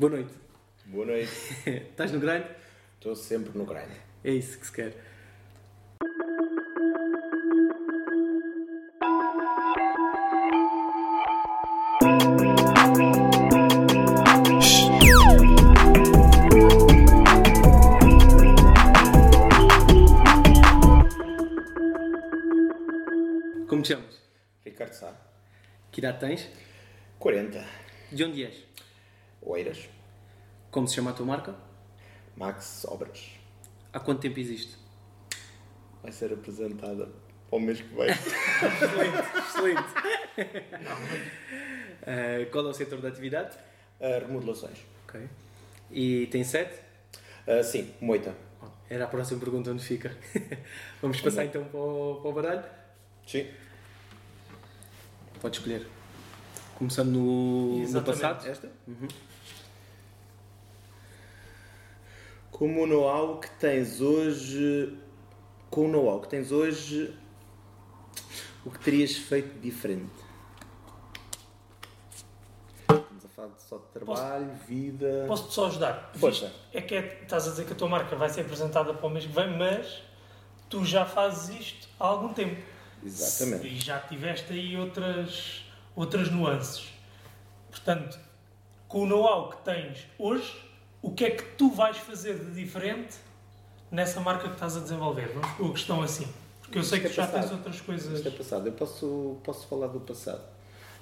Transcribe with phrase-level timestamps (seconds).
[0.00, 0.32] Boa noite.
[0.86, 1.30] Boa noite.
[1.68, 2.46] Estás no grande?
[2.94, 3.90] Estou sempre no grind.
[4.24, 4.94] É isso que se quer.
[23.68, 24.22] Como te chamas?
[24.64, 25.14] Ricardo Sá.
[25.92, 26.48] Que idade tens?
[27.18, 27.62] 40.
[28.12, 28.69] De onde és?
[29.42, 29.88] Oeiras.
[30.70, 31.54] Como se chama a tua marca?
[32.36, 33.32] Max Obras.
[33.92, 34.76] Há quanto tempo existe?
[36.02, 37.08] Vai ser apresentada
[37.48, 38.08] para o mês que vem.
[38.10, 40.90] Excelente, excelente.
[42.02, 43.58] Eh, qual é o setor da atividade?
[44.00, 44.78] Ah, remodelações.
[45.04, 45.20] Ok.
[45.90, 46.80] E tem sete?
[47.46, 48.34] Ah, sim, moita.
[48.88, 50.16] Era a próxima pergunta onde fica.
[51.02, 52.64] Vamos passar então para o, para o baralho?
[53.26, 53.46] Sim.
[55.42, 55.86] Pode escolher.
[56.76, 58.48] Começando no, no passado.
[58.48, 58.70] Esta?
[62.50, 64.96] Como o know-how que tens hoje.
[65.70, 67.14] Com o know-how que tens hoje,
[68.66, 70.10] o que terias feito diferente?
[72.88, 75.26] Estamos a falar só de trabalho, vida.
[75.28, 76.10] Posso-te só ajudar?
[76.12, 79.06] Visto- É que é- estás a dizer que a tua marca vai ser apresentada para
[79.06, 80.02] o mês que vem, mas
[80.68, 82.60] tu já fazes isto há algum tempo.
[83.04, 83.68] Exatamente.
[83.68, 86.90] E já tiveste aí outras, outras nuances.
[87.70, 88.18] Portanto,
[88.88, 90.52] com o know-how que tens hoje,
[91.02, 93.16] o que é que tu vais fazer de diferente
[93.90, 95.28] nessa marca que estás a desenvolver?
[95.32, 96.26] Vamos pôr a questão assim.
[96.60, 97.42] Porque eu sei Isto que é já passado.
[97.42, 98.12] tens outras coisas.
[98.18, 98.66] Isto é passado.
[98.68, 100.42] Eu posso, posso falar do passado.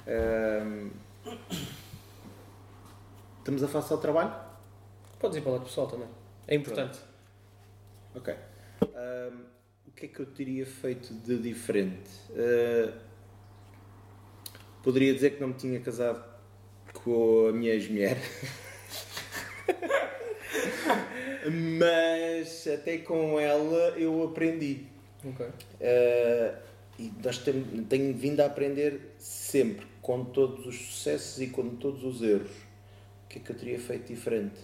[0.07, 0.91] Ahm,
[3.39, 4.35] Estamos a falar só de trabalho?
[5.19, 6.09] Podes ir para o lado pessoal também.
[6.47, 6.99] É importante.
[8.15, 8.35] Ok.
[8.83, 9.43] Ahm,
[9.87, 12.11] o que é que eu teria feito de diferente?
[12.33, 12.93] Ah,
[14.83, 16.23] poderia dizer que não me tinha casado
[17.03, 18.17] com a minha ex-mulher.
[21.79, 24.87] Mas até com ela eu aprendi.
[25.25, 25.47] Ok.
[25.47, 31.77] Uh, e nós tem, tenho vindo a aprender sempre, com todos os sucessos e com
[31.77, 32.51] todos os erros.
[33.25, 34.59] O que é que eu teria feito diferente?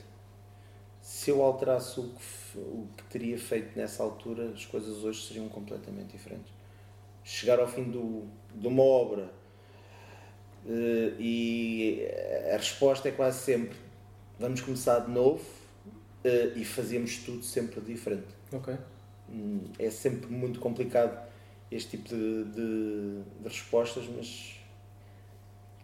[1.00, 5.48] Se eu alterasse o que, o que teria feito nessa altura, as coisas hoje seriam
[5.48, 6.52] completamente diferentes.
[7.22, 9.30] Chegar ao fim do, de uma obra
[10.64, 12.06] uh, e
[12.52, 13.76] a resposta é quase sempre:
[14.38, 15.42] vamos começar de novo
[16.24, 18.26] uh, e fazíamos tudo sempre diferente.
[18.52, 18.74] Ok.
[19.30, 21.26] Hum, é sempre muito complicado
[21.70, 24.56] este tipo de, de- de respostas, mas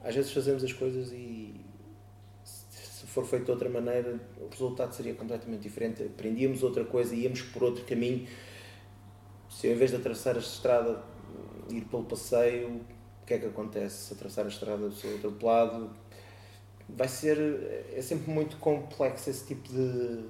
[0.02, 1.54] às vezes fazemos as coisas e
[2.44, 6.02] se for feito de outra maneira, o resultado seria completamente diferente.
[6.02, 8.26] Aprendíamos outra coisa, íamos por outro caminho.
[9.48, 11.02] Se eu, em vez de atravessar a estrada,
[11.70, 12.68] ir pelo passeio,
[13.22, 14.06] o que é que acontece?
[14.08, 15.90] Se atravessar a estrada, sou atropelado.
[16.96, 17.38] Vai ser.
[17.94, 20.24] É sempre muito complexo esse tipo de,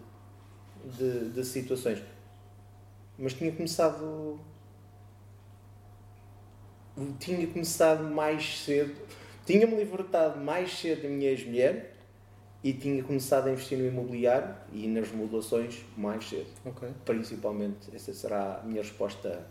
[0.96, 2.02] de, de situações
[3.20, 4.40] mas tinha começado
[7.18, 8.94] tinha começado mais cedo
[9.46, 11.94] tinha-me libertado mais cedo da minha ex-mulher
[12.62, 16.88] e tinha começado a investir no imobiliário e nas remodelações mais cedo Ok.
[17.04, 19.46] principalmente essa será a minha resposta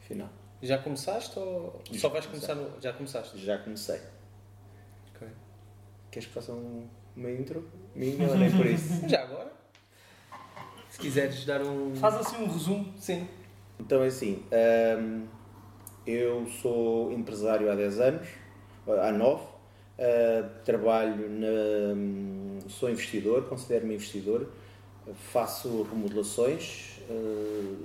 [0.00, 0.30] final
[0.62, 2.80] Já começaste ou Já só vais começar no...
[2.80, 3.38] Já começaste?
[3.38, 4.00] já comecei.
[6.16, 9.52] Queres que faça um- uma intro minha nem por isso Já agora?
[10.88, 11.94] Se quiseres dar um...
[11.94, 12.94] Faz assim um resumo.
[12.98, 13.28] Sim.
[13.78, 14.42] Então é assim,
[14.98, 15.26] hum,
[16.06, 18.26] eu sou empresário há 10 anos,
[18.86, 19.46] há 9, uh,
[20.64, 22.68] trabalho na.
[22.70, 24.48] sou investidor, considero-me investidor,
[25.30, 27.76] faço remodelações, uh,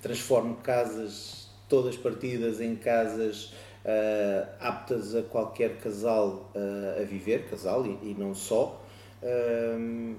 [0.00, 3.52] transformo casas todas partidas em casas
[3.84, 8.82] uh, aptas a qualquer casal uh, a viver, casal e, e não só.
[9.22, 10.16] Hum,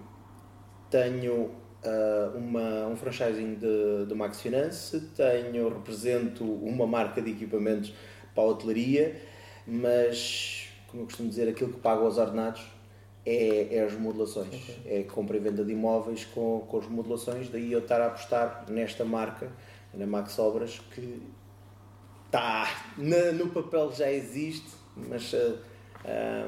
[0.90, 1.52] tenho
[2.34, 7.94] uma, um franchising de, de Max Finance, tenho, represento uma marca de equipamentos
[8.34, 9.22] para a hotelaria,
[9.68, 12.66] mas, como eu costumo dizer, aquilo que pago aos ordenados
[13.26, 17.72] é, é as remodelações, é compra e venda de imóveis com, com as remodelações, daí
[17.72, 19.52] eu estar a apostar nesta marca,
[19.94, 21.22] na Max Obras, que
[22.26, 22.68] está
[22.98, 25.34] no papel já existe, mas
[26.06, 26.46] ah,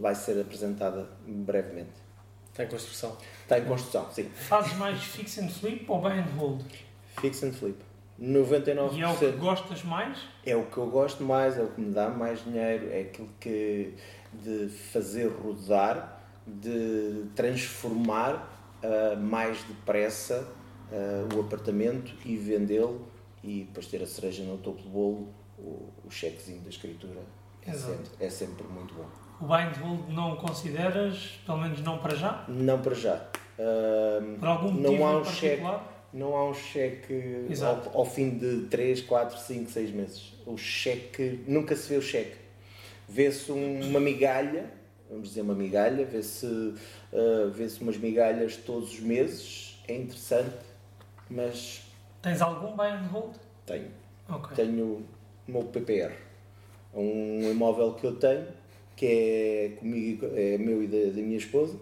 [0.00, 2.00] vai ser apresentada brevemente.
[2.50, 3.16] Está em construção.
[3.42, 4.28] Está em construção, sim.
[4.34, 6.62] Fazes mais fix and flip ou buy and hold?
[7.20, 7.78] Fix and flip.
[8.20, 10.18] 99% E é o que gostas mais?
[10.44, 13.30] é o que eu gosto mais, é o que me dá mais dinheiro, é aquilo
[13.40, 13.94] que
[14.32, 18.46] de fazer rodar, de transformar
[18.82, 20.46] ah, mais depressa
[20.92, 23.08] ah, o apartamento e vendê-lo
[23.42, 25.28] e depois ter a cereja no topo do bolo,
[25.58, 27.20] o, o chequezinho da escritura.
[27.66, 29.06] É sempre, é sempre muito bom.
[29.40, 32.44] O buy and hold não consideras, pelo menos não para já?
[32.48, 33.28] Não para já.
[33.58, 35.62] Uh, Por algum não motivo há em um cheque.
[36.12, 40.32] Não há um cheque ao, ao fim de 3, 4, 5, 6 meses.
[40.44, 42.36] O cheque, nunca se vê o cheque.
[43.08, 44.70] Vê-se um- uma migalha,
[45.08, 50.56] vamos dizer uma migalha, vê-se uh, vê-se umas migalhas todos os meses, é interessante,
[51.28, 51.82] mas
[52.22, 53.34] Tens algum buy and hold?
[53.70, 53.90] tenho.
[54.28, 54.56] Ok.
[54.56, 54.84] Tenho
[55.48, 56.12] o meu PPR,
[56.94, 58.46] um imóvel que eu tenho,
[58.96, 61.78] que é comigo, é meu e da, da minha esposa,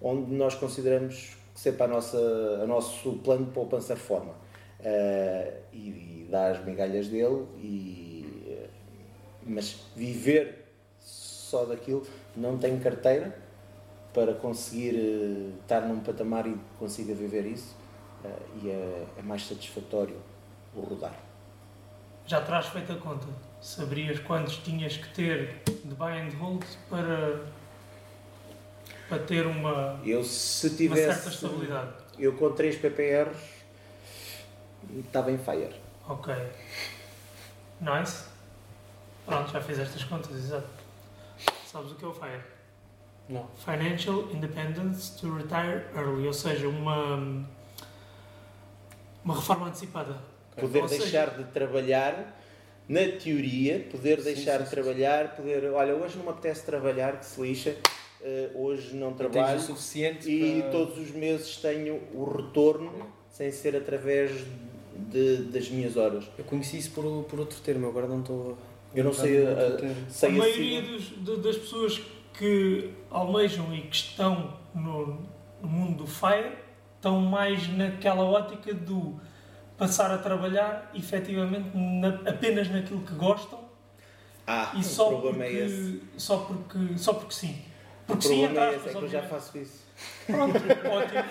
[0.00, 1.36] onde nós consideramos
[1.76, 4.34] para a nossa, o nosso plano de poupança reforma.
[4.84, 8.68] Eh, e, e dá as migalhas dele, e, eh,
[9.46, 10.64] mas viver
[10.98, 12.04] só daquilo,
[12.36, 13.36] não tenho carteira
[14.12, 17.76] para conseguir eh, estar num patamar e consiga viver isso,
[18.62, 20.16] e é, é mais satisfatório
[20.74, 21.14] o rodar.
[22.26, 23.26] Já terás feito a conta.
[23.60, 27.44] Saberias quantos tinhas que ter de buy and hold para,
[29.08, 31.02] para ter uma, Eu se uma tivesse.
[31.14, 31.92] certa estabilidade.
[32.18, 33.36] Eu com 3 PPRs
[34.98, 35.74] estava em fire.
[36.08, 36.34] Ok.
[37.80, 38.24] Nice.
[39.26, 40.66] Pronto, já fiz estas contas, exato.
[41.66, 42.40] Sabes o que é o FIRE?
[43.28, 43.48] Não.
[43.56, 47.46] Financial Independence to Retire Early, ou seja, uma,
[49.24, 50.16] uma reforma antecipada.
[50.56, 52.38] Poder Ou seja- deixar de trabalhar,
[52.88, 55.64] na teoria, poder Sim, deixar sim, de sim, trabalhar, poder.
[55.72, 57.76] Olha, hoje não me apetece trabalhar, que se lixa,
[58.20, 60.70] eh, hoje não trabalho o suficiente e para...
[60.70, 62.92] todos os meses tenho o retorno
[63.30, 64.30] sem ser através
[65.10, 66.24] de- das minhas horas.
[66.36, 68.58] Eu conheci isso por, por outro termo, agora não estou...
[68.94, 69.96] Eu não sei, outro uh, termo.
[70.10, 72.02] Sei a assim- maioria dos- de- das pessoas
[72.36, 75.18] que almejam e que estão no,
[75.62, 76.52] no mundo do FIRE
[77.02, 79.18] estão mais naquela ótica do
[79.76, 83.58] passar a trabalhar efetivamente na- apenas naquilo que gostam
[84.46, 86.02] Ah, e o só problema porque, é esse.
[86.16, 87.60] só porque só porque sim.
[88.04, 89.82] O Porque sim, entre problema é esse, é que eu já faço isso.
[90.26, 90.54] Pronto,
[90.90, 91.22] ótimo.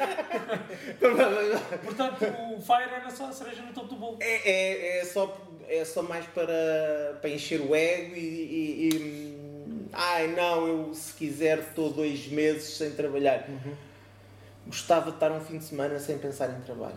[1.83, 2.25] Portanto,
[2.55, 4.17] o Fire era só a cereja no topo do bolo.
[4.19, 5.37] É, é, é, só,
[5.69, 8.97] é só mais para, para encher o ego e, e- e,
[9.67, 13.45] hum, Ai não, eu se quiser estou dois meses sem trabalhar.
[13.49, 13.73] Uhum.
[14.67, 16.95] Gostava de estar um fim de semana sem pensar em trabalho.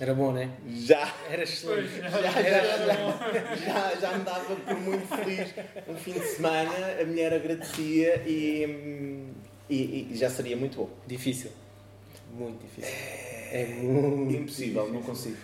[0.00, 0.50] Era bom, né?
[0.68, 2.00] Já, Era Pois, excelente.
[2.00, 3.56] já, já, já, já.
[3.56, 5.54] já, já me dava por muito feliz
[5.86, 9.26] um fim de semana, a mulher agradecia e,
[9.68, 10.90] e, e já seria muito bom.
[11.06, 11.50] Difícil.
[12.32, 12.90] Muito difícil.
[12.94, 15.36] É muito Impossível, não consigo.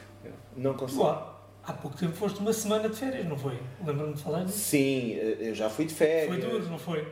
[0.57, 1.05] Não consigo.
[1.05, 3.59] há, há pouco tempo foste uma semana de férias, não foi?
[3.85, 4.59] Lembro-me de falar disso.
[4.59, 6.29] Sim, eu já fui de férias.
[6.29, 7.07] Foi duro, não foi?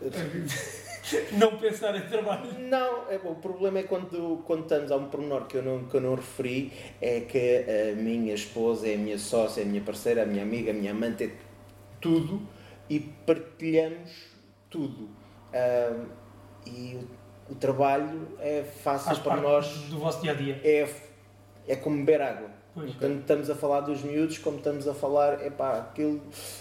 [1.32, 2.58] Não pensar em trabalho.
[2.58, 5.84] Não, é, bom, o problema é quando, quando estamos, há um pormenor que eu, não,
[5.84, 9.66] que eu não referi, é que a minha esposa é a minha sócia, é a
[9.66, 11.30] minha parceira, a minha amiga, a minha amante, é
[12.00, 12.40] tudo
[12.88, 14.10] e partilhamos
[14.70, 15.08] tudo.
[15.52, 16.04] Ah,
[16.66, 16.98] e
[17.48, 20.60] o, o trabalho é fácil Faz para nós, do vosso dia a dia.
[20.64, 20.88] é,
[21.68, 22.50] é como beber água.
[22.74, 22.94] Pois.
[22.96, 26.20] Quando estamos a falar dos miúdos, como estamos a falar, é pá, aquilo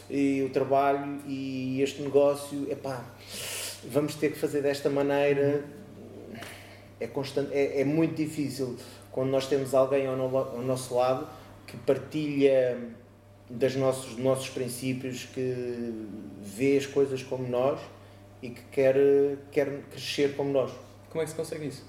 [0.09, 3.03] e o trabalho e este negócio, é pá,
[3.89, 5.63] vamos ter que fazer desta maneira.
[6.99, 8.77] É, constante, é, é muito difícil
[9.11, 11.27] quando nós temos alguém ao, no- ao nosso lado
[11.67, 12.77] que partilha
[13.49, 15.93] das nossos, dos nossos princípios, que
[16.41, 17.79] vê as coisas como nós
[18.41, 18.95] e que quer,
[19.51, 20.71] quer crescer como nós.
[21.09, 21.83] Como é que se consegue isso?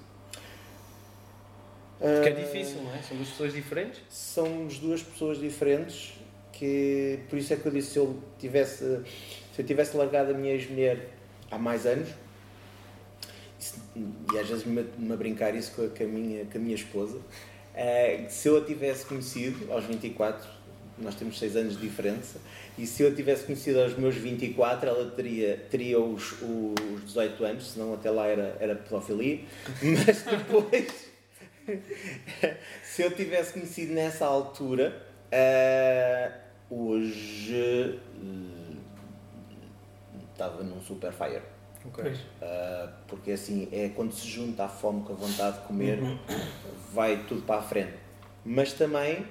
[1.99, 3.01] Porque é Ah, difícil, não é?
[3.01, 4.01] São duas pessoas diferentes.
[4.09, 6.13] somos duas pessoas diferentes
[6.53, 8.77] que por isso é que eu disse se eu tivesse
[9.53, 11.09] se eu tivesse largado a minha ex-mulher
[11.51, 12.09] há mais anos.
[13.95, 16.75] E às vezes me, me brincar isso com a, com a minha, com a minha
[16.75, 17.19] esposa.
[17.75, 20.57] Eh, se eu a tivesse conhecido aos 24
[20.99, 22.39] nós temos 6 anos de diferença
[22.77, 27.43] e se eu a tivesse conhecido aos meus 24 ela teria, teria os, os 18
[27.43, 29.41] anos senão até lá era, era pedofilia.
[29.81, 31.07] Mas depois
[32.83, 36.31] se eu tivesse conhecido nessa altura, ah,
[36.69, 38.56] hoje ah,
[40.37, 41.41] estava num super fire.
[41.85, 42.03] Ok.
[42.03, 42.19] Pois.
[42.41, 45.99] Ah, porque assim, é quando se junta a fome com a vontade de comer,
[46.93, 47.93] vai tudo para a frente.
[48.45, 49.25] Mas também,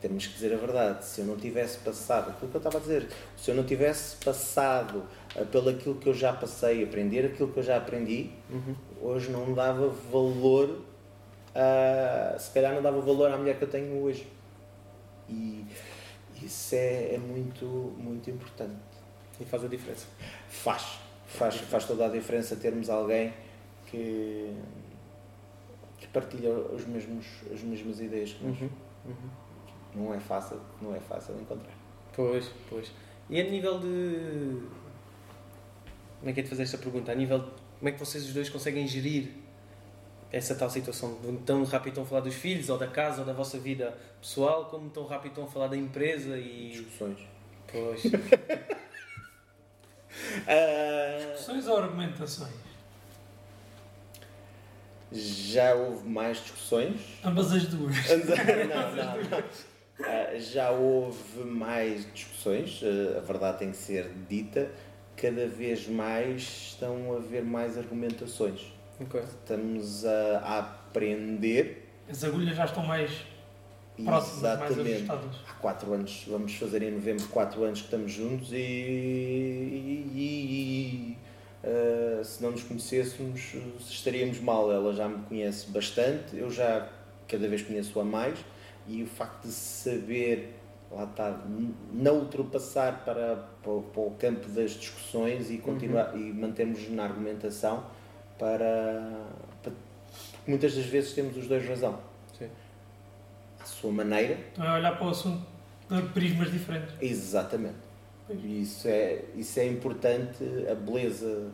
[0.00, 2.80] temos que dizer a verdade, se eu não tivesse passado, aquilo que eu estava a
[2.80, 5.02] dizer, se eu não tivesse passado
[5.36, 8.74] ah, pelo aquilo que eu já passei, aprender aquilo que eu já aprendi, Uhum.
[9.02, 10.80] hoje não dava valor,
[12.38, 14.26] se calhar não dava valor à mulher que eu tenho hoje.
[15.28, 15.64] E
[16.42, 17.64] isso é, é muito,
[17.98, 18.76] muito importante.
[19.40, 20.06] E faz a diferença.
[20.48, 23.32] Faz, faz, faz toda a diferença termos alguém
[23.86, 24.54] que,
[25.98, 28.60] que partilha os mesmos, as mesmas ideias que nós.
[28.60, 28.70] Uhum.
[29.06, 29.30] Uhum.
[29.94, 31.74] Não é fácil, não é fácil encontrar.
[32.14, 32.92] Pois, pois.
[33.28, 34.62] E a nível de
[36.18, 37.12] como é que é de fazer esta pergunta?
[37.12, 37.40] A nível,
[37.78, 39.28] como é que vocês os dois conseguem gerir
[40.32, 41.16] essa tal situação?
[41.44, 44.66] Tão rápido estão a falar dos filhos, ou da casa, ou da vossa vida pessoal,
[44.66, 46.70] como tão rápido estão a falar da empresa e...
[46.70, 47.18] Discussões.
[47.70, 48.02] Pois.
[50.46, 52.66] Ah, Discussões ou argumentações?
[55.12, 57.00] já houve mais discussões.
[57.24, 57.96] Ambas as duas.
[58.08, 59.42] não, não, não.
[60.00, 64.70] Ah, já houve mais discussões, ah, a verdade tem que ser dita.
[65.16, 68.60] Cada vez mais estão a haver mais argumentações.
[69.00, 69.20] ok.
[69.22, 71.88] Estamos a, a aprender.
[72.08, 73.10] As agulhas já estão mais
[74.04, 75.10] próximas, mais Exatamente.
[75.48, 81.16] Há quatro anos, vamos fazer em novembro quatro anos que estamos juntos e, e- e-
[81.64, 83.54] ah, se não nos conhecêssemos
[83.88, 84.70] estaríamos mal.
[84.72, 86.88] Ela já me conhece bastante, eu já
[87.28, 88.38] cada vez conheço-a mais
[88.88, 90.54] e o facto de saber,
[90.92, 91.40] lá está,
[91.92, 97.04] não ultrapassar para, para, o- para o campo das discussões e continuar e mantermos na
[97.04, 97.84] argumentação
[98.38, 99.26] para,
[99.62, 101.98] para porque muitas das vezes temos os dois razão.
[103.80, 105.42] Sua maneira, Então é olhar para o assunto
[105.88, 106.94] de prismas diferentes.
[107.00, 107.76] Exatamente.
[108.44, 111.48] Isso é, isso é importante, a beleza,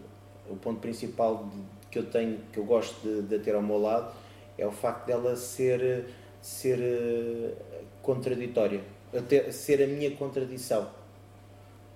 [0.48, 1.60] o ponto principal de-
[1.90, 4.14] que eu tenho, que eu gosto de, de ter ao meu lado,
[4.56, 6.06] é o facto dela ser,
[6.40, 7.54] ser eh,
[8.00, 8.80] contraditória,
[9.50, 10.88] ser a minha contradição.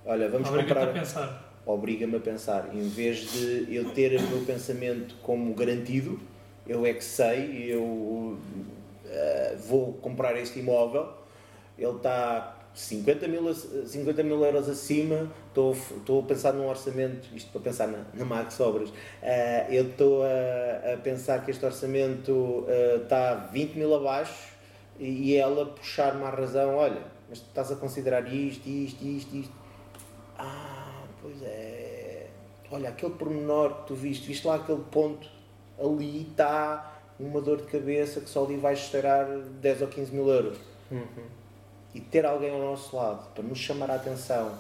[0.05, 1.53] Olha, vamos Obriga-te comprar a pensar.
[1.65, 2.69] obriga-me a pensar.
[2.75, 6.21] Em vez de eu ter o meu pensamento como garantido,
[6.67, 8.39] eu é que sei, eu
[9.09, 11.09] eh, vou comprar este imóvel,
[11.79, 17.29] ele está 50 mil, ac- 50 mil euros acima, estou, estou a pensar num orçamento,
[17.35, 21.65] isto para pensar na, na Max Obras, eh, eu estou a, a pensar que este
[21.65, 24.49] orçamento eh, está 20 mil abaixo
[24.99, 29.53] e, e ela puxar-me à razão, olha, mas estás a considerar isto, isto, isto, isto.
[30.39, 32.27] Ah, pois é.
[32.71, 35.29] Olha, aquele pormenor que tu viste, viste lá aquele ponto,
[35.79, 40.29] ali está uma dor de cabeça que só ali vai estourar 10 ou 15 mil
[40.29, 40.59] euros.
[41.95, 44.53] E ter alguém ao nosso lado para nos chamar a atenção,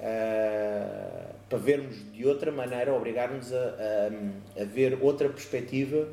[0.00, 6.08] ah, para vermos de outra maneira, obrigar-nos a, a, a ver outra perspectiva,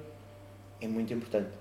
[0.81, 1.51] é muito importante.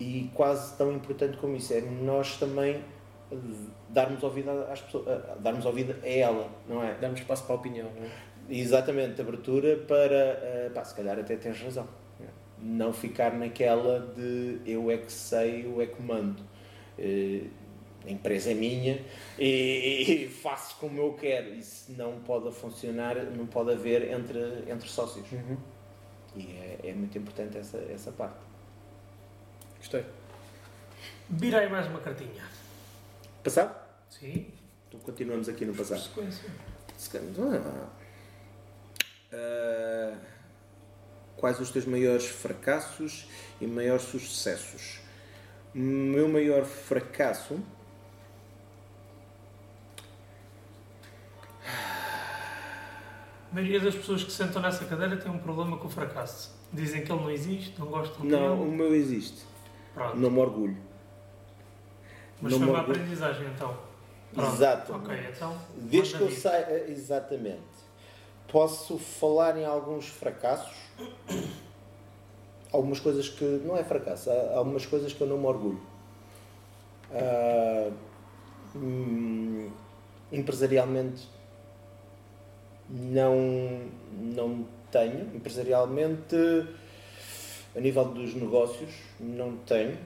[0.00, 2.82] E quase tão importante como isso é nós também
[3.30, 3.36] eh,
[3.88, 6.94] darmos ouvido às pessoas, ah, darmos ouvido a ela, não é?
[6.94, 8.10] Damos espaço para a opinião, não é?
[8.50, 11.86] Exatamente, abertura para, uh, pá, se calhar até tens razão.
[12.62, 16.42] Não ficar naquela de eu é que sei, eu é que mando.
[16.98, 17.50] Uh,
[18.06, 19.00] a empresa é minha
[19.38, 21.54] e, e faço como eu quero.
[21.54, 25.30] Isso não pode funcionar, não pode haver entre, entre sócios.
[25.32, 25.56] Uhum.
[26.34, 28.38] E é, é muito importante essa, essa parte.
[29.78, 30.04] Gostei.
[31.28, 32.44] Vira aí mais uma cartinha.
[33.42, 33.74] Passado?
[34.08, 34.46] Sim.
[34.88, 36.00] Então continuamos aqui no passado.
[36.00, 36.50] Sequência.
[39.32, 40.16] Ah,
[41.36, 43.26] quais os teus maiores fracassos
[43.60, 45.00] e maiores sucessos?
[45.74, 47.60] O meu maior fracasso
[53.52, 56.56] A maioria das pessoas que sentam nessa cadeira tem um problema com o fracasso.
[56.72, 58.76] Dizem que ele não existe, não gostam não, o dele.
[58.76, 59.42] meu existe.
[59.92, 60.16] Pronto.
[60.16, 60.76] Não me orgulho.
[62.40, 62.96] Mas não foi uma orgulho.
[62.96, 63.76] aprendizagem então.
[64.32, 64.54] Pronto.
[64.54, 64.94] Exato.
[64.94, 65.58] Ok, então.
[65.76, 67.60] Desde que eu saia, exatamente.
[68.48, 70.76] Posso falar em alguns fracassos,
[72.70, 75.80] algumas coisas que não é fracasso, há algumas coisas que eu não me orgulho.
[77.12, 77.90] Ah,
[78.74, 79.70] hum,
[80.30, 81.28] empresarialmente
[82.88, 85.34] não, não tenho.
[85.34, 86.36] Empresarialmente,
[87.74, 89.98] a nível dos negócios, não tenho.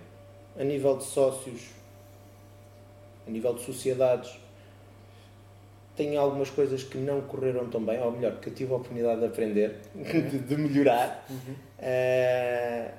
[0.58, 1.70] A nível de sócios,
[3.26, 4.38] a nível de sociedades,
[5.96, 9.20] tenho algumas coisas que não correram tão bem, ou melhor, que eu tive a oportunidade
[9.20, 11.26] de aprender, de, de melhorar.
[11.78, 12.90] Ah,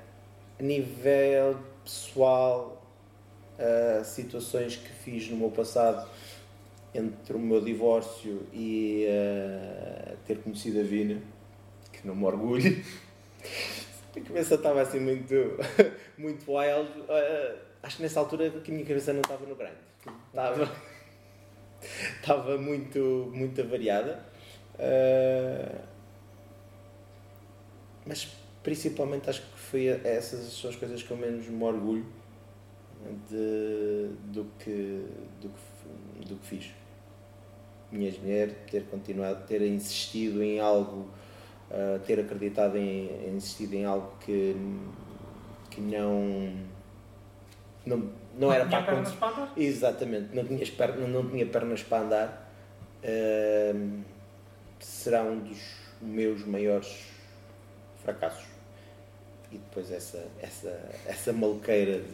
[0.58, 2.82] a nível pessoal,
[3.58, 6.08] ah, situações que fiz no meu passado,
[6.92, 11.22] entre o meu divórcio e ah, ter conhecido a Vina,
[11.92, 12.82] que não me orgulho.
[14.16, 15.34] A cabeça estava assim muito,
[16.18, 16.90] muito wild.
[17.80, 19.76] Acho que nessa altura que a minha cabeça não estava no grande.
[20.30, 20.68] Estava,
[22.20, 24.24] estava muito, muito avariada.
[24.78, 25.82] Ah,
[28.06, 28.28] mas
[28.62, 32.06] principalmente acho que foi essas são as coisas que eu menos me orgulho
[33.28, 35.04] de, do, que,
[35.40, 36.70] do, que, do que fiz.
[37.90, 41.08] Minha mulher, ter continuado, ter insistido em algo,
[41.70, 44.56] ah, ter acreditado em, em insistido em algo que,
[45.70, 46.52] que não,
[47.88, 49.52] não, não era tinha para pernas para andar?
[49.56, 52.52] Exatamente, não tinha, pernas, não tinha pernas para andar.
[53.04, 54.02] Ahm,
[54.78, 55.58] será um dos
[56.00, 57.06] meus maiores
[58.02, 58.46] fracassos.
[59.50, 62.04] E depois essa, essa, essa maluqueira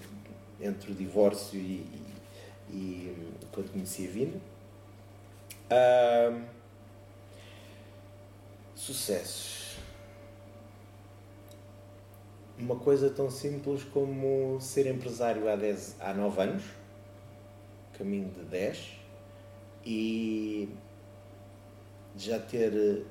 [0.60, 1.84] entre o divórcio e,
[2.70, 4.40] e, e quando conheci a Vina.
[5.70, 6.42] Uh,
[8.76, 9.63] sucessos.
[12.58, 16.62] Uma coisa tão simples como ser empresário há, 10, há 9 anos,
[17.98, 18.96] caminho de 10,
[19.84, 20.68] e
[22.16, 23.04] já ter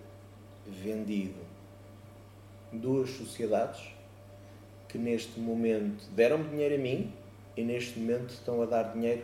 [0.66, 1.40] vendido
[2.72, 3.94] duas sociedades
[4.88, 7.14] que neste momento deram dinheiro a mim
[7.58, 9.24] e neste momento estão a dar dinheiro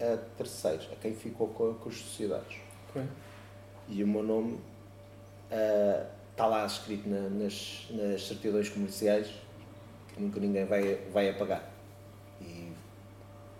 [0.00, 2.58] a terceiros, a quem ficou com, com as sociedades.
[2.90, 3.04] Okay.
[3.88, 4.52] E o meu nome
[5.50, 9.26] uh, está lá escrito na, nas, nas certidões comerciais
[10.14, 11.68] que nunca ninguém vai, vai apagar.
[12.40, 12.72] E,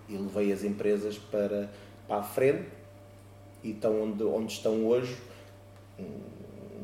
[0.09, 1.69] e levei as empresas para,
[2.07, 2.69] para a frente
[3.65, 5.17] e estão onde, onde estão hoje.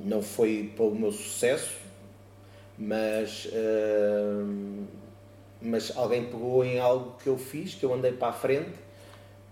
[0.05, 1.77] Não foi pelo meu sucesso,
[2.77, 4.85] mas, uh,
[5.63, 8.75] mas alguém pegou em algo que eu fiz, que eu andei para a frente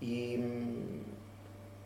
[0.01, 0.35] e,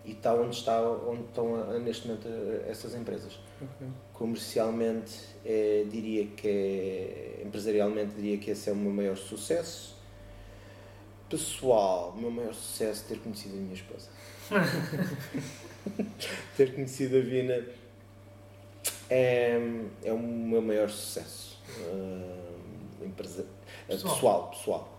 [0.03, 2.27] e está onde, está, onde estão neste momento
[2.67, 3.37] essas empresas.
[3.61, 3.87] Okay.
[4.17, 9.95] Comercialmente, é, diria que é, empresarialmente, diria que esse é o meu maior sucesso.
[11.29, 14.09] Pessoal, o meu maior sucesso é ter conhecido a minha esposa.
[16.57, 17.63] ter conhecido a Vina
[19.09, 19.57] é,
[20.03, 21.61] é o meu maior sucesso.
[21.79, 23.45] Uh, empresa,
[23.87, 24.13] pessoal.
[24.13, 24.97] pessoal, pessoal.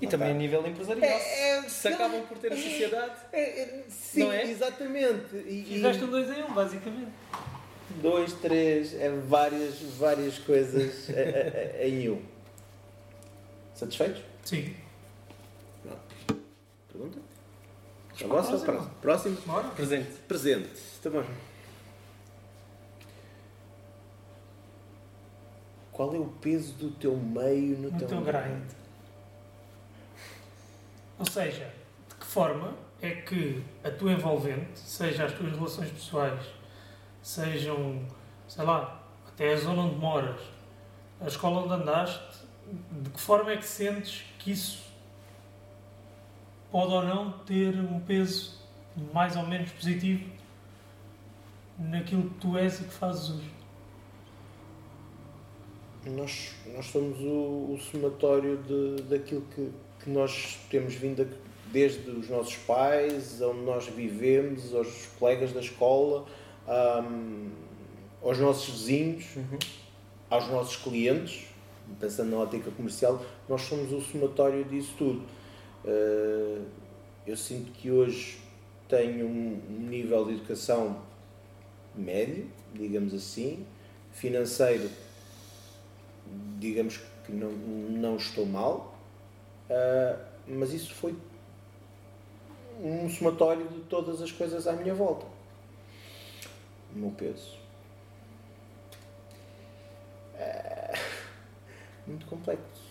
[0.00, 1.08] E também a nível empresarial.
[1.08, 3.14] É, é, se acabam por ter a sociedade.
[3.32, 4.44] É, é, sim, não é?
[4.44, 5.36] exatamente.
[5.36, 7.12] E, Fizeste um dois em um, basicamente.
[8.02, 11.08] Dois, três, é várias, várias coisas
[11.80, 12.22] em um.
[13.74, 14.22] Satisfeitos?
[14.44, 14.74] Sim.
[16.92, 17.18] Pergunta?
[18.22, 18.58] A vossa?
[18.58, 18.90] Próximo.
[19.00, 19.36] Próximo?
[19.46, 19.68] Bora.
[19.68, 20.10] Presente.
[20.26, 20.72] Presente.
[20.72, 21.24] Está bom.
[25.92, 28.64] Qual é o peso do teu meio no, no teu, teu grind?
[31.18, 31.72] Ou seja,
[32.08, 36.44] de que forma é que a tua envolvente, seja as tuas relações pessoais,
[37.26, 38.06] sejam,
[38.46, 40.40] sei lá, até a zona onde moras,
[41.20, 42.46] a escola onde andaste,
[43.02, 44.86] de que forma é que sentes que isso
[46.70, 48.56] pode ou não ter um peso
[49.12, 50.24] mais ou menos positivo
[51.76, 53.50] naquilo que tu és e que fazes hoje?
[56.10, 59.72] nós, nós somos o, o somatório de, daquilo que,
[60.04, 61.26] que nós temos vindo a,
[61.72, 66.24] desde os nossos pais, onde nós vivemos, aos colegas da escola,
[66.68, 67.50] um,
[68.22, 69.58] aos nossos vizinhos, uhum.
[70.30, 71.46] aos nossos clientes,
[72.00, 75.22] pensando na ótica comercial, nós somos o somatório disso tudo.
[75.84, 76.64] Uh,
[77.26, 78.38] eu sinto que hoje
[78.88, 81.00] tenho um nível de educação
[81.94, 83.64] médio, digamos assim,
[84.12, 84.88] financeiro
[86.58, 88.94] digamos que não, não estou mal,
[89.70, 91.14] uh, mas isso foi
[92.82, 95.26] um somatório de todas as coisas à minha volta.
[96.96, 97.58] O meu peso.
[100.34, 100.98] Uh,
[102.06, 102.86] muito complexo.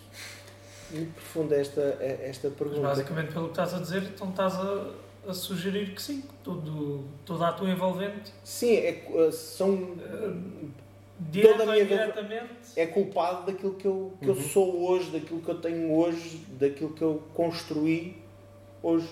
[0.92, 2.80] Muito profunda esta, esta pergunta.
[2.82, 4.90] Mas basicamente, pelo que estás a dizer, então estás a,
[5.26, 8.32] a sugerir que sim, todo, toda a tua envolvente.
[8.44, 9.74] Sim, é, são.
[9.74, 10.70] Uh,
[11.42, 14.36] toda a minha diretamente é culpado daquilo que, eu, que uhum.
[14.36, 18.22] eu sou hoje, daquilo que eu tenho hoje, daquilo que eu construí
[18.80, 19.08] hoje.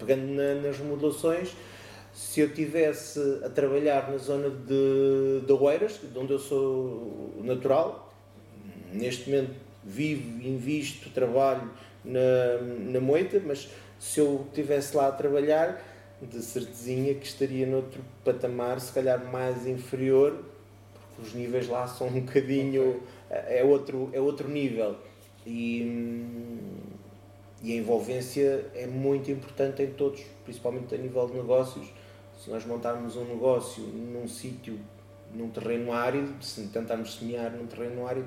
[0.00, 1.54] Pegando na, nas remodelações,
[2.12, 8.12] se eu tivesse a trabalhar na zona de, de Oeiras, de onde eu sou natural,
[8.92, 11.70] neste momento vivo, invisto, trabalho
[12.04, 12.58] na,
[12.90, 15.82] na moita, mas se eu estivesse lá a trabalhar,
[16.20, 20.44] de certezinha que estaria noutro patamar, se calhar mais inferior,
[21.20, 22.90] os níveis lá são um bocadinho.
[22.90, 23.58] Okay.
[23.58, 24.96] É, outro, é outro nível.
[25.46, 26.24] E,
[27.62, 31.86] e a envolvência é muito importante em todos, principalmente a nível de negócios.
[32.42, 34.76] Se nós montarmos um negócio num sítio,
[35.32, 38.26] num terreno árido, se tentarmos semear num terreno árido,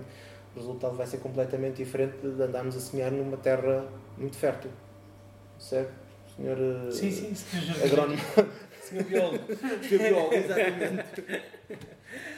[0.56, 3.86] o resultado vai ser completamente diferente de andarmos a semear numa terra
[4.18, 4.72] muito fértil.
[5.60, 5.92] Certo?
[6.34, 6.58] Senhor
[6.94, 8.22] sim, sim, senhor agrónomo.
[8.86, 9.44] Senhor biólogo.
[9.84, 11.26] senhor biólogo, exatamente.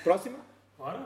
[0.01, 0.37] Próxima?
[0.77, 1.05] Bora.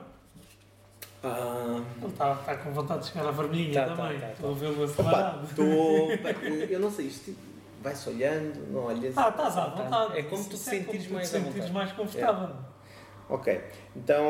[1.24, 4.20] Ah, está tá com vontade de chegar à vermelhinha tá, tá, também.
[4.20, 5.48] Tá, tá, Estou a vê-lo acelerado.
[5.48, 6.12] Estou.
[6.70, 7.36] eu não sei, isto
[7.82, 9.18] vai-se olhando, não olhas.
[9.18, 10.20] Ah, estás à vontade.
[10.20, 12.56] É como tu te sentires mais, sentires mais confortável.
[12.56, 13.34] É.
[13.34, 13.62] Ok,
[13.96, 14.26] então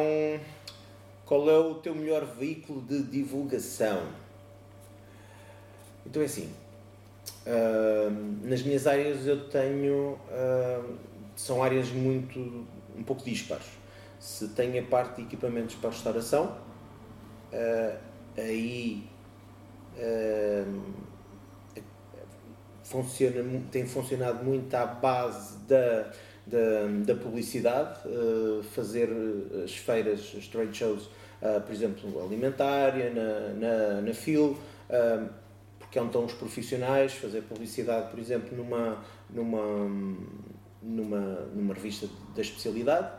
[1.25, 4.03] qual é o teu melhor veículo de divulgação?
[6.05, 6.53] Então é assim,
[7.45, 10.97] uh, nas minhas áreas eu tenho, uh,
[11.35, 12.39] são áreas muito,
[12.97, 13.67] um pouco dispares
[14.19, 16.57] Se tem a parte de equipamentos para restauração,
[17.53, 17.97] uh,
[18.37, 19.09] aí
[19.97, 21.10] uh,
[22.91, 26.11] funciona, tem funcionado muito à base da,
[26.45, 29.09] da, da publicidade, uh, fazer
[29.63, 31.09] as feiras, as trade shows,
[31.65, 34.55] por exemplo, alimentária, na, na, na FIL,
[35.91, 39.89] porque é estão os profissionais, fazer publicidade, por exemplo, numa, numa,
[40.81, 41.19] numa,
[41.53, 43.11] numa revista da especialidade.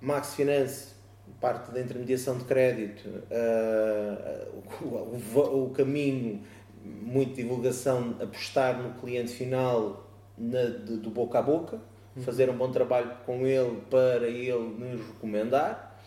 [0.00, 0.94] Max Finance,
[1.38, 6.42] parte da intermediação de crédito, uh, o, o, o, caminho,
[6.84, 11.80] muito divulgação, apostar no cliente final na, de, do boca a boca,
[12.20, 15.98] fazer um bom trabalho com ele para ele nos recomendar.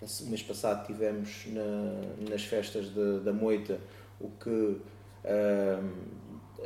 [0.00, 3.80] O mês passado tivemos na, nas festas de, da Moita
[4.20, 4.80] o que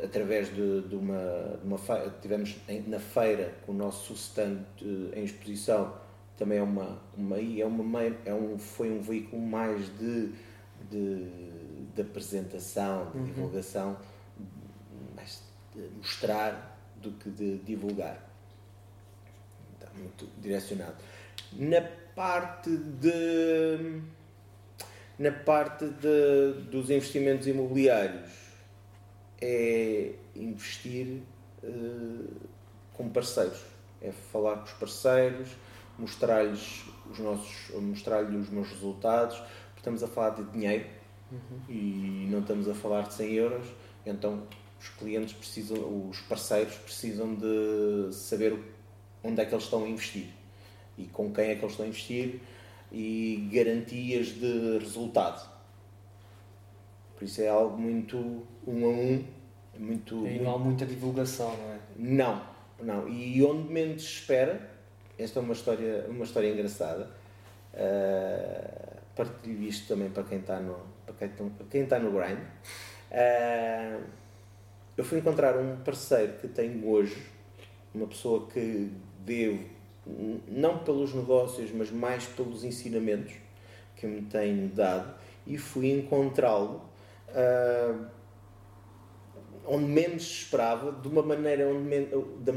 [0.03, 4.65] através de, de, uma, de uma feira, tivemos na feira com o nosso stand
[5.15, 5.95] em exposição
[6.37, 10.33] também é uma, uma é uma é um foi um veículo mais de
[10.91, 11.48] de,
[11.99, 13.25] de apresentação de uhum.
[13.25, 13.97] divulgação
[15.17, 15.43] mais
[15.75, 18.25] de mostrar do que de divulgar.
[19.75, 20.97] Está muito direcionado.
[21.53, 21.83] Na
[22.15, 24.01] parte de
[25.19, 28.31] na parte de, dos investimentos imobiliários
[29.41, 31.23] é investir
[31.65, 32.49] uh,
[32.93, 33.61] com parceiros,
[34.01, 35.49] é falar com os parceiros,
[35.99, 39.43] mostrar-lhes os nossos, mostrar-lhes os meus resultados,
[39.77, 40.98] estamos a falar de dinheiro
[41.31, 41.61] uhum.
[41.69, 43.67] e não estamos a falar de 100 euros,
[44.07, 44.43] então
[44.81, 48.59] os clientes precisam, os parceiros precisam de saber
[49.23, 50.29] onde é que eles estão a investir
[50.97, 52.41] e com quem é que eles estão a investir
[52.91, 55.59] e garantias de resultado
[57.19, 59.25] por isso é algo muito um a um.
[59.77, 61.79] Muito, e não há muita divulgação, não é?
[61.97, 62.43] Não,
[62.81, 63.09] não.
[63.09, 64.71] E onde menos se espera,
[65.19, 67.11] esta é uma história, uma história engraçada.
[67.75, 70.77] Uh, partilho isto também para quem está no,
[71.15, 72.39] quem, para quem está no grind.
[73.11, 74.03] Uh,
[74.97, 77.25] eu fui encontrar um parceiro que tenho hoje,
[77.95, 78.91] uma pessoa que
[79.21, 79.65] devo,
[80.49, 83.35] não pelos negócios, mas mais pelos ensinamentos
[83.95, 85.15] que me tem dado,
[85.47, 86.83] e fui encontrá-lo
[87.29, 88.07] uh,
[89.65, 92.07] onde menos esperava, de uma maneira onde
[92.41, 92.53] da,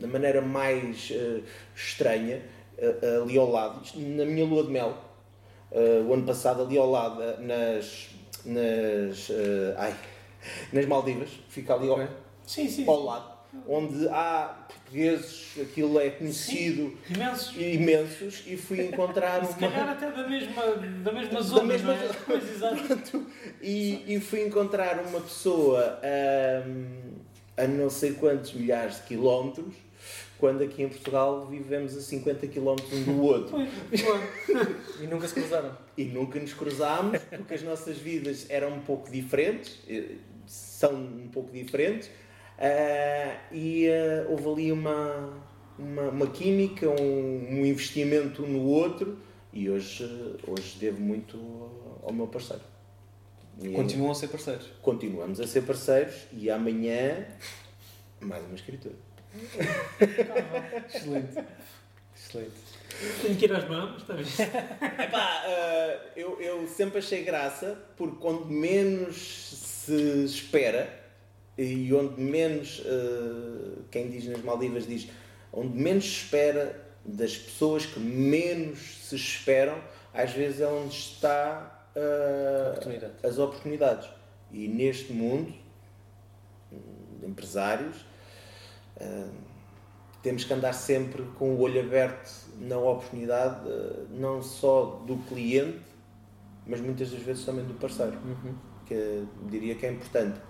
[0.00, 1.42] da maneira mais uh,
[1.74, 2.42] estranha,
[2.78, 4.96] uh, ali ao lado, na minha lua de mel,
[6.06, 8.08] o ano passado, ali ao lado, nas,
[8.44, 9.30] nas,
[9.76, 9.94] ai,
[10.72, 11.98] nas Maldivas, fica ali ao,
[12.46, 12.86] sim, sim.
[12.86, 17.56] ao lado onde há portugueses, aquilo é conhecido, Sim, imensos.
[17.56, 19.70] imensos, e fui encontrar Se uma...
[19.70, 20.62] calhar até da mesma,
[21.02, 21.92] da mesma zona, da mesma...
[21.94, 22.10] É?
[22.26, 23.26] Pois, exato.
[23.62, 25.98] e, e fui encontrar uma pessoa
[26.66, 27.18] um,
[27.56, 29.74] a não sei quantos milhares de quilómetros,
[30.38, 33.56] quando aqui em Portugal vivemos a 50 km um do outro.
[35.00, 35.76] e nunca se cruzaram.
[35.96, 41.28] E nunca nos cruzámos, porque as nossas vidas eram um pouco diferentes, eh, são um
[41.28, 42.10] pouco diferentes,
[42.58, 45.32] Uh, e uh, houve ali uma,
[45.78, 49.16] uma, uma química, um, um, investimento no outro
[49.52, 50.04] e hoje,
[50.44, 51.38] hoje devo muito
[52.02, 52.64] ao meu parceiro.
[53.62, 54.66] E Continuam a ser parceiros?
[54.82, 57.28] Continuamos a ser parceiros e amanhã
[58.20, 59.07] mais uma escritura.
[60.86, 61.44] Excelente.
[62.14, 62.68] Excelente.
[63.22, 64.14] Tenho que ir às mãos, está
[65.04, 70.98] Epá, uh, eu, eu sempre achei graça porque quando menos se espera
[71.56, 75.08] e onde menos, uh, quem diz nas Maldivas diz,
[75.52, 79.80] onde menos se espera das pessoas que menos se esperam,
[80.12, 83.12] às vezes é onde está uh, Oportunidade.
[83.22, 84.08] as oportunidades.
[84.50, 85.54] E neste mundo
[87.20, 87.96] de empresários,
[89.00, 89.30] uh,
[90.22, 93.60] temos que andar sempre com o olho aberto na oportunidade,
[94.10, 95.80] não só do cliente,
[96.66, 98.54] mas muitas das vezes também do parceiro, uhum.
[98.84, 100.40] que diria que é importante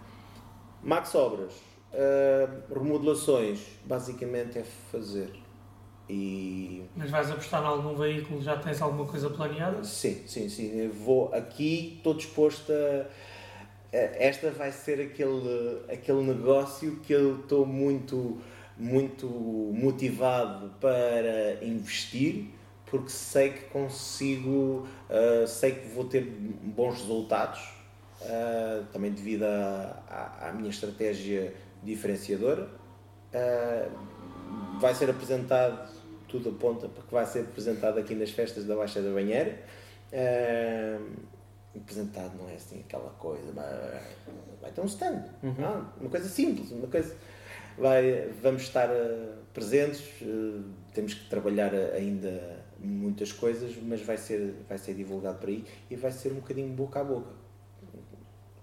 [0.83, 1.53] Max Obras,
[1.93, 5.31] uh, remodelações, basicamente é fazer.
[6.09, 6.85] E...
[6.97, 8.41] Mas vais apostar em algum veículo?
[8.41, 9.85] Já tens alguma coisa planeada?
[9.85, 10.75] Sim, sim, sim.
[10.81, 13.07] Eu vou aqui, estou disposto a.
[13.91, 18.39] Esta vai ser aquele, aquele negócio que eu estou muito,
[18.77, 22.51] muito motivado para investir,
[22.85, 27.61] porque sei que consigo, uh, sei que vou ter bons resultados
[28.21, 32.69] uh, também devido à, minha estratégia diferenciadora.
[33.33, 35.91] Uh, vai ser apresentado,
[36.29, 39.65] tudo aponta para que vai ser apresentado aqui nas festas da Baixa da Banheira.
[41.79, 43.53] Apresentado não é assim aquela coisa,
[44.61, 45.55] vai ter um stand, uhum.
[45.59, 47.15] não, uma coisa simples, uma coisa.
[47.79, 54.55] vai, vamos estar uh, presentes, uh, temos que trabalhar ainda muitas coisas, mas vai ser,
[54.69, 57.31] vai ser divulgado por aí e vai ser um bocadinho boca a boca.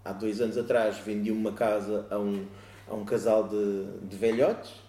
[0.04, 2.46] Há dois anos atrás vendi uma casa a um,
[2.88, 4.85] a um casal de, de velhotes.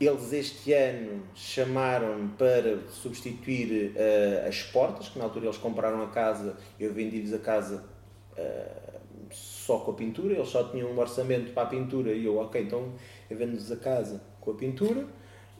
[0.00, 6.08] Eles este ano chamaram para substituir uh, as portas, que na altura eles compraram a
[6.08, 7.84] casa, eu vendi-lhes a casa
[8.32, 8.90] uh,
[9.30, 12.62] só com a pintura, eles só tinham um orçamento para a pintura e eu, ok,
[12.62, 12.94] então
[13.28, 15.06] eu vendo-lhes a casa com a pintura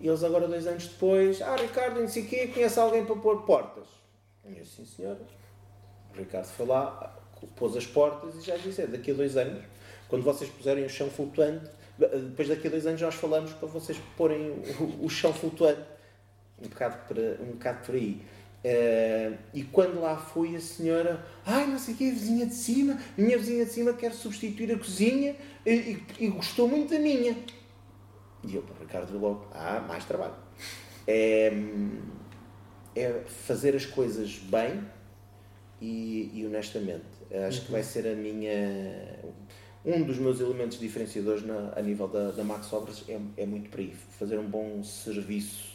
[0.00, 3.16] e eles agora, dois anos depois, ah, Ricardo, não sei o quê, conhece alguém para
[3.16, 3.86] pôr portas?
[4.48, 5.20] E eu, sim senhora.
[6.14, 7.20] O Ricardo foi lá,
[7.56, 9.62] pôs as portas e já disse, é, daqui a dois anos,
[10.08, 11.70] quando vocês puserem o chão flutuante,
[12.00, 15.82] depois daqui a dois anos nós falamos para vocês porem o, o chão flutuante.
[16.62, 18.22] Um bocado por, um bocado por aí.
[18.62, 22.54] Uh, e quando lá fui, a senhora, ai, não sei o quê, a vizinha de
[22.54, 25.34] cima, minha vizinha de cima quer substituir a cozinha
[25.64, 27.34] e, e, e gostou muito da minha.
[28.44, 30.34] E eu, para o Ricardo, logo, ah, mais trabalho.
[31.06, 31.52] É,
[32.94, 34.82] é fazer as coisas bem
[35.80, 37.04] e, e honestamente.
[37.46, 37.64] Acho uhum.
[37.66, 39.18] que vai ser a minha.
[39.84, 43.70] Um dos meus elementos diferenciadores na, a nível da, da Max Obras é, é muito
[43.70, 43.94] para aí.
[44.18, 45.74] Fazer um bom serviço,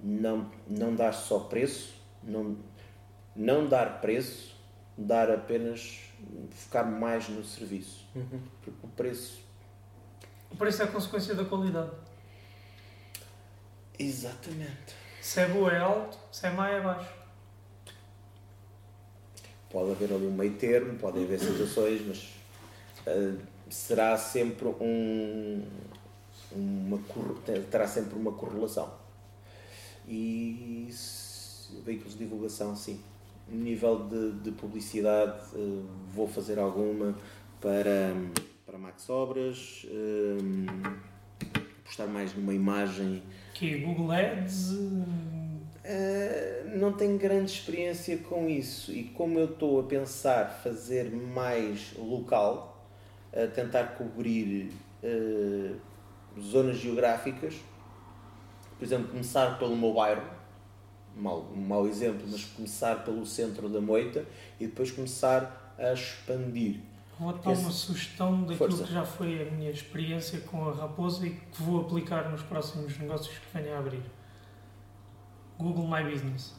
[0.00, 2.56] não, não dar só preço, não,
[3.36, 4.56] não dar preço,
[4.96, 6.00] dar apenas
[6.50, 8.06] focar mais no serviço.
[8.16, 8.40] Uhum.
[8.60, 9.48] Porque o preço
[10.50, 11.90] o preço é a consequência da qualidade.
[13.98, 14.94] Exatamente.
[15.20, 17.12] Se é boa é alto, se é má é baixo.
[19.70, 22.34] Pode haver ali um meio termo, pode haver situações, mas
[23.08, 23.38] uh,
[23.70, 25.62] será sempre um.
[26.50, 26.98] Uma,
[27.70, 28.90] terá sempre uma correlação.
[30.06, 30.88] E
[31.84, 33.00] veículos de divulgação, sim.
[33.48, 37.14] Nível de, de publicidade, uh, vou fazer alguma
[37.60, 38.14] para
[38.68, 40.66] para Max Obras, um,
[41.82, 43.22] postar mais numa imagem.
[43.54, 44.72] Que é Google Ads?
[44.72, 51.94] Uh, não tenho grande experiência com isso e como eu estou a pensar fazer mais
[51.96, 52.77] local,
[53.32, 55.76] a tentar cobrir uh,
[56.40, 57.54] zonas geográficas,
[58.78, 60.22] por exemplo, começar pelo meu bairro,
[61.16, 64.24] mau, um mau exemplo, mas começar pelo centro da Moita
[64.60, 66.80] e depois começar a expandir.
[67.18, 68.84] Vou dar uma sugestão daquilo Força.
[68.84, 72.96] que já foi a minha experiência com a Raposa e que vou aplicar nos próximos
[72.96, 74.02] negócios que venha a abrir.
[75.58, 76.54] Google My Business.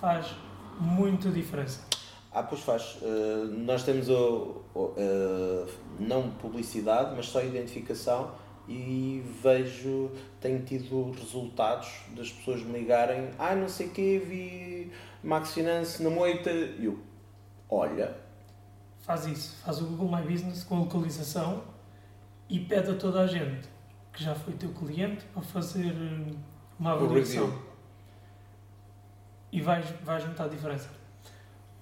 [0.00, 0.34] Faz
[0.80, 1.91] muita diferença.
[2.34, 2.96] Ah, pois faz.
[3.02, 5.68] Uh, nós temos o, o uh,
[6.00, 8.32] não publicidade, mas só identificação
[8.68, 14.92] e vejo, tenho tido resultados das pessoas me ligarem, ah, não sei o quê, vi
[15.22, 16.98] Max Finance na moita, e eu,
[17.68, 18.16] olha,
[19.00, 21.64] faz isso, faz o Google My Business com a localização
[22.48, 23.68] e pede a toda a gente
[24.12, 26.34] que já foi teu cliente para fazer eh,
[26.78, 27.50] uma avaliação.
[29.50, 30.90] E vais, vais notar a diferença.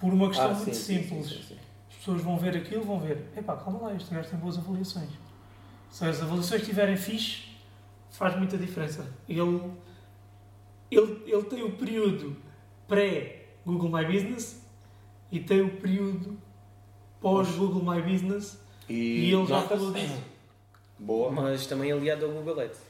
[0.00, 1.28] Por uma questão ah, muito sim, simples.
[1.28, 1.58] Sim, sim,
[1.90, 5.10] As pessoas vão ver aquilo, vão ver, epá, calma lá, este gajo tem boas avaliações.
[5.90, 7.50] Se as avaliações estiverem fixe,
[8.10, 9.06] faz muita diferença.
[9.28, 9.70] Ele,
[10.90, 12.36] ele, ele tem o período
[12.88, 14.66] pré-Google My Business
[15.30, 16.36] e tem o período
[17.20, 18.58] pós-Google My Business
[18.88, 20.18] e, e ele já falou disso.
[20.98, 21.30] Boa.
[21.30, 22.80] Mas também aliado ao Google Ads.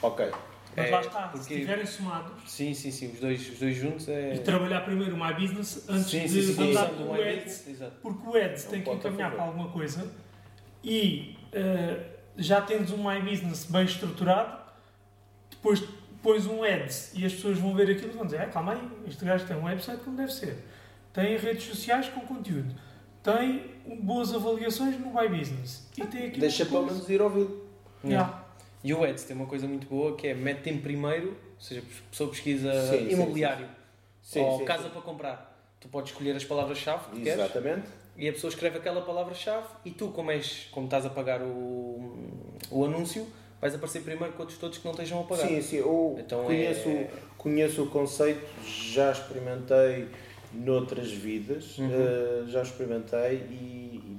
[0.00, 0.30] Ok.
[0.76, 1.44] Mas é, lá está, porque...
[1.44, 2.32] se estiverem somados.
[2.46, 4.34] Sim, sim, sim, os dois, os dois juntos é.
[4.34, 7.64] E trabalhar primeiro o My Business antes sim, de sim, sim, andar com o Ads.
[8.00, 10.10] Porque o Ads é tem que encaminhar para alguma coisa
[10.82, 12.02] e uh,
[12.36, 14.58] já tens um My Business bem estruturado,
[15.50, 15.82] depois
[16.22, 18.88] pões um Ads e as pessoas vão ver aquilo e vão dizer: ah, calma aí,
[19.06, 20.64] este gajo tem um website como deve ser,
[21.12, 22.74] tem redes sociais com conteúdo
[23.22, 25.88] tem boas avaliações no My Business.
[25.96, 27.62] E tem aqui Deixa pelo menos ir ouvi-lo.
[28.04, 28.41] Yeah.
[28.84, 31.80] E o Ads tem uma coisa muito boa que é mete em primeiro, ou seja,
[31.80, 33.66] a pessoa pesquisa sim, imobiliário
[34.20, 34.40] sim, sim.
[34.40, 35.50] ou casa para comprar.
[35.80, 37.82] Tu podes escolher as palavras-chave que Exatamente.
[37.82, 41.40] Queres, e a pessoa escreve aquela palavra-chave e tu, como, és, como estás a pagar
[41.42, 42.30] o,
[42.70, 43.26] o anúncio,
[43.60, 45.46] vais aparecer primeiro com outros todos que não estejam a pagar.
[45.46, 45.76] Sim, sim.
[45.76, 47.10] Eu então conheço, é...
[47.38, 50.08] conheço o conceito, já experimentei
[50.52, 51.88] noutras vidas, uhum.
[51.88, 54.18] uh, já experimentei, e,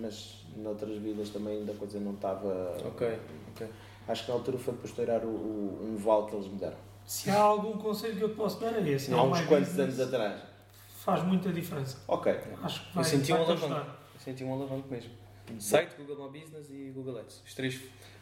[0.00, 2.76] mas noutras vidas também ainda a coisa não estava.
[2.84, 3.18] Ok,
[3.52, 3.66] ok.
[4.08, 6.76] Acho que na altura foi para estourar o, o, um vale que eles me deram.
[7.04, 9.12] Se há algum conselho que eu posso dar é esse.
[9.12, 10.42] Há uns quantos anos atrás.
[10.88, 11.98] Faz muita diferença.
[12.06, 12.32] Ok.
[12.62, 13.74] Acho que vai, eu senti um alavanco.
[14.14, 15.10] Eu senti um alavanco mesmo.
[15.58, 17.42] Site, Google My Business e Google Ads.
[17.44, 17.80] Os três.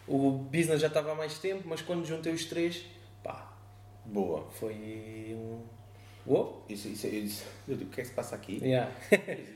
[0.08, 2.84] O business já estava há mais tempo, mas quando juntei os três,
[3.22, 3.52] pá.
[4.06, 4.48] Boa.
[4.50, 4.74] Foi
[5.34, 5.62] um
[6.26, 8.60] Uou, isso, isso, isso, o que é que se passa aqui?
[8.62, 8.92] Yeah.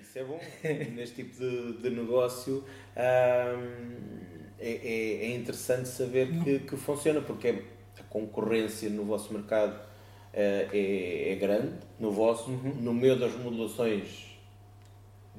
[0.01, 0.41] isso é bom.
[0.95, 2.65] Neste tipo de, de negócio,
[2.97, 4.34] um,
[4.67, 7.49] é, é, é interessante saber que, que funciona, porque
[8.01, 9.79] a concorrência no vosso mercado
[10.33, 14.09] eh, é, é grande, no vosso, no meu das modulações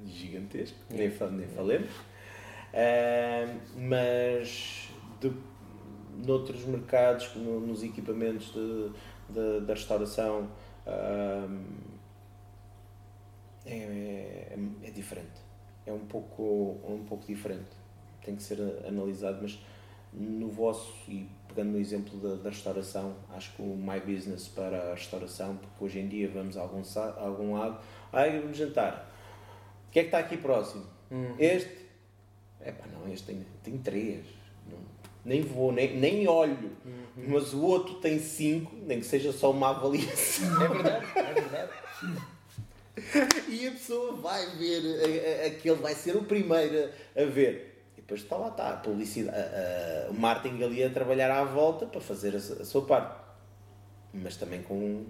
[0.06, 1.90] gigantesco, nem, fa- nem falemos,
[2.78, 4.90] Eh, mas
[5.22, 5.32] de,
[6.26, 8.90] noutros mercados, no- nos equipamentos de,
[9.34, 10.50] de- da restauração,
[10.86, 11.48] ah,
[13.66, 15.40] é, é, é diferente.
[15.86, 17.75] É um pouco, é um pouco diferente.
[18.26, 19.60] Tem que ser analisado, mas
[20.12, 24.92] no vosso, e pegando no exemplo da, da restauração, acho que o My Business para
[24.92, 27.78] a restauração, porque hoje em dia vamos a algum, a algum lado,
[28.12, 29.12] ai, vamos jantar.
[29.88, 30.86] O que é que está aqui próximo?
[31.38, 31.86] Este?
[32.62, 34.26] É pá, não, este tem, tem três.
[34.70, 34.80] Não-
[35.24, 36.72] nem vou, nem, nem olho.
[37.16, 40.64] Mas o outro tem cinco, nem que seja só uma avaliação.
[40.64, 41.72] É verdade, é verdade.
[43.50, 44.80] E a pessoa vai ver,
[45.46, 47.75] aquele vai ser o primeiro a ver.
[48.06, 51.88] Depois está lá, está a publicidade, a- a- o marketing ali a trabalhar à volta
[51.88, 53.16] para fazer a, a sua parte.
[54.14, 55.06] Mas também com,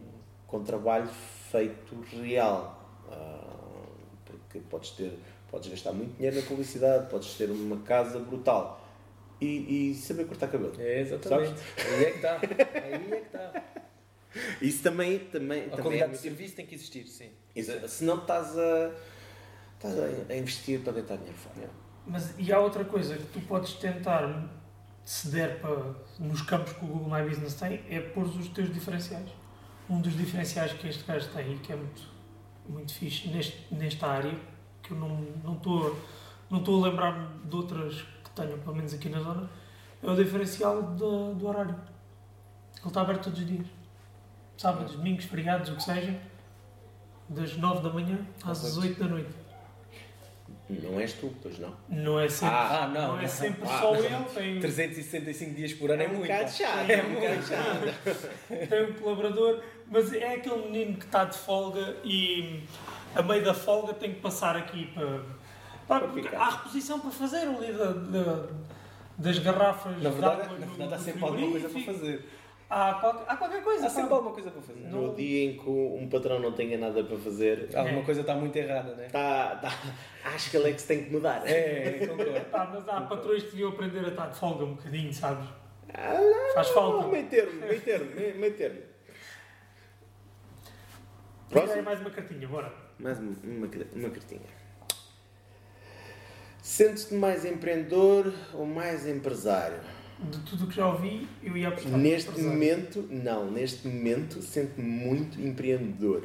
[0.48, 1.10] com trabalho
[1.52, 2.82] feito real.
[3.12, 3.86] Ah,
[4.24, 5.12] porque podes ter,
[5.52, 8.82] podes gastar muito dinheiro na publicidade, podes ter uma casa brutal.
[9.42, 10.74] E, e saber cortar cabelo.
[10.80, 11.62] É, exatamente.
[11.78, 12.36] Aí é que está.
[12.36, 13.64] Aí é que está.
[14.62, 17.30] Isso também, também, A também é qualidade muito de serviço tem que existir, sim.
[17.88, 18.92] Se não estás a,
[19.76, 21.70] estás a a investir para deitar dinheiro fora.
[22.08, 24.48] Mas e há outra coisa que tu podes tentar,
[25.04, 28.72] se der para, nos campos que o Google My Business tem, é pôr os teus
[28.74, 29.30] diferenciais.
[29.90, 32.02] Um dos diferenciais que este gajo tem e que é muito,
[32.68, 34.36] muito fixe neste, nesta área,
[34.82, 35.98] que eu não estou
[36.50, 39.50] não estou a lembrar-me de outras que tenho, pelo menos aqui na zona,
[40.02, 41.76] é o diferencial do, do horário.
[42.78, 43.68] Ele está aberto todos os dias.
[44.58, 46.20] Sábados, domingos, feriados, o que seja,
[47.28, 48.88] das 9 da manhã às Perfeito.
[48.88, 49.36] 8 da noite.
[50.68, 51.76] Não és tu, pois não.
[51.88, 54.04] Não é sempre, Ah, não, não é sempre Ah, só não.
[54.04, 56.22] ele, tem, 365 dias por ano é, um muito.
[56.24, 56.90] bocado chato.
[56.90, 58.30] É um muito bocado chato.
[58.70, 62.64] tem um colaborador, mas é aquele menino que está de folga e
[63.14, 65.22] a meio da folga tem que passar aqui para.
[65.88, 66.38] para Para ficar.
[66.42, 68.48] há reposição para fazer ali da, da-
[69.20, 69.92] das garrafas.
[70.02, 72.30] Na de verdade, água na verdade há sempre alguma coisa para fazer.
[72.78, 73.88] Há, qual- há qualquer coisa.
[73.88, 74.82] Há sempre alguma coisa para fazer.
[74.82, 78.04] Não- No dia em que um patrão não tenha nada para fazer, Alguma É.
[78.04, 79.08] coisa está muito errada, né?
[79.10, 79.72] tá, tá,
[80.26, 81.42] acho que ele é que se tem que mudar.
[81.50, 82.34] É, concordo.
[82.52, 85.48] Pá, mas há patrões que deviam aprender a estar de folga um bocadinho, sabes?
[85.94, 87.04] Ah, Faz falta.
[87.04, 88.82] Não, meio termo, meio termo, meio termo.
[91.50, 91.84] Próximo?
[91.84, 92.74] mais uma cartinha, bora.
[93.00, 94.42] Mais uma, uma, uma cartinha.
[96.62, 99.80] Sentes-te mais empreendedor ou mais empresário?
[100.20, 101.98] De tudo o que já ouvi, eu ia apostar.
[101.98, 106.24] Neste momento, não, neste momento sinto-me muito empreendedor.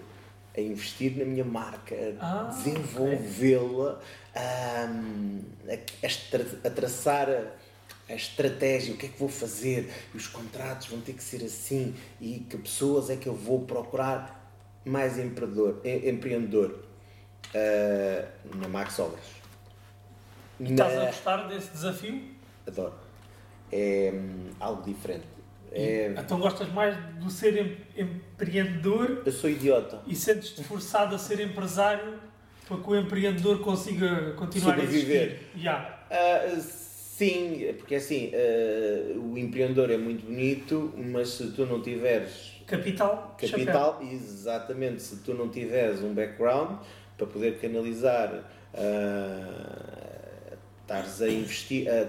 [0.56, 4.00] A investir na minha marca, a Ah, desenvolvê-la,
[4.34, 10.88] ahm, a, a traçar a, a estratégia, o que é que vou fazer, os contratos
[10.88, 14.52] vão ter que ser assim, e que pessoas é que eu vou procurar
[14.84, 15.80] mais empreendedor.
[15.84, 16.84] em- empreendedor.
[17.54, 19.24] Ah, na Max Obras.
[20.60, 22.22] E estás a gostar desse desafio?
[22.66, 22.94] Adoro.
[23.72, 25.24] É hum, algo diferente.
[25.72, 30.02] É, Então gostas mais do ser em- empreendedor eu sou idiota.
[30.06, 32.14] e sentes-te forçado a ser empresário
[32.66, 35.20] para que o empreendedor consiga continuar Sobreviver.
[35.20, 35.46] a existir.
[35.56, 35.98] Já.
[36.10, 42.56] Ah, sim, porque assim, ah, o empreendedor é muito bonito, mas se tu não tiveres
[42.66, 43.50] Capital, chapéu.
[43.66, 46.78] capital, exatamente, se tu não tiveres um background
[47.16, 48.42] para poder canalizar,
[48.74, 52.06] ah, estares a investir, a,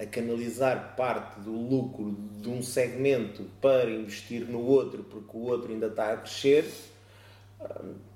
[0.00, 5.70] a canalizar parte do lucro de um segmento para investir no outro, porque o outro
[5.72, 6.64] ainda está a crescer,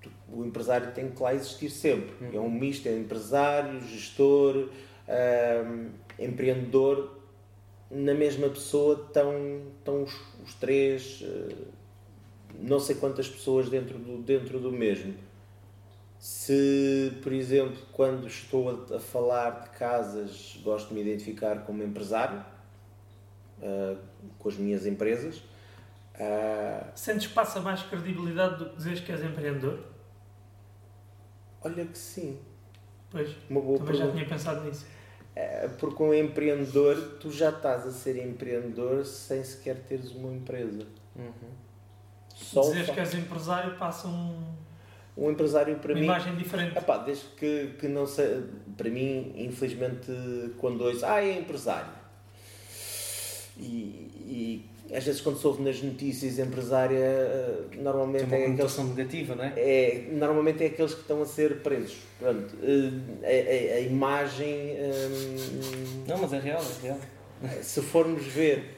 [0.01, 2.14] tu- o empresário tem que lá existir sempre.
[2.35, 4.70] É um misto, é empresário, gestor,
[5.07, 7.18] ah, empreendedor,
[7.90, 9.35] na mesma pessoa estão,
[9.79, 11.55] estão os, os três, ah,
[12.61, 15.14] não sei quantas pessoas dentro do, dentro do mesmo.
[16.25, 21.83] Se, por exemplo, quando estou a, a falar de casas, gosto de me identificar como
[21.83, 22.43] empresário,
[23.62, 23.95] ah,
[24.39, 25.43] com as minhas empresas,
[26.18, 29.81] ah, Sentes que passa mais credibilidade do que dizeres que és empreendedor?
[31.62, 32.39] olha que sim,
[33.11, 34.16] Pois, uma boa também já pergunta.
[34.25, 34.87] tinha pensado nisso.
[35.37, 40.87] É, porque um empreendedor, tu já estás a ser empreendedor sem sequer teres uma empresa.
[42.35, 44.64] Só o dizeres que és empresário passa um-
[45.17, 46.07] um empresário para uma mim.
[46.07, 46.77] imagem diferente.
[46.77, 48.43] Epá, desde que, que não sei,
[48.77, 50.11] para mim, infelizmente,
[50.59, 51.91] quando ouço, ah, é empresário.
[53.57, 54.11] E,
[54.91, 58.79] e às vezes quando se ouve nas notícias empresária, eh, normalmente Tem uma é aqueles,
[58.79, 59.53] negativa, não é?
[59.57, 61.97] é, normalmente é aqueles que estão a ser presos.
[62.19, 66.99] Pronto, eh, a, a- a imagem, hum, Não, mas é real, é real.
[67.62, 68.77] se formos ver,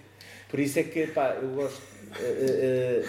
[0.50, 1.80] por isso é que pá, eu gosto
[2.20, 3.02] eh,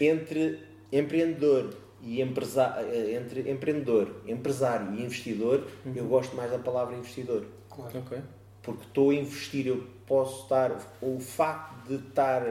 [0.00, 0.58] eh, entre
[0.92, 7.44] empreendedor e empresa, eh, entre empreendedor, empresário e investidor, eu gosto mais da palavra investidor.
[7.70, 7.98] Claro.
[8.00, 8.18] Ok.
[8.62, 12.42] porque estou a investir, eu posso estar, o facto de estar,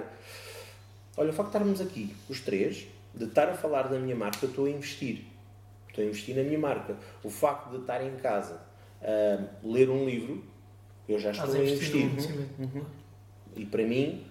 [1.15, 4.45] olha, o facto de estarmos aqui, os três, de estar a falar da minha marca,
[4.45, 5.23] eu estou a investir,
[5.87, 6.97] estou a investir na minha marca.
[7.23, 8.61] O facto de estar em casa
[9.01, 10.43] a ler um livro,
[11.07, 12.85] eu já estou Estás a investir conhecimento.
[13.55, 14.25] E para mim,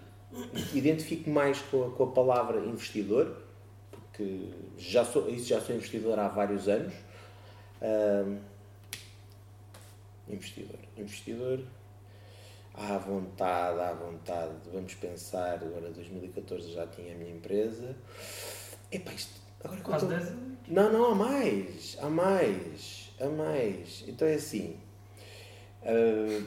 [0.75, 3.40] identifico mais com a, com a palavra investidor,
[4.21, 6.93] porque já sou, isso já sou investidor há vários anos.
[7.81, 8.39] Ahm,
[10.29, 10.79] investidor.
[10.97, 11.61] Investidor.
[12.75, 14.53] À vontade, à vontade.
[14.73, 17.97] Vamos pensar, agora 2014 já tinha a minha empresa.
[18.93, 19.41] Epá, isto.
[19.65, 20.59] Agora que Quase estou- 10 anos.
[20.69, 21.97] não, não, há mais.
[22.01, 23.11] Há mais.
[23.21, 24.05] Há mais.
[24.07, 24.79] Então é assim.
[25.83, 26.45] ah,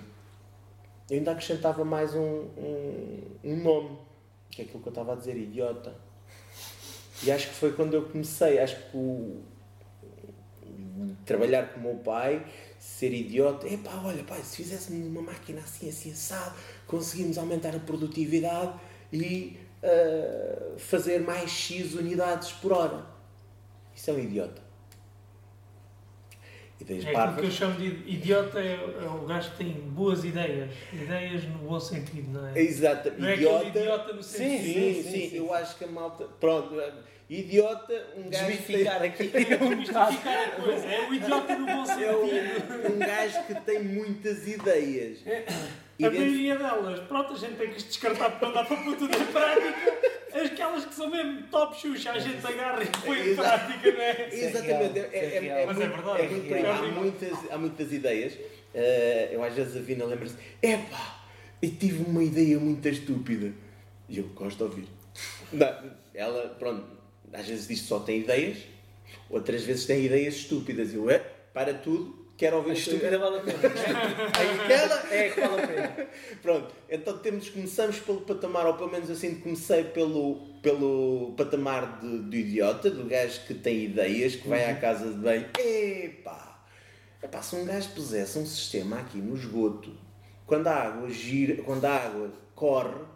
[1.10, 2.22] eu ainda acrescentava mais um,
[2.58, 3.98] um, um nome.
[4.50, 5.96] Que é aquilo que eu estava a dizer, idiota.
[7.26, 8.60] E acho que foi quando eu comecei.
[8.60, 9.42] Acho que o,
[11.26, 12.46] trabalhar com o meu pai,
[12.80, 13.68] ser idiota.
[13.68, 16.56] Epá, olha, pai, se fizéssemos uma máquina assim, assim, assado,
[16.86, 18.74] conseguimos aumentar a produtividade
[19.12, 23.06] e ah, fazer mais X unidades por hora.
[23.96, 24.62] Isso é um idiota.
[26.80, 30.26] Ideias É aquilo que eu chamo de idiota, é, é o gajo que tem boas
[30.26, 30.72] ideias.
[30.92, 32.60] Ideias no bom sentido, não é?
[32.60, 33.68] Exato, Não é idiota.
[33.68, 34.64] aquele idiota no sim, sentido.
[34.64, 35.38] sim, sim, sim, sim, sim.
[35.38, 36.26] Eu acho que a malta.
[36.40, 36.76] Pronto,
[37.30, 38.46] idiota, um gajo.
[38.46, 39.24] que tem- Desmistificar aqui.
[39.76, 40.86] Mistificar a coisa.
[40.88, 42.94] É o idiota no bom É sentido.
[42.96, 45.20] um, gajo que tem muitas ideias.
[46.04, 49.16] A maioria delas, pronto, a gente tem que as descartar não dá para pôr tudo
[49.16, 50.14] em prática.
[50.34, 54.30] Aquelas que são mesmo top xuxa, a gente agarra e põe em prática, não é?
[54.34, 56.22] Exatamente, é, é, é é Mas é muito, verdade.
[56.24, 56.54] é muito.
[56.56, 58.34] É Há muitas, há muitas ideias.
[58.74, 61.22] Eh, eu às vezes a Vina lembra-se: epá,
[61.62, 63.54] eu tive uma ideia muito estúpida.
[64.10, 64.88] E eu gosto de ouvir.
[65.52, 65.72] Não,
[66.16, 66.84] ela, pronto,
[67.34, 68.60] às vezes diz que só tem ideias,
[69.30, 70.94] outras vezes tem ideias estúpidas.
[70.94, 71.20] Eu, é,
[71.54, 73.58] para tudo, quero ouvir A estúpida vale a pena.
[74.64, 76.08] Aquela É que vale a pena.
[76.42, 82.20] Pronto, então temos, começamos pelo patamar, ou pelo menos assim comecei pelo, pelo patamar de,
[82.20, 85.46] do idiota, do gajo que tem ideias, que vai à casa de banho.
[85.58, 86.66] Epá!
[87.22, 89.92] Epá, se um gajo pusesse um sistema aqui no esgoto,
[90.46, 93.13] quando a água gira, quando a água corre,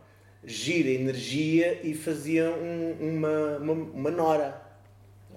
[0.47, 4.61] gira energia e fazia um- uma, uma, uma nora.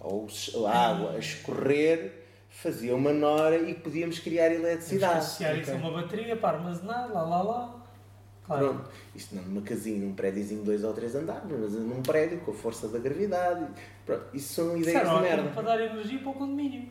[0.01, 0.27] Ou
[0.67, 2.13] a água a escorrer
[2.49, 5.19] fazia uma nora e podíamos criar eletricidade.
[5.19, 7.77] associar isso a uma bateria para armazenar, lá, lá, lá.
[8.45, 8.69] Claro.
[8.75, 12.41] Pronto, isto não numa casinha, num prédiozinho de dois ou três andares, mas num prédio
[12.41, 13.67] com a força da gravidade.
[14.07, 15.51] Pronto, isso são ideias era de merda.
[15.51, 16.89] para dar energia para o condomínio.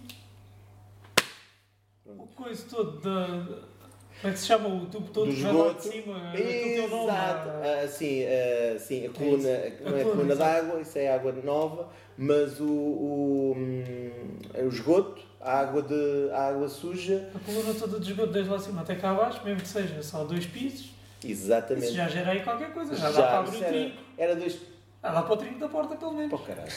[2.06, 3.79] O coisa todo da.
[4.22, 6.14] Como é que se chama o tubo todo Do que vai lá de cima?
[6.20, 6.42] Nome.
[6.42, 9.84] Exato, ah, ah, sim, ah, sim, a coluna, isso.
[9.84, 14.12] não é A coluna, d'água, isso é água nova, mas o, o, hum,
[14.54, 18.52] é o esgoto, a água, de, a água suja, A coluna toda de esgoto desde
[18.52, 20.92] lá de cima até cá abaixo, mesmo que seja só dois pisos,
[21.24, 21.86] exatamente.
[21.86, 23.98] isso já gera aí qualquer coisa, já, dá para abrir o trinco.
[24.18, 24.60] era dois.
[25.02, 26.30] Já dá para o trinco da porta pelo menos.
[26.30, 26.70] Pô, caralho.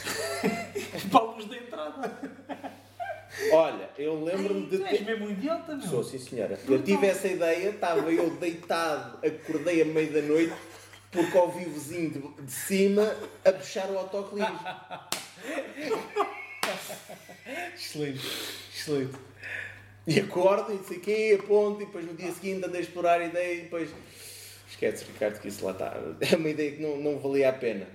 [1.11, 2.11] para a luz da entrada.
[3.51, 5.05] Olha, eu lembro-me de tu és ter.
[5.05, 5.87] mesmo um idiota, meu.
[5.87, 6.59] Sou, sim senhora.
[6.67, 10.53] Eu tive essa ideia, estava eu deitado, acordei à meia da noite,
[11.11, 14.59] porque ouvi o vizinho de, de cima a puxar o autocolismo.
[17.75, 18.21] Excelente,
[18.73, 19.17] excelente.
[20.05, 22.83] E acordo e não sei o quê, aponto, e depois no dia seguinte andei a
[22.83, 23.89] explorar a ideia e depois.
[24.69, 25.93] Esquece, Ricardo, que isso lá está.
[26.19, 27.87] É uma ideia que não, não valia a pena.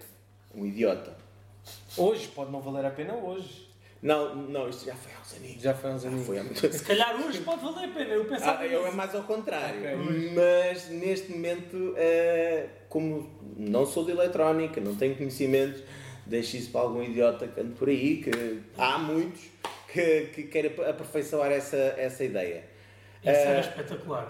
[0.55, 1.17] Um idiota.
[1.97, 3.68] Hoje pode não valer a pena hoje.
[4.01, 5.63] Não, não, isto já foi há uns aninhos.
[5.63, 6.27] Já foi há uns aninhos.
[6.27, 8.91] foi há muito Se calhar hoje pode valer a pena, eu pensava Ah, eu é
[8.93, 9.81] mais ao contrário.
[9.81, 10.33] Ok.
[10.35, 15.83] Mas neste momento, eh, como não sou de eletrónica, não tenho conhecimentos,
[16.25, 19.41] deixo isso para algum idiota que ande por aí, que há muitos
[19.93, 22.65] que, que querem aperfeiçoar essa, essa ideia.
[23.21, 24.29] Isso era Eh, espetacular.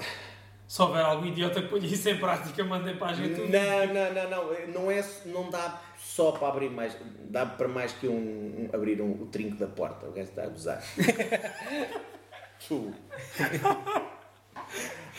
[0.67, 3.41] Se houver algum idiota que ponha isso em prática, mandem para a gente.
[3.41, 5.81] Não, não, não, não, não, é, não dá
[6.19, 6.97] só para abrir mais,
[7.31, 10.43] dá para mais que um, um- abrir um, o trinco da porta, o gajo está
[10.43, 10.83] a gozar.
[12.67, 12.93] Tu.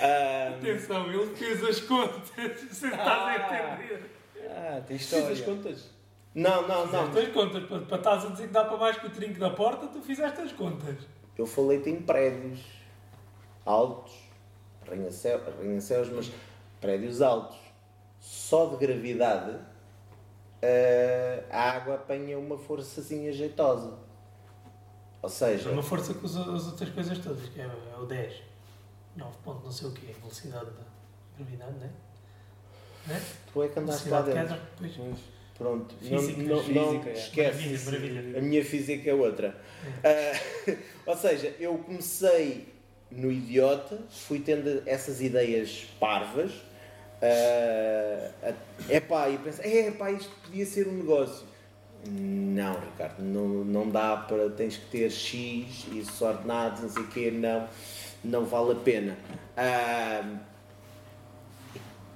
[0.01, 2.29] Ah, Atenção, ele fez as contas.
[2.69, 4.11] Você estás a entender?
[4.49, 5.45] Ah, tem Fiz as história.
[5.45, 5.89] contas?
[6.35, 7.07] Não, não, não.
[7.07, 7.63] Fizeste as contas.
[7.63, 10.01] Para, para estás a dizer que dá para mais que o trinco da porta, tu
[10.01, 10.95] fizeste as contas.
[11.37, 12.59] Eu falei-te em prédios
[13.65, 14.13] altos,
[14.85, 16.29] arranha-céus, arranha-céus, mas
[16.81, 17.57] prédios altos.
[18.19, 19.57] só de gravidade,
[20.63, 23.97] uh, a água apanha uma forçazinha jeitosa.
[25.21, 25.69] Ou seja.
[25.69, 28.49] É uma força com as, as outras coisas todas, que é, é o 10.
[29.15, 30.83] 9 ponto não sei o quê, velocidade da
[31.37, 31.89] gravidade, não é?
[33.07, 33.21] Não é?
[33.51, 34.57] Tu é que andaste lá dentro.
[34.77, 35.19] pois.
[35.57, 37.13] Pronto, Física, não, não, não física, é.
[37.13, 37.85] esquece.
[37.85, 38.39] Maravilha, maravilha.
[38.39, 39.61] A minha física é outra.
[40.01, 40.73] Ah,
[41.05, 42.73] ou seja, eu comecei
[43.11, 46.53] no idiota, fui tendo essas ideias parvas.
[47.21, 48.29] É
[48.89, 51.45] epá, e pensei, epá, isto podia ser um negócio.
[52.07, 54.49] Não, Ricardo, não, não dá para.
[54.51, 57.67] Tens que ter X e ordenados, não sei o quê, não,
[58.23, 59.17] não vale a pena.
[59.57, 60.37] Ah,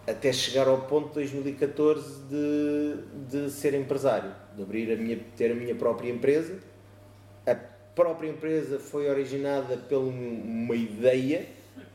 [0.07, 2.95] até chegar ao ponto de 2014 de,
[3.29, 6.59] de ser empresário, de abrir a minha, ter a minha própria empresa.
[7.45, 7.55] A
[7.93, 11.45] própria empresa foi originada por uma ideia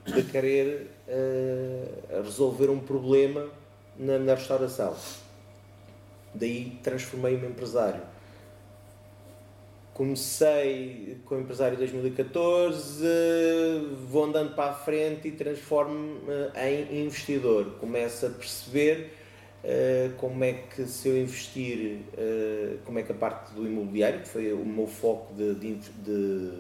[0.07, 1.89] de querer eh,
[2.23, 3.49] resolver um problema
[3.97, 4.95] na, na restauração.
[6.35, 8.03] Daí transformei-me em empresário.
[9.95, 13.03] Comecei com empresário em 2014,
[14.07, 17.79] vou andando para a frente e transformo-me em investidor.
[17.81, 19.13] Começo a perceber
[19.65, 24.21] uh, como é que se eu investir, uh, como é que a parte do imobiliário,
[24.21, 26.53] que foi o meu foco de, de, de,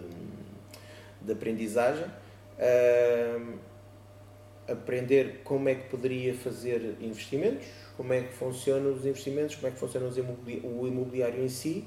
[1.22, 3.67] de aprendizagem, uh,
[4.68, 7.66] aprender como é que poderia fazer investimentos,
[7.96, 11.84] como é que funcionam os investimentos, como é que funciona o imobiliário em si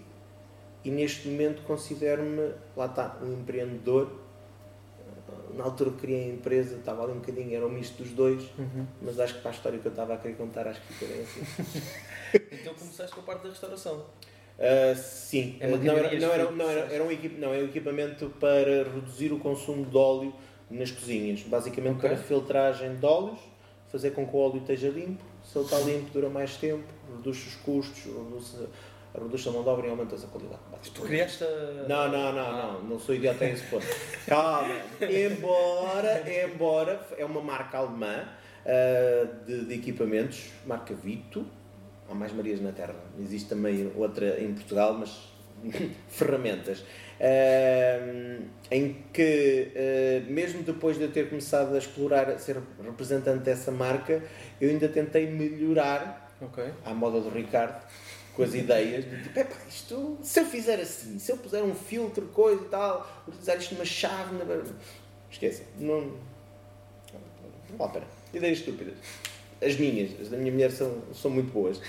[0.83, 4.19] e neste momento considero-me, lá está, um empreendedor.
[5.55, 8.41] Na altura que criei a empresa, estava ali um bocadinho, era um misto dos dois,
[8.57, 8.85] Uhum.
[9.01, 11.13] mas acho que para a história que eu estava a querer contar, acho que fica
[11.13, 11.81] bem assim.
[12.51, 13.97] Então começaste com a parte da restauração.
[13.97, 17.65] Uh, sim, É não, era, não, era, não, era, era um equipe, não, é um
[17.65, 20.33] equipamento para reduzir o consumo de óleo
[20.71, 21.41] nas cozinhas.
[21.41, 22.09] Basicamente Ok.
[22.09, 23.39] para filtragem de óleos,
[23.91, 25.23] fazer com que o óleo esteja limpo.
[25.43, 26.83] Se ele está limpo, dura mais tempo,
[27.15, 28.55] reduz os custos, reduz,
[29.13, 30.61] reduz a mão de obra e aumenta a qualidade.
[30.93, 31.85] Tu criaste a...
[31.87, 33.85] Não, não, não, não, não sou idiota a esse ponto.
[34.25, 38.27] Calma, embora, embora é uma marca alemã
[38.65, 41.45] ah, de, de equipamentos, marca Vito,
[42.09, 45.31] há mais Marias na Terra, existe também outra em Portugal, mas
[46.09, 46.83] ferramentas.
[47.23, 48.39] Ah,
[48.71, 53.71] em que, ah, mesmo depois de eu ter começado a explorar, a ser representante dessa
[53.71, 54.23] marca,
[54.59, 56.63] eu ainda tentei melhorar Ok.
[56.83, 57.85] à moda do Ricardo,
[58.35, 61.75] com as ideias de tipo, epá, isto, se eu fizer assim, se eu puser um
[61.75, 64.63] filtro, coisa e tal, utilizar isto numa chave, na...
[65.29, 66.01] esqueça, não,
[67.69, 68.05] não vale a pena.
[68.33, 68.95] Ideias estúpidas.
[69.61, 71.79] As minhas, as da minha mulher são, são muito boas.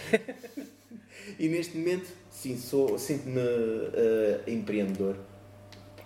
[1.39, 5.17] E neste momento, sim, sou, sinto-me eh, empreendedor.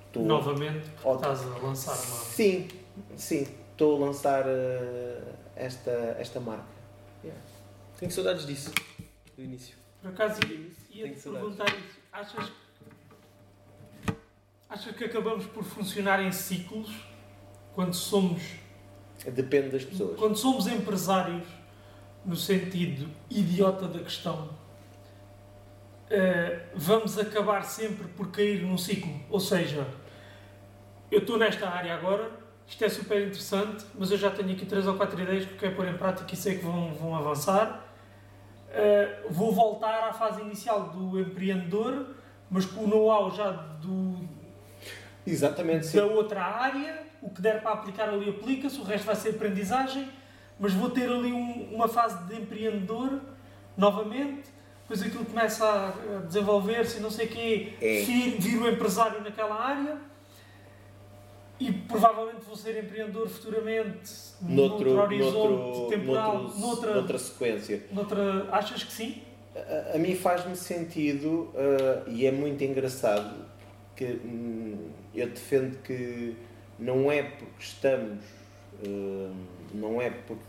[0.07, 2.25] Estou- Novamente, porque estás a lançar uma.
[2.25, 2.69] Sim,
[3.17, 5.23] sim, estou a lançar eh,
[5.57, 6.77] esta, esta marca.
[7.99, 8.73] Tenho saudades disso,
[9.37, 9.75] do início.
[10.03, 11.57] Por acaso ia- ia-te saudades.
[11.57, 11.97] perguntar isso.
[12.13, 12.53] Achas,
[14.69, 16.91] achas que acabamos por funcionar em ciclos
[17.75, 18.43] quando somos,
[19.33, 20.19] Depende das pessoas.
[20.19, 21.47] quando somos empresários
[22.25, 24.51] no sentido idiota da questão?
[26.11, 29.13] Eh, vamos acabar sempre por cair num ciclo.
[29.31, 29.87] Ou seja,
[31.11, 32.31] eu estou nesta área agora,
[32.67, 35.75] isto é super interessante, mas eu já tenho aqui três ou quatro ideias que quero
[35.77, 37.85] pôr em prática e sei que vão, vão avançar.
[38.69, 42.09] Uh, vou voltar à fase inicial do empreendedor,
[42.51, 44.19] mas com o know-how já do,
[45.27, 45.97] Exatamente, sim.
[45.97, 50.09] da outra área, o que der para aplicar ali aplica-se, o resto vai ser aprendizagem,
[50.59, 53.21] mas vou ter ali um- uma fase de empreendedor
[53.77, 54.49] novamente,
[54.89, 58.03] depois aquilo começa a desenvolver-se não sei o quê, É.
[58.39, 59.99] vir, o empresário naquela área
[61.59, 64.13] e provavelmente vou ser empreendedor futuramente
[64.43, 67.83] Noutro, noutro horizonte noutro, temporal, noutro- noutra, noutra sequência.
[67.91, 69.23] noutra- Achas que sim?
[69.57, 73.35] A, a mim faz-me sentido ah, e é muito engraçado
[73.97, 76.37] que hum, eu defendo que
[76.79, 78.19] não é porque estamos,
[78.87, 79.33] hum,
[79.73, 80.45] não é porque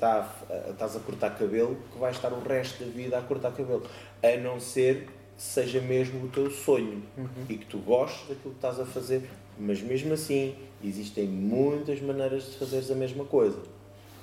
[0.00, 0.34] tá-
[0.70, 3.86] estás a cortar cabelo que vais estar o resto da vida a cortar cabelo,
[4.22, 7.02] a não ser que seja mesmo o teu sonho.
[7.48, 9.28] E que tu gostes daquilo que estás a fazer,
[9.58, 13.58] mas mesmo assim existem muitas maneiras de fazeres a mesma coisa.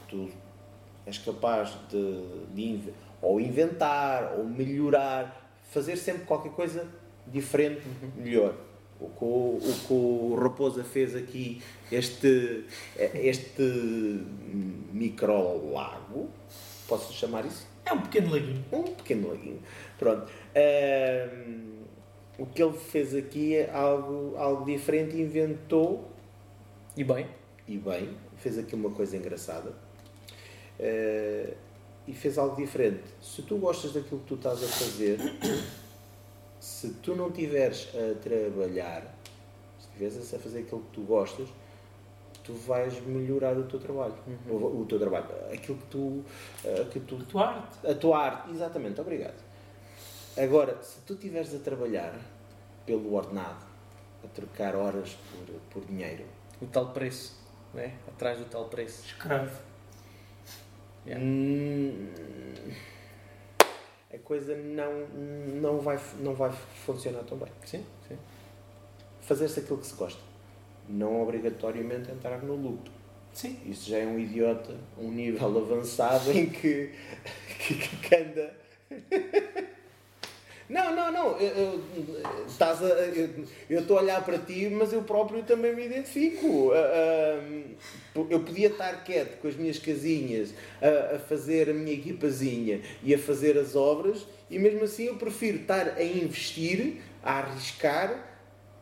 [0.09, 0.29] Tu
[1.05, 2.21] és capaz de,
[2.53, 6.85] de ou inventar, ou melhorar, fazer sempre qualquer coisa
[7.25, 7.81] diferente,
[8.15, 8.53] melhor.
[8.99, 12.65] O que o, o que o Raposa fez aqui, este,
[12.97, 13.63] este
[14.91, 16.29] micro lago,
[16.87, 17.67] posso chamar isso?
[17.85, 18.65] É um pequeno laguinho.
[18.71, 19.61] Um pequeno laguinho.
[19.97, 20.29] Pronto.
[20.55, 21.77] Ahm,
[22.37, 26.11] o que ele fez aqui é algo, algo diferente, inventou
[26.95, 27.27] E bem,
[27.67, 29.73] e bem, fez aqui uma coisa engraçada.
[30.79, 31.53] Eh,
[32.07, 33.03] e fez algo diferente.
[33.21, 35.19] Se tu gostas daquilo que tu estás a fazer,
[36.67, 39.01] se tu não estiveres a trabalhar,
[39.79, 41.47] se estiveres a fazer aquilo que tu gostas,
[42.43, 44.15] tu vais melhorar o teu trabalho.
[44.49, 46.25] O, o teu trabalho, aquilo que tu,
[46.65, 47.87] eh, que tu A tua arte.
[47.87, 49.41] a tua arte, exatamente, obrigado.
[50.37, 52.13] Agora, se tu estiveres a trabalhar
[52.85, 53.65] pelo ordenado,
[54.21, 56.25] a trocar horas por, por dinheiro,
[56.61, 57.37] O tal preço,
[57.73, 57.95] né?
[58.09, 59.05] Atrás do tal preço.
[59.05, 59.55] Escreve.
[61.05, 61.23] Yeah.
[61.23, 62.11] hum,
[64.17, 65.07] a coisa não,
[65.61, 66.51] não, vai, não vai
[66.85, 67.49] funcionar tão bem.
[67.65, 68.17] Sim, sim.
[69.21, 70.19] Fazer-se aquilo que se gosta.
[70.89, 72.91] Não obrigatoriamente entrar no lucro.
[73.33, 73.57] Sim.
[73.65, 76.91] Isso já é um idiota, um nível avançado em que,
[77.59, 78.53] que, que anda.
[80.69, 81.37] Não, não, não.
[81.39, 83.29] eu- eu- estás a- eu
[83.69, 86.71] eu estou a olhar para ti, mas eu próprio também me identifico.
[86.73, 90.51] Ah, ah, Eu podia estar quieto com as minhas casinhas,
[90.81, 95.15] a, a fazer a minha equipazinha e a fazer as obras, e mesmo assim eu
[95.17, 98.25] prefiro estar a investir, a arriscar,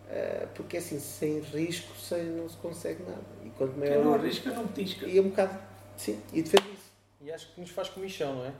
[0.09, 3.21] ah, porque assim, sem risco sem, não se consegue nada.
[3.45, 5.05] E quanto Quem maior não o arrisca, não petisca.
[5.05, 5.59] e é um bocado.
[5.97, 6.91] Sim, e defendo isso.
[7.21, 8.51] E acho que nos faz comichão, não é?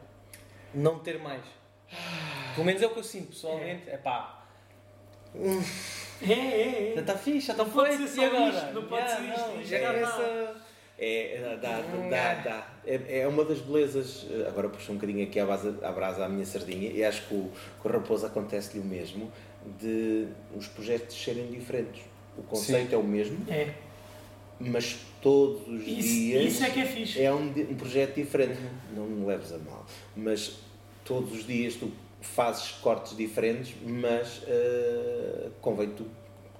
[0.73, 1.41] Não ter mais.
[2.53, 3.89] Pelo menos é o que eu sinto, pessoalmente.
[3.89, 4.43] É pá.
[5.36, 6.99] É, é, Já é.
[7.01, 8.07] está fixe, já está Não pode feito.
[8.09, 8.55] ser só agora?
[8.55, 10.65] isto, não pode Yeah, ser isto, não, isto já já começa-
[10.97, 12.67] É, dá, dá, dá.
[12.86, 16.29] É, é uma das belezas, agora puxo um bocadinho aqui à, base, à brasa à
[16.29, 19.29] minha sardinha, e acho que o, que o Raposo acontece-lhe o mesmo,
[19.77, 22.01] de os projetos serem diferentes.
[22.38, 22.95] O conceito Sim.
[22.95, 23.73] é o mesmo, É.
[24.57, 27.21] mas todos os Isso, dias isso é que é fixe.
[27.21, 28.57] é um, um projeto diferente.
[28.95, 30.59] Não me leves a mal, mas
[31.05, 36.05] todos os dias tu fazes cortes diferentes, mas eh, convém que tu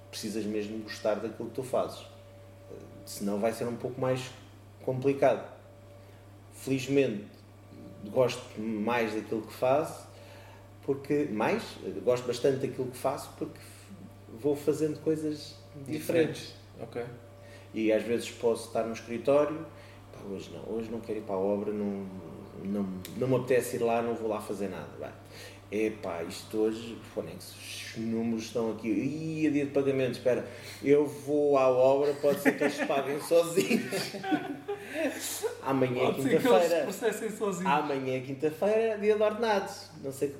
[0.10, 2.00] precisas mesmo gostar daquilo que tu fazes.
[2.72, 2.76] Eh,
[3.06, 4.32] Senão vai ser um pouco mais
[4.84, 5.52] complicado.
[6.54, 7.26] Felizmente
[8.12, 10.08] gosto mais daquilo que faço,
[10.84, 11.64] porque mais,
[12.04, 13.60] gosto bastante daquilo que faço porque
[14.40, 15.56] vou fazendo coisas
[15.88, 16.42] diferentes.
[16.42, 16.56] Diferentes.
[16.82, 17.04] Ok.
[17.74, 19.66] E às vezes posso estar no escritório,
[20.32, 22.08] hoje não, hoje não quero ir para a obra, não,
[22.64, 22.88] não,
[23.18, 24.88] não me apetece ir lá, não vou lá fazer nada.
[25.00, 25.12] Vai.
[25.72, 27.54] Epá, isto hoje, Fonex,
[27.98, 30.48] os números estão aqui, Ih, a dia de pagamento, espera,
[30.84, 33.92] eu vou à obra, pode ser que eles paguem sozinhos.
[35.64, 36.84] Amanhã é Pode ser que eles se quinta-feira.
[36.84, 37.72] processem sozinhos.
[37.74, 39.90] Amanhã é quinta-feira, dia de ordenados.
[40.04, 40.36] Não sei,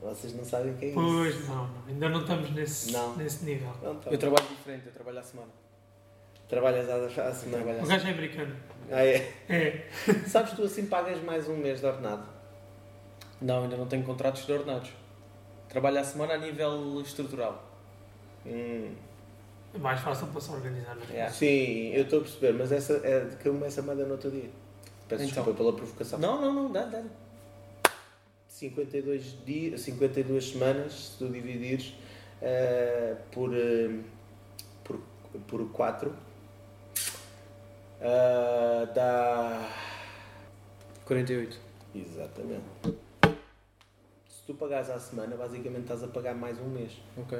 [0.00, 1.00] vocês não sabem quem é isso.
[1.00, 3.16] Pois, não, não, ainda não estamos nesse, Não.
[3.16, 3.72] nesse nível.
[3.82, 4.10] Não, tá.
[4.10, 5.48] Eu trabalho diferente, eu trabalho à semana.
[6.48, 6.94] Trabalhas à,
[7.28, 7.62] à semana.
[7.64, 8.56] Trabalho à O gajo é americano.
[8.90, 9.32] Ah, é?
[9.48, 9.88] É.
[10.26, 12.26] Sabes, tu assim pagas mais um mês de ordenado.
[13.40, 14.90] Não, ainda não tenho contratos de ordenados.
[15.68, 17.62] Trabalho à semana a nível estrutural.
[18.46, 18.94] Hum,
[19.74, 20.96] É mais fácil para se organizar.
[21.10, 21.12] é?
[21.12, 21.32] Yeah.
[21.34, 24.12] sim, eu estou a perceber, mas essa é de que eu começo a mandar no
[24.12, 24.48] outro dia.
[25.06, 25.26] Peço Então.
[25.26, 26.18] desculpa pela provocação.
[26.18, 27.02] Não, não, não, dá, dá.
[28.48, 31.94] 52, dias, 52 semanas, se tu dividires
[32.42, 34.00] eh, por, eh,
[34.82, 34.98] por,
[35.46, 36.12] por 4,
[38.94, 39.68] dá.
[41.04, 41.58] 48.
[41.94, 42.62] Exatamente.
[44.28, 46.92] Se tu pagares à semana, basicamente estás a pagar mais um mês.
[47.16, 47.38] Ok.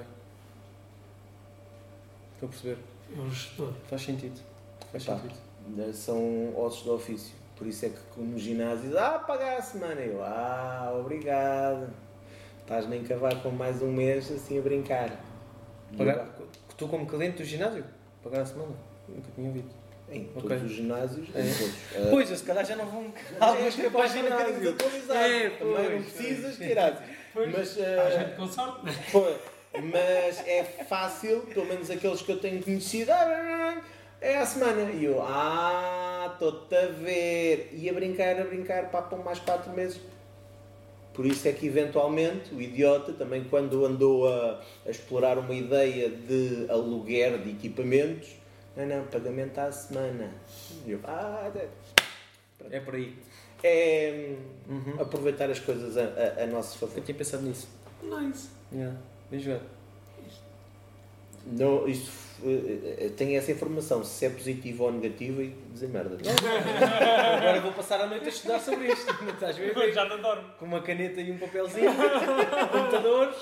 [2.35, 2.79] Estou a perceber.
[3.17, 3.73] É um gestor.
[3.89, 4.41] Faz sentido.
[4.91, 5.35] Faz sentido.
[5.69, 7.35] Né, São ossos do ofício.
[7.57, 10.01] Por isso é que no ginásio, ah, pagar a semana.
[10.01, 11.93] Eu, ah, obrigado.
[12.61, 15.25] Estás nem cavar com mais um mês assim a brincar.
[15.97, 16.29] Pagar,
[16.77, 17.85] tu como cliente do ginásio?
[18.23, 18.73] Pagar a semana?
[19.09, 19.69] Nunca tinha ouvido.
[20.11, 21.41] Em todos os ginásios, É.
[21.41, 21.75] em todos.
[22.11, 24.77] Pois, eu se calhar já não vão alguns que um bocadinho ginásio.
[25.11, 26.69] É, Também não pois, precisas pois.
[26.69, 27.07] tirar.
[27.35, 28.95] Pois, Mas, há ah, gente com sorte, né?
[29.13, 29.27] Pô,
[29.81, 33.81] mas é fácil, pelo menos aqueles que eu tenho conhecido, ah,
[34.21, 34.91] é a semana.
[34.91, 37.71] E eu, ah, estou-te a ver.
[37.73, 40.01] E a brincar, a brincar, pá, por mais 4 meses.
[41.13, 46.09] Por isso é que, eventualmente, o idiota também, quando andou a, a explorar uma ideia
[46.09, 48.29] de aluguer de equipamentos,
[48.79, 50.31] não, não, pagamento à semana.
[50.87, 51.51] E eu, ah,
[52.71, 53.17] É por aí.
[53.63, 54.35] é
[54.69, 55.01] Uhum.
[55.01, 56.03] aproveitar as coisas a,
[56.41, 56.97] a, a nosso favor.
[56.99, 57.69] Eu tinha pensado nisso.
[58.03, 58.49] Nice.
[58.73, 58.97] Yeah.
[59.31, 59.63] Bem jogado.
[61.51, 62.13] Não, isso,
[62.45, 66.19] eh, eh, tenho essa informação, se é positivo ou negativo e dizer merda.
[67.39, 69.11] Agora vou passar a noite a estudar sobre isto.
[69.33, 69.93] Estás a ver?
[69.95, 70.45] Já não dorme.
[70.59, 71.95] Com uma caneta e um papelzinho, um
[72.71, 73.35] computador.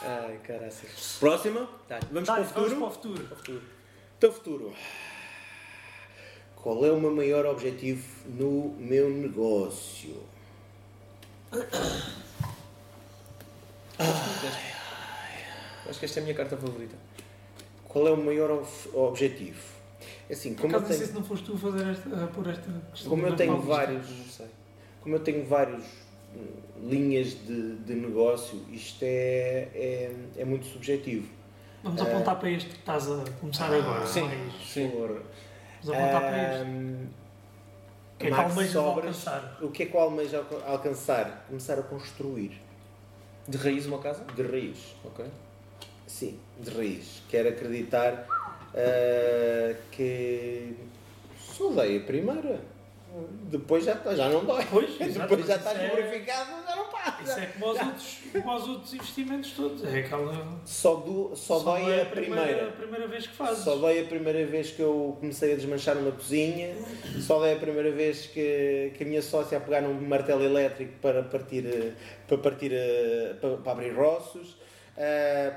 [0.00, 1.16] Ai, caraças.
[1.20, 2.00] Próxima, Tá.
[2.10, 2.70] vamos Tá, para o futuro.
[2.70, 3.24] Vamos para o futuro.
[3.28, 3.62] Para o futuro.
[4.18, 4.72] Então, futuro.
[6.56, 10.22] Qual é o meu maior objetivo no meu negócio?
[15.88, 16.94] Acho que esta é a minha carta favorita.
[17.88, 19.60] Qual é o maior of- objetivo?
[20.30, 22.24] assim, Por como eu acaso, não sei tenho, se não foste tu a fazer esta,
[22.24, 23.10] a pôr esta questão.
[23.10, 24.46] como eu tenho vários, Não sei.
[25.02, 25.84] como eu tenho vários
[26.82, 31.28] linhas de, de negócio, isto é, é, é muito subjetivo.
[31.82, 34.06] Vamos Eh, apontar para este que estás a começar agora.
[34.06, 34.22] sim.
[34.22, 34.90] mais- Sim.
[34.90, 35.22] Por,
[35.82, 37.12] Vamos apontar para este.
[38.14, 39.58] O que é que almejas alcançar?
[39.62, 41.44] O que é que alca- alcançar?
[41.48, 42.60] Começar a construir
[43.48, 44.24] De raiz uma casa?
[44.36, 44.94] de raiz.
[45.04, 45.24] Ok.
[46.06, 47.22] Sim, de raiz.
[47.28, 48.26] Quero acreditar
[48.74, 50.76] ah, que
[51.38, 52.60] só dei a primeira.
[53.50, 54.64] Depois já, tá- já não dói.
[54.70, 57.40] Pois, Depois já estás isso é- glorificado, já não Isso passa.
[57.40, 59.84] é como os outros, como os outros investimentos todos.
[59.84, 60.58] É aquela.
[60.64, 62.68] Só, do, só, dói é a primeira.
[62.68, 63.64] a primeira vez que fazes.
[63.64, 66.74] Só dói a primeira vez que eu comecei a desmanchar uma cozinha,
[67.20, 70.92] só dói a primeira vez que, que a minha sócia a pegar num martelo elétrico
[71.02, 71.92] para partir, eh,
[72.26, 74.56] para, partir eh, para, para abrir roços,
[74.96, 75.52] Ah,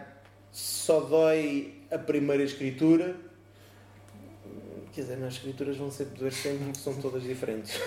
[0.51, 3.15] só dói a primeira escritura.
[4.95, 7.77] Quer dizer, nas escrituras vão ser duas sempre, são todas diferentes.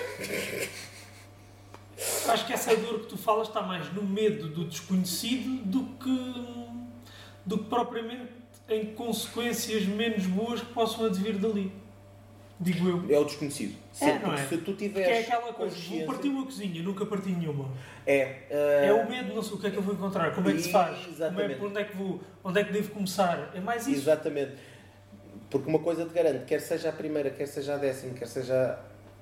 [2.28, 6.44] Acho que essa dor que tu falas está mais no medo do desconhecido do que,
[7.46, 8.28] do que propriamente
[8.68, 11.72] em consequências menos boas que possam advir dali.
[12.60, 13.16] Digo eu.
[13.16, 13.74] É o desconhecido.
[14.00, 14.46] É, Sempre não é?
[14.46, 17.70] Se tu é tiveres aquela coisa, vou consciência- partir uma cozinha, nunca parti nenhuma.
[18.04, 20.50] É, É ah, o medo, não sei o que é que eu vou encontrar, como
[20.50, 21.64] é que se faz, como é, Exatamente.
[21.64, 23.50] onde é que vou, onde é que devo começar.
[23.54, 24.00] É mais isso.
[24.00, 24.52] Exatamente.
[25.50, 28.78] Porque uma coisa te garanto, quer seja a primeira, quer seja a décima, quer seja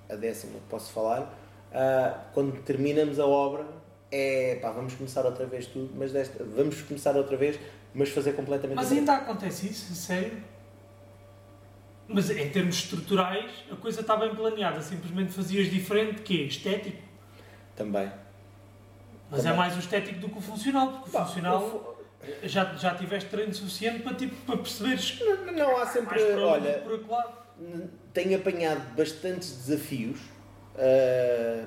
[0.09, 1.33] a décima, posso falar,
[1.73, 3.65] ah, quando terminamos a obra,
[4.11, 7.59] é pá, vamos começar outra vez tudo, mas desta, vamos começar outra vez,
[7.95, 10.43] mas fazer completamente Mas ainda acontece isso, sério?
[12.09, 17.03] Mas em termos estruturais, a coisa está bem planeada, simplesmente fazias diferente, que é estético.
[17.75, 18.11] Também.
[19.29, 19.55] Mas Também.
[19.55, 21.96] é mais o estético do que o funcional, porque o Pá, funcional
[22.43, 26.83] já, já tiveste treino suficiente para, tipo, para perceberes Não, não há sempre, olha,
[28.13, 30.19] tenho apanhado bastantes desafios,
[30.77, 31.67] ah,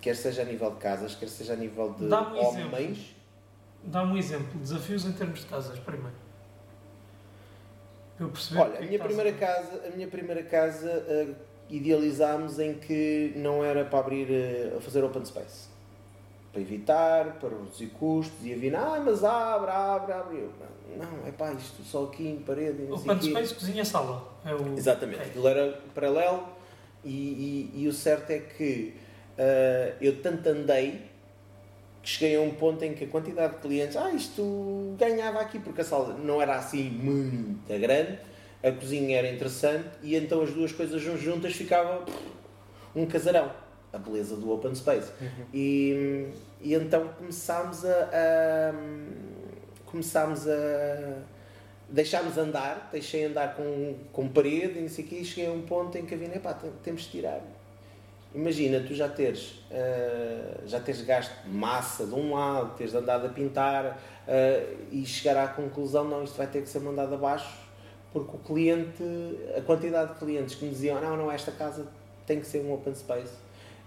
[0.00, 2.66] quer seja a nível de casas, quer seja a nível de Dá-me um exemplo.
[2.66, 3.16] homens.
[3.84, 6.14] Dá-me um exemplo, desafios em termos de casas, primeiro.
[8.16, 11.04] Para eu perceber o Olha, a é que minha primeira casa, a minha primeira casa
[11.08, 11.34] ah,
[11.68, 14.28] idealizámos em que não era para abrir,
[14.76, 15.71] a fazer open space.
[16.52, 20.36] Para evitar, para reduzir custos, e havia, ah, mas abre, abre, abre.
[20.36, 20.52] Eu,
[20.98, 23.30] não, é pá, isto só aqui em parede não Open quê.
[23.30, 24.22] Space, cozinha, sala.
[24.44, 24.76] É o...
[24.76, 25.30] Exatamente, Ok.
[25.30, 26.46] aquilo era paralelo
[27.02, 28.94] e, e- e o certo é que
[29.38, 31.00] ah, eu tanto andei
[32.02, 35.58] que cheguei a um ponto em que a quantidade de clientes, ah, isto ganhava aqui,
[35.58, 38.18] porque a sala não era assim muito grande,
[38.62, 42.04] a cozinha era interessante e então as duas coisas juntas ficava
[42.94, 43.50] um casarão.
[43.92, 45.12] A beleza do open space.
[45.52, 46.28] E,
[46.60, 48.72] e então começámos a, a
[49.84, 51.22] começámos a
[51.92, 55.52] deixámos andar, deixei andar com, com parede e não sei o quê, e cheguei a
[55.52, 57.40] um ponto em que havia, pá, temos de tirar.
[58.34, 63.28] Imagina, tu já teres, ah, já teres gasto massa de um lado, teres andado a
[63.28, 67.54] pintar ah, e chegar à conclusão, não, isto vai ter que ser mandado abaixo,
[68.10, 69.02] porque o cliente,
[69.56, 71.86] a quantidade de clientes que me diziam, não, não, esta casa
[72.26, 73.41] tem que ser um open space.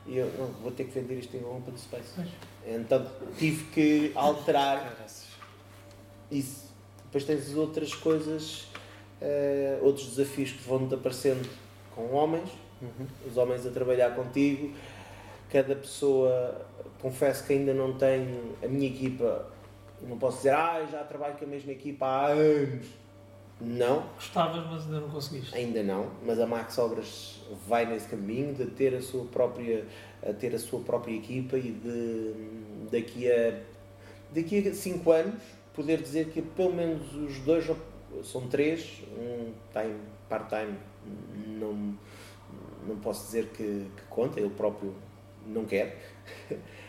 [0.07, 2.09] E eu, não, vou ter que vender isto em um open space.
[2.15, 2.27] Pois.
[2.67, 3.05] Então
[3.37, 4.95] tive que alterar
[6.31, 6.73] isso.
[7.05, 8.67] Depois tens as outras coisas,
[9.21, 11.47] eh, outros desafios que vão-te aparecendo
[11.95, 12.49] com homens,
[12.81, 13.07] Uhum.
[13.25, 14.73] os homens a trabalhar contigo.
[15.49, 16.65] Cada pessoa,
[17.01, 19.47] confesso que ainda não tenho a minha equipa,
[20.01, 22.85] não posso dizer, ah, eu já trabalho com a mesma equipa há anos.
[23.61, 25.55] Não, Gostavas, mas ainda não conseguiste.
[25.55, 29.85] ainda não, mas a Max Obras vai nesse caminho de ter a sua própria,
[30.21, 32.33] a ter a sua própria equipa e de
[32.91, 33.61] daqui a
[34.33, 35.41] daqui a 5 anos
[35.73, 37.65] poder dizer que pelo menos os dois
[38.23, 39.99] são três, um time
[40.29, 40.77] part-time
[41.47, 41.97] não
[42.87, 43.63] não posso dizer que,
[43.95, 44.93] que conta, ele próprio
[45.47, 46.13] não quer.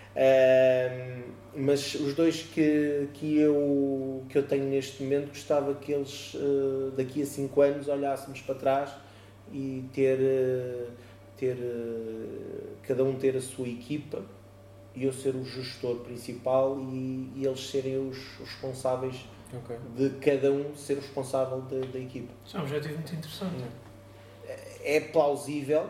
[1.55, 6.91] Mas os dois que, que, eu, que eu tenho neste momento gostava que eles eh,
[6.97, 8.91] daqui a 5 anos olhássemos para trás
[9.51, 10.87] e ter, eh,
[11.37, 14.23] ter eh, cada um ter a sua equipa
[14.95, 19.77] e eu ser o gestor principal e, e eles serem os, os responsáveis Ok.
[19.97, 23.65] de cada um ser o responsável da, da equipa Isso é um objetivo muito interessante.
[24.85, 25.89] é plausível,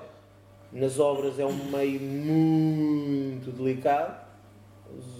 [0.72, 4.24] nas obras é um meio muito delicado,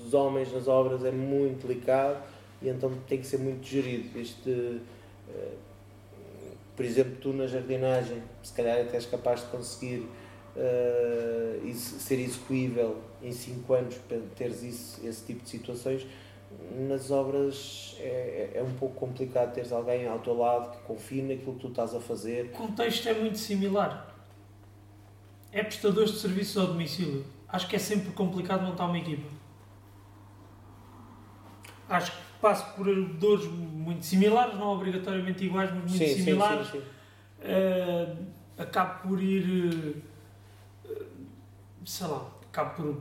[0.06, 2.18] os homens nas obras é muito delicado
[2.62, 4.18] e então tem que ser muito gerido.
[4.18, 4.80] Este,
[5.28, 5.52] eh,
[6.76, 10.06] por exemplo, tu na jardinagem, se calhar até és capaz de conseguir
[11.64, 16.06] isso- ser execuível em 5 anos para teres isso, esse tipo de situações.
[16.88, 21.54] nas obras é, é um pouco complicado teres alguém ao teu lado que confie naquilo
[21.54, 22.46] que tu estás a fazer.
[22.46, 24.15] O contexto é muito similar.
[25.58, 27.24] É prestadores de serviços ao domicílio.
[27.48, 29.26] Acho que é sempre complicado montar uma equipa.
[31.88, 32.84] Acho que passo por
[33.14, 36.66] dores muito similares, não obrigatoriamente iguais, mas muito Sim, sim, similares.
[36.68, 36.84] sim, sim.
[37.40, 38.16] Eh,
[38.58, 40.02] acabo por ir.
[40.84, 41.02] eh,
[41.84, 43.00] sei lá, acabo por,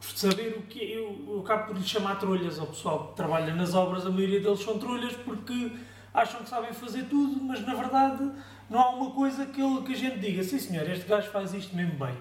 [0.00, 3.16] por saber o que é, eu, eu acabo por lhe chamar trolhas ao pessoal que
[3.16, 5.72] trabalha nas obras, a maioria deles são trolhas porque
[6.12, 8.30] acham que sabem fazer tudo, mas na verdade
[8.68, 11.54] não há uma coisa que, ele, que a gente diga, sim senhor, este gajo faz
[11.54, 12.14] isto mesmo bem.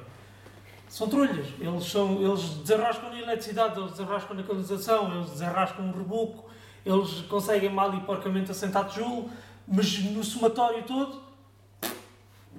[0.88, 5.92] São trolhas, eles, são, eles desarrascam na eletricidade, eles desarrascam na canalização, eles desarrascam um
[5.92, 6.50] reboco,
[6.86, 9.30] eles conseguem mal e porcamente assentar tijolo,
[9.68, 11.22] mas no somatório todo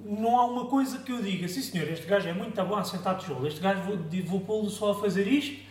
[0.05, 2.81] não há uma coisa que eu diga, sim senhor, este gajo é muito bom a
[2.81, 5.67] assentar tijolo, este gajo vou, vou pô-lo só a fazer isto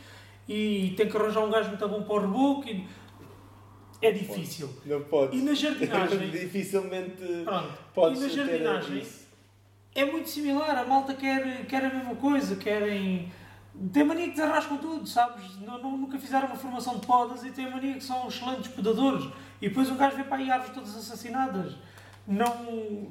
[0.49, 2.69] e tem que arranjar um gajo muito bom para o reboco.
[2.69, 2.87] E...
[4.01, 4.69] É difícil.
[4.87, 5.41] Não podes.
[5.41, 9.07] E na jardinagem, Dificilmente pronto, podes e na jardinagem
[9.95, 10.77] é muito similar.
[10.79, 13.33] A malta quer, quer a mesma coisa, querem.
[13.93, 15.57] Tem mania que desarrascam tudo, sabes?
[15.61, 19.25] Não, não- nunca fizeram uma formação de podas e têm mania que são excelentes podadores.
[19.61, 21.75] E depois um gajo vê para aí árvores todas assassinadas.
[22.27, 23.09] Não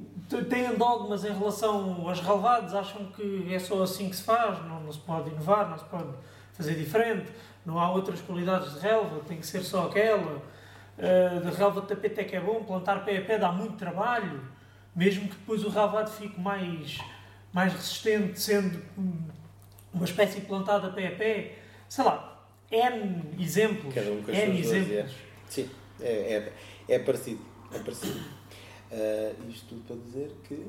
[0.50, 4.82] têm dogmas em relação aos relevados, acham que é só assim que se faz, não,
[4.82, 6.10] não se pode inovar, não se pode
[6.54, 7.26] fazer diferente,
[7.66, 10.42] não há outras qualidades de relva, tem que ser só aquela.
[10.98, 13.78] Uh, de relva de tapete é que é bom, plantar pé a pé dá muito
[13.78, 14.42] trabalho,
[14.96, 16.98] mesmo que depois o relvado fique mais,
[17.54, 18.82] mais resistente, sendo
[19.94, 21.56] uma espécie plantada pé a pé.
[21.88, 23.94] Sei lá, N exemplos.
[23.94, 25.12] Cada um com as N exemplos.
[25.48, 25.70] Sim,
[26.02, 26.52] é,
[26.88, 27.42] é, é parecido.
[27.72, 28.20] É parecido.
[28.92, 30.68] Ah, isto tudo para dizer que.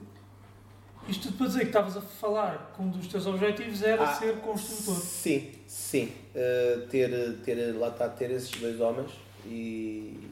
[1.08, 4.14] Isto tudo para dizer que estavas a falar que um dos teus objetivos era Ah,
[4.14, 4.94] ser construtor.
[4.96, 6.12] Sim, sim.
[6.34, 9.10] Ah, ter, ter, lá está, ter esses dois homens
[9.48, 10.30] e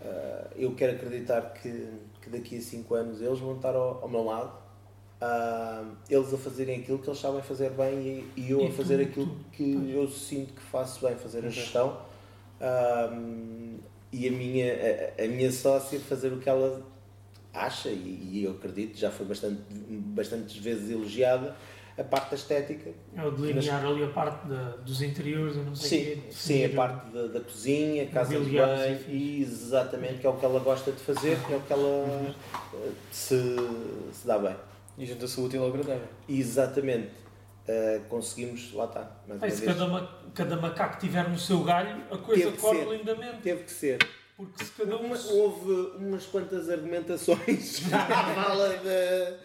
[0.00, 1.88] ah, eu quero acreditar que,
[2.20, 4.52] que daqui a 5 anos eles vão estar ao, ao meu lado,
[5.20, 8.72] ah, eles a fazerem aquilo que eles sabem fazer bem e, e eu E a
[8.72, 12.00] fazer aquilo que eu sinto que faço bem, fazer a gestão.
[12.60, 13.10] Ah,
[14.12, 14.72] e a minha,
[15.18, 16.82] a, a minha sócia fazer o que ela
[17.52, 21.54] acha, e, e eu acredito, já foi bastante, bastantes vezes elogiada,
[21.98, 25.74] a parte da estética, É o delinear ali a parte da, dos interiores, eu não
[25.74, 29.00] sei Sim, o quê, sim, a parte da, da cozinha, casa de e banho,
[29.42, 32.34] exatamente, que é o que ela gosta de fazer, que é o que ela
[32.74, 33.36] eh, se,
[34.12, 34.56] se dá bem.
[34.98, 36.06] E junta-se útil ao agradável.
[36.28, 37.10] Exatamente.
[37.68, 42.02] Eh, conseguimos, lá está, Bem, uma se cada, ma- cada macaco tiver no seu galho,
[42.10, 42.96] a coisa Teve corre ser.
[42.96, 43.36] lindamente.
[43.42, 43.98] Teve que ser.
[44.36, 45.12] Porque se cada um.
[45.12, 47.98] Houve umas quantas argumentações à
[48.34, 49.36] fala de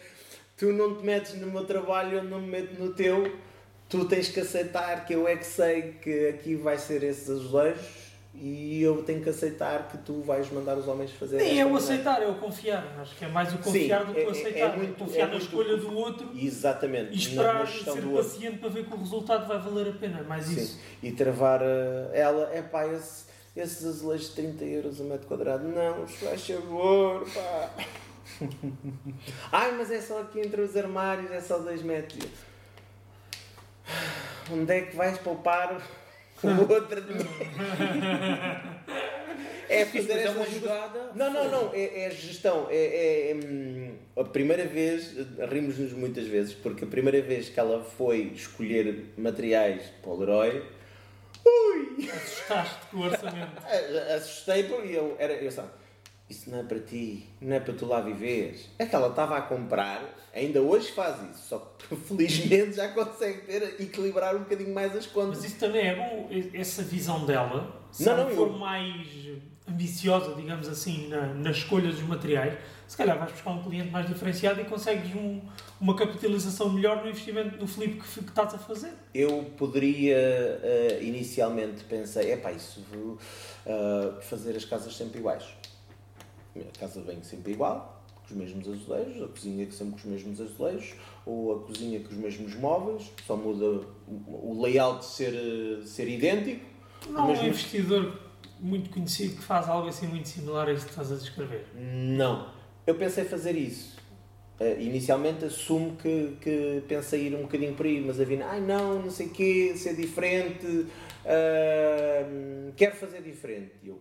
[0.58, 3.32] tu não te metes no meu trabalho, eu não me meto no teu,
[3.88, 8.08] tu tens que aceitar que eu é que sei que aqui vai ser esses azulejos
[8.40, 11.76] e eu tenho que aceitar que tu vais mandar os homens fazer Nem é o
[11.76, 12.86] aceitar, é o confiar.
[13.00, 14.74] Acho que é mais o confiar Sim, do que é- o é- aceitar.
[14.74, 17.14] é muito- confiar é na muito escolha do outro Exatamente.
[17.14, 20.20] e esperar gestão ser paciente para ver que o resultado vai valer a pena.
[20.20, 20.56] É mais Sim.
[20.60, 20.80] isso.
[21.02, 25.68] E travar eh, ela, é pá, esse, esses azulejos de 30 euros a metro quadrado,
[25.68, 27.72] não, faz favor, pá.
[29.52, 32.30] Ai, mas é só aqui entre os armários, é só 2 metros.
[34.52, 35.82] Onde é que vais poupar
[36.44, 37.28] o outro dinheiro?
[39.70, 41.12] É fazer é essa jogada.
[41.14, 42.68] não, não, não, é, é gestão.
[42.70, 45.14] É, é, é, hum, a primeira vez,
[45.50, 50.64] rimos-nos muitas vezes, porque a primeira vez que ela foi escolher materiais para o Leroy,
[51.46, 52.10] ui!
[52.10, 53.62] Assustaste com o orçamento.
[54.16, 55.34] Assustei porque eu era.
[55.34, 55.70] Eu sabe,
[56.30, 58.70] isso não é para ti, não é para tu lá viveres.
[58.78, 60.04] É que ela estava a comprar,
[60.36, 65.06] ainda hoje faz isso, só que felizmente já consegue ter, equilibrar um bocadinho mais as
[65.06, 65.38] contas.
[65.38, 69.08] Mas isso também é bom, essa visão dela, se Não, ela não, for eu- mais
[69.70, 72.58] ambiciosa, digamos assim, na, na escolha dos materiais,
[72.88, 75.42] se calhar vais buscar um cliente mais diferenciado e consegues um-
[75.80, 78.92] uma capitalização melhor no investimento no flip que, que estás a fazer.
[79.14, 83.18] Eu poderia, eh, inicialmente, pensei, epá, isso vou
[83.66, 85.44] eh, fazer as casas sempre iguais.
[86.62, 90.06] A casa vem sempre igual, com os mesmos azulejos, a cozinha que sempre com os
[90.06, 90.96] mesmos azulejos,
[91.26, 96.66] ou a cozinha com os mesmos móveis, só muda o layout ser, eh, ser idêntico.
[97.10, 98.20] Não há um Mesmo- investidor
[98.60, 101.66] muito conhecido que faz algo assim muito similar a isso que estás a descrever.
[101.76, 102.50] Não.
[102.86, 103.96] Eu pensei fazer isso.
[104.60, 109.04] Eh, inicialmente assumo que, que pensei ir um bocadinho por aí, mas havia, ai não,
[109.04, 110.88] não sei o quê, ser diferente,
[111.24, 113.74] ah, quero fazer diferente.
[113.84, 114.00] E eu,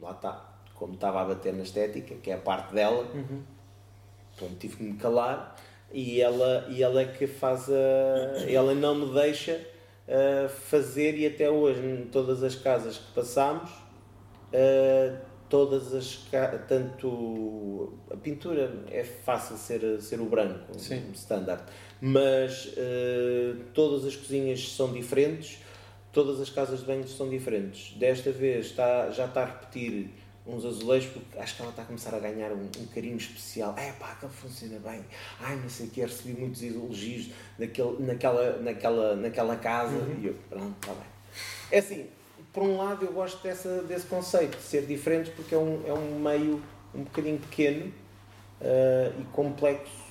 [0.00, 3.42] lá está, como estava a bater na estética, que é a parte dela, Uhum.
[4.36, 5.56] pronto, tive que me calar
[5.92, 8.50] e ela, e ela é que faz a.
[8.50, 9.54] Ela não me deixa
[10.08, 15.16] uh, fazer e até hoje, em todas as casas que passámos, uh,
[15.48, 16.26] todas as
[16.68, 21.10] tanto a pintura é fácil ser ser o branco Sim.
[21.14, 21.62] standard
[22.00, 25.60] mas uh, todas as cozinhas são diferentes
[26.12, 30.10] todas as casas de banho são diferentes desta vez está já está a repetir
[30.46, 33.74] uns azulejos porque acho que ela está a começar a ganhar um, um carinho especial
[33.76, 35.04] é pá, aquele funciona bem
[35.40, 40.20] ai não sei o que recebi muitos elogios naquele, naquela, naquela, naquela casa uhum.
[40.22, 41.06] e eu, pronto, está bem
[41.70, 42.06] é assim,
[42.52, 45.92] por um lado eu gosto dessa, desse conceito de ser diferente porque é um, é
[45.92, 46.62] um meio
[46.94, 47.92] um bocadinho pequeno
[48.60, 50.06] uh, e complexo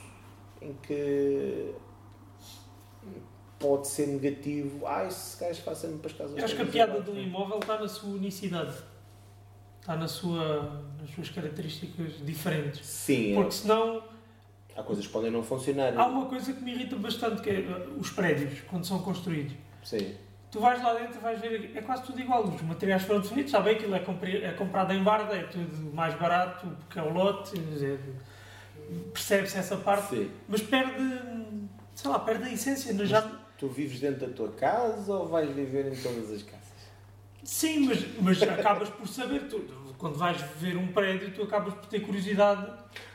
[0.62, 1.74] em que
[3.60, 4.86] pode ser negativo.
[4.86, 6.38] Ah, esse gajo faz sempre para as casas.
[6.38, 8.76] Eu acho que a piada do imóvel está na sua unicidade.
[9.86, 12.84] Está na sua, nas suas características diferentes.
[12.84, 13.34] Sim.
[13.34, 13.36] É.
[13.36, 14.02] Porque senão.
[14.76, 15.96] Há coisas que podem não funcionar.
[15.96, 19.54] Há uma coisa que me irrita bastante, que é uh, os prédios, quando são construídos.
[19.84, 20.16] Sim.
[20.50, 22.46] Tu vais lá dentro e vais ver, é quase tudo igual.
[22.46, 24.04] Os materiais foram definidos, sabe aquilo é,
[24.44, 28.00] é comprado em barda, é tudo mais barato, porque é o lote, é,
[29.14, 30.32] percebe-se essa parte, Sim.
[30.48, 31.22] mas perde,
[31.94, 32.92] sei lá, perde a essência.
[32.92, 33.22] Mas já...
[33.56, 36.65] Tu vives dentro da tua casa ou vais viver em todas as casas?
[37.46, 39.64] Sim, mas, mas acabas por saber, tu,
[40.00, 42.68] quando vais ver um prédio, tu acabas por ter curiosidade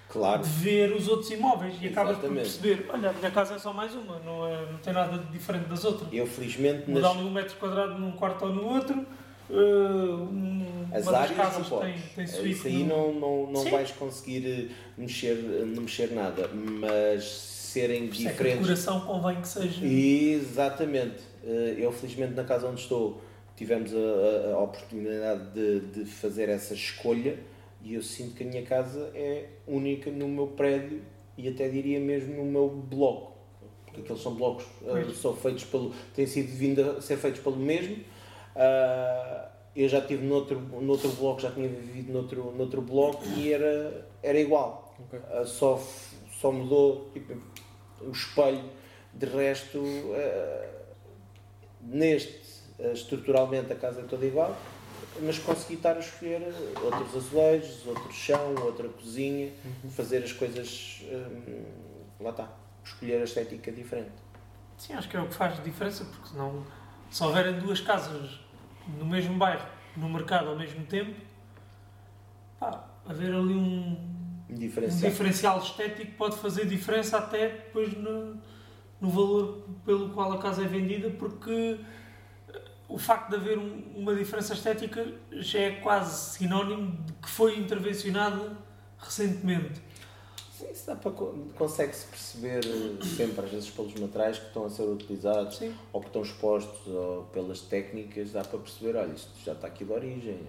[0.08, 0.40] claro.
[0.40, 3.72] de ver os outros imóveis e acabas por perceber, olha, a minha casa é só
[3.72, 6.08] mais uma, não, é, não tem nada de diferente das outras.
[6.12, 6.88] Eu felizmente...
[6.88, 7.24] Mudar nas...
[7.24, 9.04] um metro quadrado num quarto ou no outro,
[9.50, 10.28] uh,
[10.94, 12.02] As áreas não podes.
[12.14, 15.34] Tem, tem Isso aí não, não, não vais conseguir eh, mexer,
[15.66, 18.40] não mexer nada, mas serem Por diferentes...
[18.40, 19.84] É que a decoração convém que seja...
[19.84, 21.18] Exatamente.
[21.42, 23.20] Eh, eu felizmente na casa onde estou
[23.60, 27.38] tivemos a, a oportunidade de, de fazer essa escolha
[27.82, 31.02] e eu sinto que a minha casa é única no meu prédio
[31.36, 33.36] e até diria mesmo no meu bloco.
[33.84, 35.92] Porque aqueles são blocos, uh, são feitos pelo.
[36.14, 37.96] têm sido vindo a ser feitos pelo mesmo.
[37.96, 44.08] Uh, eu já estive noutro, noutro bloco, já tinha vivido noutro, noutro bloco e era,
[44.22, 44.96] era igual.
[45.06, 45.18] Okay.
[45.18, 45.78] Uh, só,
[46.40, 47.34] só mudou tipo,
[48.00, 48.80] o espelho.
[49.12, 49.82] De resto,
[51.82, 52.39] neste,
[52.92, 54.56] estruturalmente a casa é toda igual
[55.22, 56.42] mas consegui estar a escolher
[56.82, 59.90] outros azulejos, outro chão, outra cozinha, uhum.
[59.90, 61.02] fazer as coisas.
[61.10, 61.64] Hum,
[62.20, 62.48] lá está.
[62.84, 64.12] Escolher a estética diferente.
[64.78, 66.64] Sim, acho que é o que faz diferença, porque senão,
[67.10, 68.40] se houverem duas casas
[68.98, 69.66] no mesmo bairro,
[69.96, 71.14] no mercado ao mesmo tempo,
[72.58, 73.96] pá, haver ali um
[74.48, 75.08] diferencial.
[75.08, 78.40] um diferencial estético pode fazer diferença até depois no,
[79.00, 81.78] no valor pelo qual a casa é vendida, porque
[82.90, 87.56] o facto de haver um, uma diferença estética já é quase sinónimo de que foi
[87.56, 88.56] intervencionado
[88.98, 89.80] recentemente.
[90.58, 91.12] Sim, isso dá para,
[91.56, 95.74] consegue-se perceber eh, sempre, às vezes, pelos materiais que estão a ser utilizados Sim.
[95.92, 99.84] ou que estão expostos ou pelas técnicas, dá para perceber, olha, isto já está aqui
[99.84, 100.40] de origem.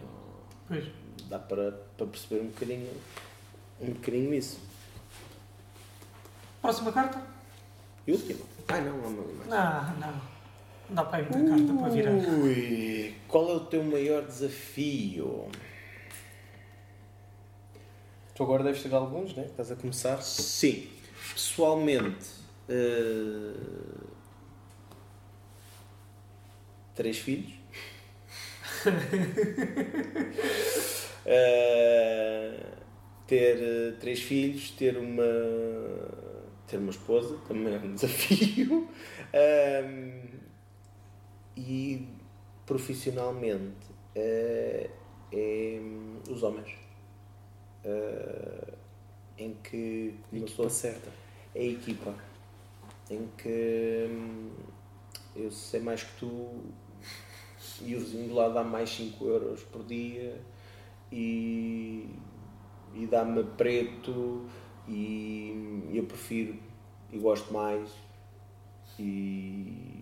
[0.68, 0.86] Pois.
[1.30, 2.90] Dá para, para perceber um bocadinho,
[3.80, 4.60] um bocadinho isso.
[6.62, 7.22] Próxima carta?
[8.06, 8.44] E última?
[8.68, 9.46] Ah, não, não, não.
[9.46, 10.31] Não, não.
[10.92, 12.12] Dá para ir muita carta para virar.
[12.12, 15.48] Ui, qual é o teu maior desafio?
[18.36, 19.46] Tu agora deves ter alguns, né?
[19.46, 20.22] Estás a começar?
[20.22, 20.90] Sim.
[21.34, 22.26] Pessoalmente,
[22.68, 24.08] uh,
[26.94, 27.54] três filhos.
[28.86, 28.92] uh,
[33.28, 35.24] ter uh, três filhos, ter uma
[36.68, 38.90] ter uma esposa também é um desafio.
[41.56, 42.08] e
[42.66, 44.90] profissionalmente uh,
[45.32, 45.82] é
[46.30, 46.72] os homens.
[47.84, 48.74] Uh,
[49.38, 51.12] em que a equipa certa.
[51.56, 52.16] É a equipa.
[53.10, 54.52] Em que hum,
[55.36, 56.62] eu sei mais que tu
[57.84, 60.40] e o vizinho do lado dá mais 5 euros por dia
[61.12, 62.08] e,
[62.94, 64.46] e dá-me preto
[64.88, 66.56] e eu prefiro
[67.12, 67.90] e gosto mais
[69.00, 70.01] e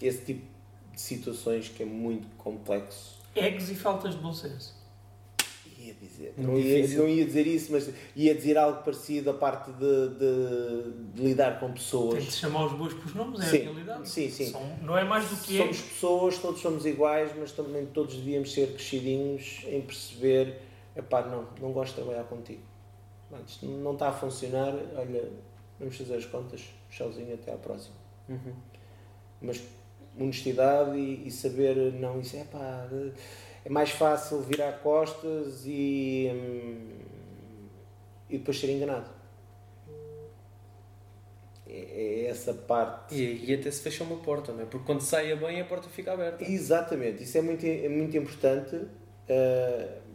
[0.00, 0.46] esse tipo
[0.92, 3.16] de situações que é muito complexo.
[3.34, 4.74] Egos e faltas de bom senso.
[5.78, 9.70] Ia dizer, não ia, não ia dizer isso, mas ia dizer algo parecido a parte
[9.70, 12.18] de, de, de lidar com pessoas.
[12.18, 14.08] Tem de chamar os bois pelos nomes, é sim, a realidade.
[14.08, 14.46] Sim, sim.
[14.46, 18.52] São, não é mais do que somos pessoas, todos somos iguais, mas também todos devíamos
[18.52, 20.60] ser crescidinhos em perceber,
[20.96, 22.62] epá, não, não gosto de trabalhar contigo.
[23.46, 25.30] Isto não está a funcionar, olha,
[25.78, 27.96] vamos fazer as contas, tchauzinho, até à próxima.
[28.28, 28.54] Uhum.
[29.40, 29.62] Mas
[30.18, 32.88] honestidade e, e, saber não isso é pá,
[33.64, 36.88] é mais fácil virar costas e hum,
[38.28, 39.16] e depois ser enganado
[41.68, 43.14] é, é essa parte.
[43.14, 44.64] E, e até se fecha uma porta, não é?
[44.64, 46.44] Porque quando saia bem a porta fica aberta.
[46.44, 48.76] Exatamente, isso é muito, é muito importante.
[48.76, 50.06] Uh,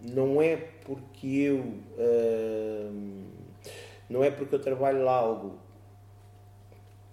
[0.00, 3.24] não é porque eu uh,
[4.08, 5.58] não é porque eu trabalho lá algo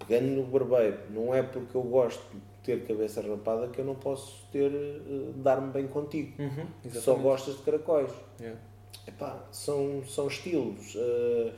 [0.06, 3.94] pegando no barbeiro, não é porque eu gosto de ter cabeça rapada que eu não
[3.94, 6.40] posso ter uh, dar-me bem contigo.
[6.40, 8.10] Uhum, Só gostas de caracóis.
[8.40, 8.60] Yeah.
[9.06, 10.94] Epá, são, são estilos.
[10.94, 11.52] Uh,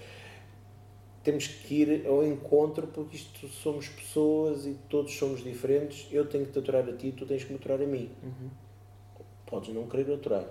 [1.22, 6.06] temos que ir ao encontro porque isto somos pessoas e todos somos diferentes.
[6.10, 8.10] Eu tenho que te aturar a ti, tu tens que me aturar a mim.
[8.22, 8.50] Uhum.
[9.46, 10.46] Podes não querer aturar,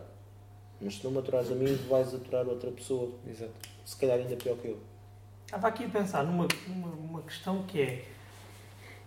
[0.79, 3.11] mas se não me aturares a mim, vais aturar outra pessoa.
[3.27, 3.53] Exato.
[3.83, 4.92] Se calhar ainda pior que eu.
[5.53, 8.05] Estava aqui a pensar numa, numa, numa questão que é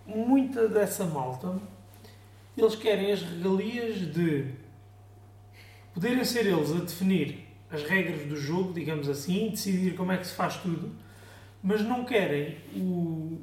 [0.07, 1.59] muita dessa malta
[2.57, 4.53] eles querem as regalias de
[5.93, 10.25] poderem ser eles a definir as regras do jogo, digamos assim, decidir como é que
[10.29, 10.95] se faz tudo,
[11.61, 13.41] mas não querem o,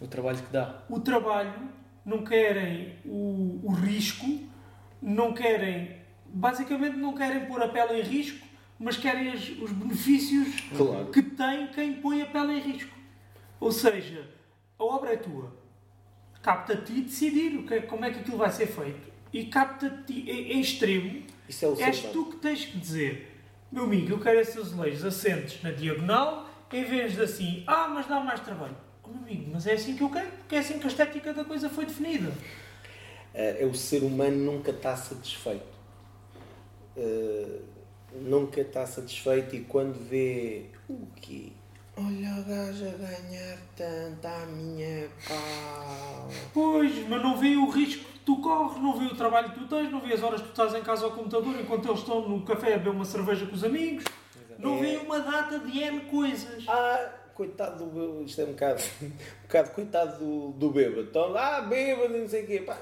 [0.00, 0.82] O trabalho que dá.
[0.88, 1.68] o trabalho,
[2.02, 4.40] não querem o, o risco,
[5.02, 8.51] não querem, basicamente não querem pôr a pele em risco,
[8.82, 11.06] mas querem os benefícios Claro.
[11.06, 12.90] que tem quem põe a pele em risco.
[13.60, 14.28] Ou seja,
[14.78, 15.54] a obra é tua.
[16.42, 19.10] Capta a ti decidir o que é- como é que aquilo vai ser feito.
[19.32, 22.76] E capta a ti, em, em extremo, Isso é o és tu que tens que
[22.78, 23.28] dizer
[23.70, 28.06] meu amigo, eu quero esses azulejos assentes na diagonal em vez de assim, ah, mas
[28.06, 28.76] dá mais trabalho.
[29.02, 31.32] Oh, meu amigo, mas é assim que eu quero, porque é assim que a estética
[31.32, 32.32] da coisa foi definida.
[33.32, 35.64] É, é o ser humano nunca está satisfeito.
[36.96, 37.62] Uh,
[38.20, 41.52] nunca está satisfeito e quando vê o quê?
[41.96, 46.28] Olha a gaja a ganhar tanto à minha pau.
[46.54, 49.68] Pois, mas não vê o risco que tu corres, não vê o trabalho que tu
[49.68, 52.26] tens, não vê as horas que tu estás em casa ao computador enquanto eles estão
[52.26, 54.04] no café a beber uma cerveja com os amigos,
[54.58, 56.64] não vê uma data de N coisas.
[56.66, 61.02] Ah, coitado do bêbado, isto é um bocado, um bocado coitado do, do bêbado.
[61.02, 62.60] Então, ah, bêbado, e não sei o quê.
[62.60, 62.78] Pá,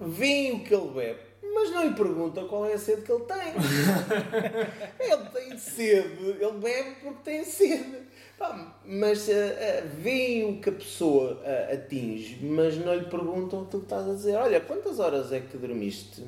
[0.00, 1.20] vêem o que ele bebe,
[1.54, 3.36] mas não lhe perguntam qual é a sede que ele tem.
[5.00, 8.08] ele tem sede, ele bebe porque tem sede.
[8.38, 13.64] Pá, mas ah, ah, veem o que a pessoa ah, atinge, mas não lhe perguntam
[13.64, 14.36] tu que estás a dizer.
[14.36, 16.24] Olha, quantas horas é que dormiste?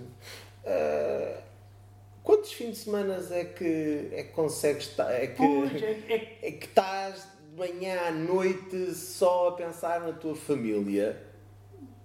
[2.22, 5.10] Quantos fins de semana é que, é que consegues estar?
[5.10, 10.00] É que, Pois, é, é- é que estás de manhã à noite só a pensar
[10.00, 11.20] na tua família.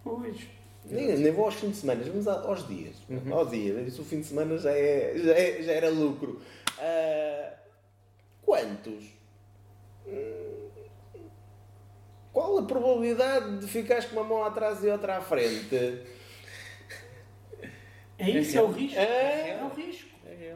[0.04, 0.38] pois.
[0.90, 2.96] Nem, nem vou aos fins de semana, vamos aos dias.
[3.32, 6.42] Ao dia, isso o fim de semana já, é, já, é- já era lucro.
[6.80, 7.54] Ah,
[8.44, 9.04] quantos?
[12.32, 16.04] Qual a probabilidade de ficares com uma mão atrás e outra à frente?
[18.18, 19.00] É isso, é o risco.
[19.00, 19.50] É.
[19.52, 20.10] É o risco.
[20.26, 20.54] É,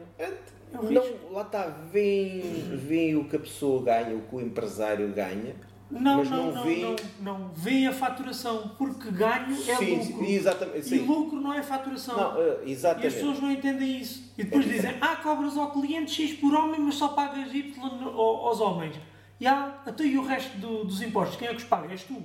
[0.72, 1.18] É o risco.
[1.24, 2.40] Não, lá está, vem,
[2.76, 5.54] vem o que a pessoa ganha, o que o empresário ganha.
[5.90, 6.76] Não, mas não, não não, vê-
[7.20, 7.48] não, não.
[7.52, 10.24] Vê a faturação, porque ganho é Sim, lucro.
[10.26, 10.98] sim, exatamente, E sim.
[11.00, 12.16] lucro não é faturação.
[12.16, 13.14] Não, ah, E as exatamente.
[13.14, 14.32] pessoas não entendem isso.
[14.38, 18.60] E depois dizem, ah, cobras ao cliente X por homem, mas só pagas Y aos
[18.60, 18.94] homens.
[19.40, 21.90] E ah, até e o resto do- dos impostos, quem é que os paga?
[21.90, 22.22] És tu.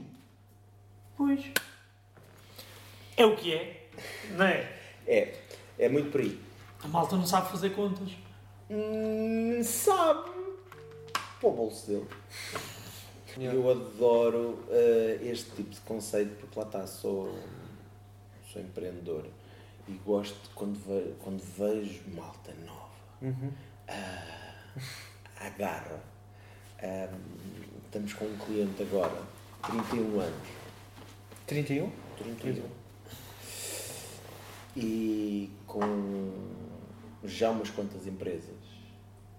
[1.18, 1.42] Pois.
[3.18, 3.88] É o que é,
[4.38, 4.70] não é?
[5.08, 5.34] É,
[5.80, 6.40] é muito por aí.
[6.84, 8.10] A malta não sabe fazer contas.
[8.70, 10.30] Hum, sabe
[11.40, 12.06] para o bolso dele.
[13.38, 13.54] Yeah.
[13.60, 17.38] Eu adoro eh, este tipo de conceito porque lá está, sou,
[18.52, 19.26] sou empreendedor
[19.90, 22.86] e gosto quando, ve, quando vejo malta nova,
[23.22, 23.52] Uhum.
[23.88, 24.74] ah,
[25.38, 26.02] à garra.
[26.82, 27.10] Ah,
[27.86, 29.22] estamos com um cliente agora,
[29.64, 30.48] 31 anos.
[31.46, 31.92] 31?
[32.18, 32.64] 31.
[34.78, 36.34] E com
[37.24, 38.56] já umas quantas empresas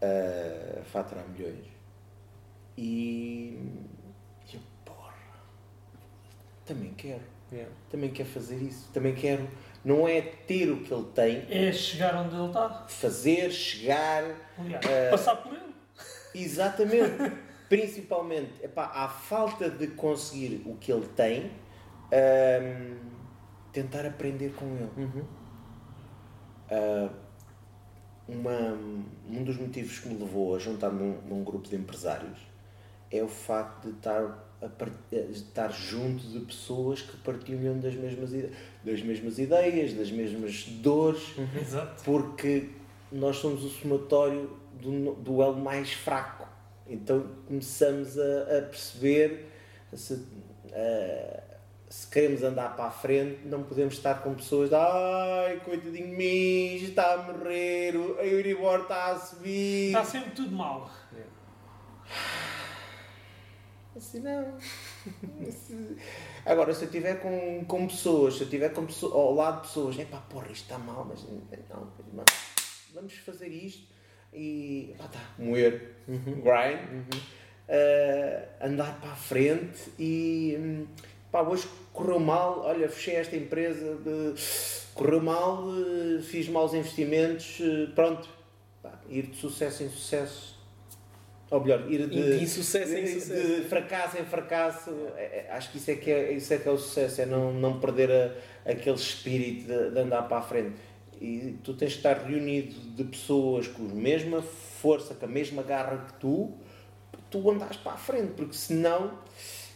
[0.03, 1.65] a faturar milhões.
[2.79, 3.59] E
[6.67, 7.23] também quero.
[7.53, 7.73] Yeah.
[7.91, 8.89] Também quero fazer isso.
[8.93, 9.49] Também quero.
[9.85, 12.87] Não é ter o que ele tem, É chegar onde ele está.
[12.89, 14.25] fazer, chegar.
[14.59, 15.75] Aliás, Eh, passar por ele.
[16.35, 17.33] Exatamente.
[17.69, 21.51] Principalmente, epá, à falta de conseguir o que ele tem,
[22.13, 22.97] hum,
[23.73, 24.91] tentar aprender com ele.
[24.97, 25.25] Uhum.
[26.71, 27.09] Ah,
[28.29, 28.73] uma,
[29.29, 32.39] um dos motivos que me levou a juntar-me num, num grupo de empresários
[33.11, 34.46] é o facto de estar,
[35.31, 38.31] estar junto de pessoas que partilham das mesmas,
[38.85, 41.23] das mesmas ideias, das mesmas dores,
[41.61, 42.03] Exato.
[42.05, 42.71] porque
[43.13, 44.51] nós somos o somatório
[44.81, 46.47] do, do elo mais fraco.
[46.89, 49.51] Então começamos a, a perceber
[49.93, 50.25] se,
[50.73, 51.43] ah,
[51.89, 56.17] se queremos andar para a frente, não podemos estar com pessoas de ai, coitadinho de
[56.17, 59.89] mim, está a morrer, o- a Euribor está a subir.
[59.89, 60.91] Está sempre tudo mal.
[63.97, 64.59] Assim, não.
[66.45, 69.69] Agora, se eu estiver com, com pessoas, se eu estiver com pessoas, ao lado de
[69.69, 72.27] pessoas, é pá, porra, isto está mal, mas não, mas,
[72.93, 73.87] vamos fazer isto
[74.35, 76.43] e pá, tá, moer, uhum.
[76.43, 77.21] grind, uhum.
[77.69, 80.87] Uh, andar para a frente e
[81.33, 83.99] pá, hoje correu mal, olha, fechei esta empresa,
[84.95, 88.29] correu mal, uh, fiz maus investimentos, uh, pronto,
[88.83, 90.56] pá, ir de sucesso em sucesso
[91.51, 93.63] ou melhor, ir de, de sucesso em sucesso.
[93.63, 96.69] de fracasso em fracasso, é, é, acho que isso é que é, isso é, que
[96.69, 100.43] é o sucesso, é não, não perder a, aquele espírito de, de, andar para a
[100.43, 100.75] frente.
[101.21, 105.63] E tu tens de estar reunido de pessoas com a mesma força, com a mesma
[105.63, 106.53] garra que tu,
[107.31, 109.13] tu andas para a frente, porque senão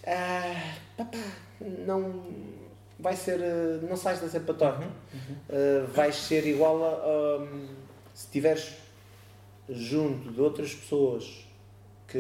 [0.07, 1.19] ah, papá,
[1.61, 2.25] não
[2.99, 3.39] vai ser,
[3.89, 4.85] não sais da cepa torta.
[4.85, 5.37] Uhum, uhum.
[5.49, 7.67] Uh, vais ser igual a, um,
[8.15, 8.75] se estiveres
[9.69, 11.47] junto de outras pessoas
[12.11, 12.19] que,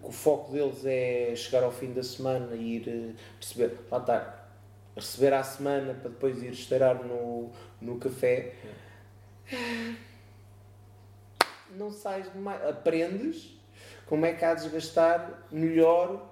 [0.00, 3.98] que, o foco deles é chegar ao fim da semana e ir eh, receber, lá
[3.98, 4.48] está,
[4.96, 7.50] receber à semana para depois ir estourar no,
[7.80, 8.54] no café.
[11.76, 12.64] Não sais de mais.
[12.64, 13.58] Aprendes
[14.06, 16.30] como é que há de desgastar melhor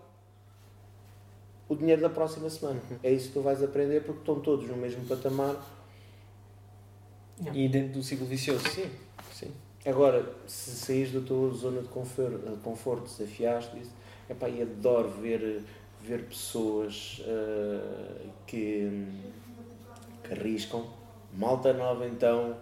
[1.68, 2.80] o dinheiro da próxima semana.
[3.02, 5.56] É isso que tu vais aprender porque estão todos no mesmo patamar.
[7.54, 8.90] E dentro do ciclo vicioso, sim.
[9.84, 13.92] Agora, se saís da tua zona de conforto, conforto desafiaste isso,
[14.28, 15.62] epá, e adoro ver,
[16.02, 19.06] ver pessoas uh, que,
[20.22, 20.86] que arriscam.
[21.32, 22.58] Malta nova, então,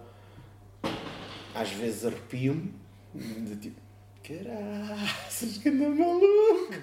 [1.55, 2.73] às vezes arrepio-me,
[3.15, 3.81] de tipo,
[4.23, 6.75] caraças, que anda maluco!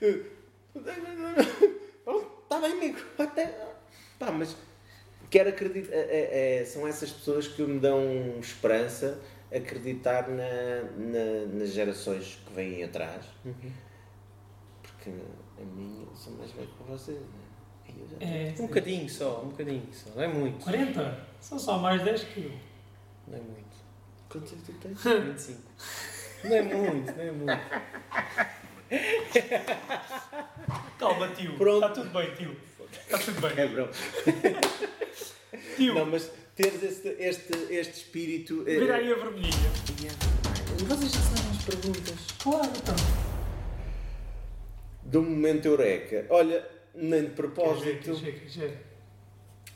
[2.42, 3.46] Está bem, amigo, até.
[4.18, 4.56] Pá, mas
[5.30, 5.94] quero acreditar.
[5.94, 9.20] É, é, é, são essas pessoas que me dão esperança
[9.54, 13.24] acreditar na, na, nas gerações que vêm atrás.
[13.44, 13.72] Uhum.
[14.82, 17.18] Porque a minha sou mais velho que vocês.
[18.20, 20.64] É, um bocadinho só, um bocadinho só, não é muito.
[20.64, 21.26] 40?
[21.40, 22.52] São só mais 10 quilos.
[23.26, 23.76] Não é muito.
[24.28, 25.02] Quantos é que tu tens?
[25.02, 25.60] 25.
[26.44, 27.60] não é muito, não é muito.
[30.98, 31.56] Calma, tio.
[31.56, 31.86] Pronto.
[31.86, 32.56] Está tudo bem, tio.
[32.92, 33.52] Está tudo bem.
[33.56, 33.88] É, bro.
[35.76, 35.94] Tio.
[35.94, 38.64] Não, mas teres este, este, este espírito.
[38.66, 39.70] Eh, Vira aí a vermelhinha.
[40.86, 42.26] Vocês já sabem as perguntas.
[42.42, 42.96] Claro, então.
[45.02, 46.26] Do momento eureka.
[46.30, 48.16] Olha, nem de propósito.
[48.16, 48.90] Chega, chega.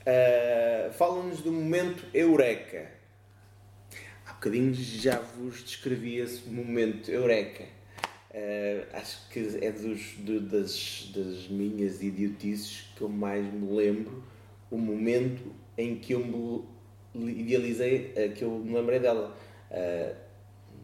[0.07, 2.91] Uh, Fala-nos do momento eureka.
[4.27, 7.65] Há bocadinho já vos descrevi esse momento eureka.
[8.35, 14.25] Uh, acho que é dos, de, das, das minhas idiotices que eu mais me lembro
[14.73, 16.67] o momento em que eu
[17.15, 19.37] me idealizei, uh, que eu me lembrei dela.
[19.71, 20.17] Uh,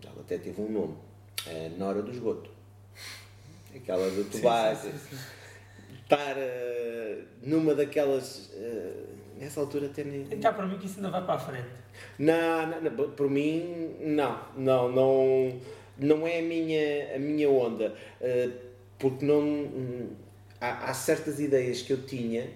[0.07, 2.51] ela até teve um nome, uh, Nora do Esgoto.
[3.75, 4.85] Aquela do vais
[6.03, 6.37] estar
[7.43, 8.53] numa daquelas.
[9.37, 10.23] nessa altura até nem.
[10.31, 11.69] Então, para mim, que isso ainda vai para a frente.
[12.17, 15.61] Não, não, não, por mim, não, não, não
[16.01, 17.95] não é a minha, a minha onda.
[18.21, 18.53] Uh,
[18.99, 19.41] porque não.
[19.41, 20.09] Hum,
[20.61, 22.51] há, há, certas ideias que eu tinha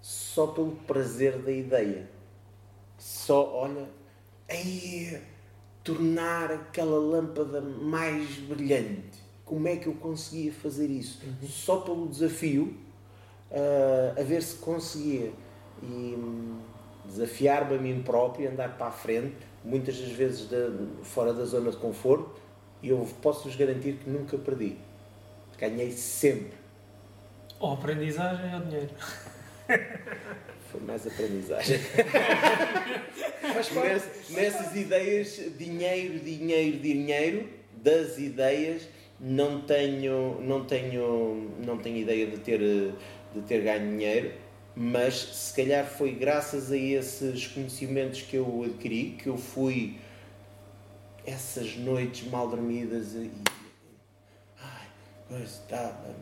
[0.00, 2.08] só pelo prazer da ideia.
[2.98, 3.88] Só, olha,
[4.48, 5.20] aí
[5.84, 9.28] tornar aquela lâmpada mais brilhante.
[9.44, 11.22] Como é que eu conseguia fazer isso?
[11.24, 11.48] Uhum.
[11.48, 12.76] Só pelo desafio,
[13.50, 15.32] uh, a ver se conseguia.
[15.82, 16.58] E um,
[17.06, 20.56] desafiar-me a mim próprio, andar para a frente, muitas das vezes de,
[21.02, 22.47] fora da zona de conforto
[22.82, 24.76] e eu posso-vos garantir que nunca perdi.
[25.58, 26.56] Ganhei sempre.
[27.58, 28.90] Ou aprendizagem ou dinheiro.
[30.70, 31.78] Foi mais aprendizagem.
[33.42, 37.48] Mas Ness, nessas ideias, dinheiro, dinheiro, dinheiro,
[37.82, 38.88] das ideias,
[39.18, 44.32] não tenho, não tenho, não tenho ideia de ter, de ter ganho dinheiro,
[44.74, 49.96] mas se calhar foi graças a esses conhecimentos que eu adquiri que eu fui
[51.28, 53.30] essas noites mal dormidas e.
[54.60, 56.14] Ai, estava.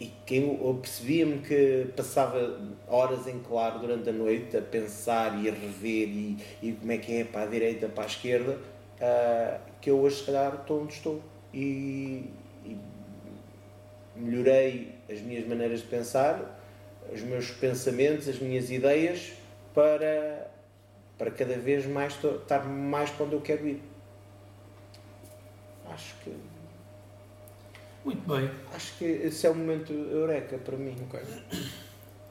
[0.00, 5.48] E quem eu percebia-me que passava horas em claro durante a noite a pensar e
[5.48, 9.60] a rever e, e como é que é para a direita, para a esquerda, uh,
[9.80, 11.20] que eu hoje se calhar estou onde estou.
[11.52, 12.30] E,
[12.64, 12.76] e
[14.14, 16.60] melhorei as minhas maneiras de pensar,
[17.12, 19.32] os meus pensamentos, as minhas ideias
[19.74, 20.47] para
[21.18, 23.82] para cada vez mais estar mais para onde eu quero ir.
[25.90, 26.34] Acho que.
[28.04, 28.50] Muito bem.
[28.72, 30.96] Acho que esse é o momento eureka para mim.
[31.08, 31.20] Okay.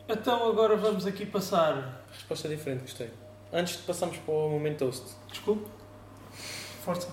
[0.08, 2.06] Então agora vamos aqui passar.
[2.12, 3.10] Resposta diferente, gostei.
[3.52, 5.16] Antes de passarmos para o momento toast.
[5.30, 5.70] Desculpe.
[6.84, 7.10] Força.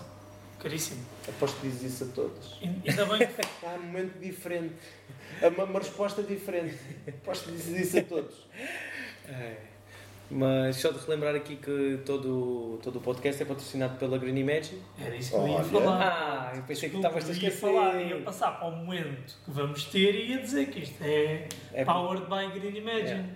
[0.61, 1.05] Caríssimo.
[1.29, 2.59] Aposto que dizes isso a todos.
[2.63, 3.35] Ainda bem que
[3.67, 4.75] Há um momento diferente.
[5.43, 6.79] Uma, uma resposta diferente.
[7.09, 8.49] Aposto que dizes isso a todos.
[9.29, 9.74] É.
[10.31, 14.81] Mas só de relembrar aqui que todo, todo o podcast é patrocinado pela Green Imagine.
[14.99, 15.65] era isso que eu ia Olha.
[15.65, 16.51] falar.
[16.53, 17.61] Ah, eu pensei que estavas a ia esquecer.
[17.61, 21.47] falar, ia passar para o momento que vamos ter e ia dizer que isto é,
[21.75, 23.31] É Powered by Green Imagine.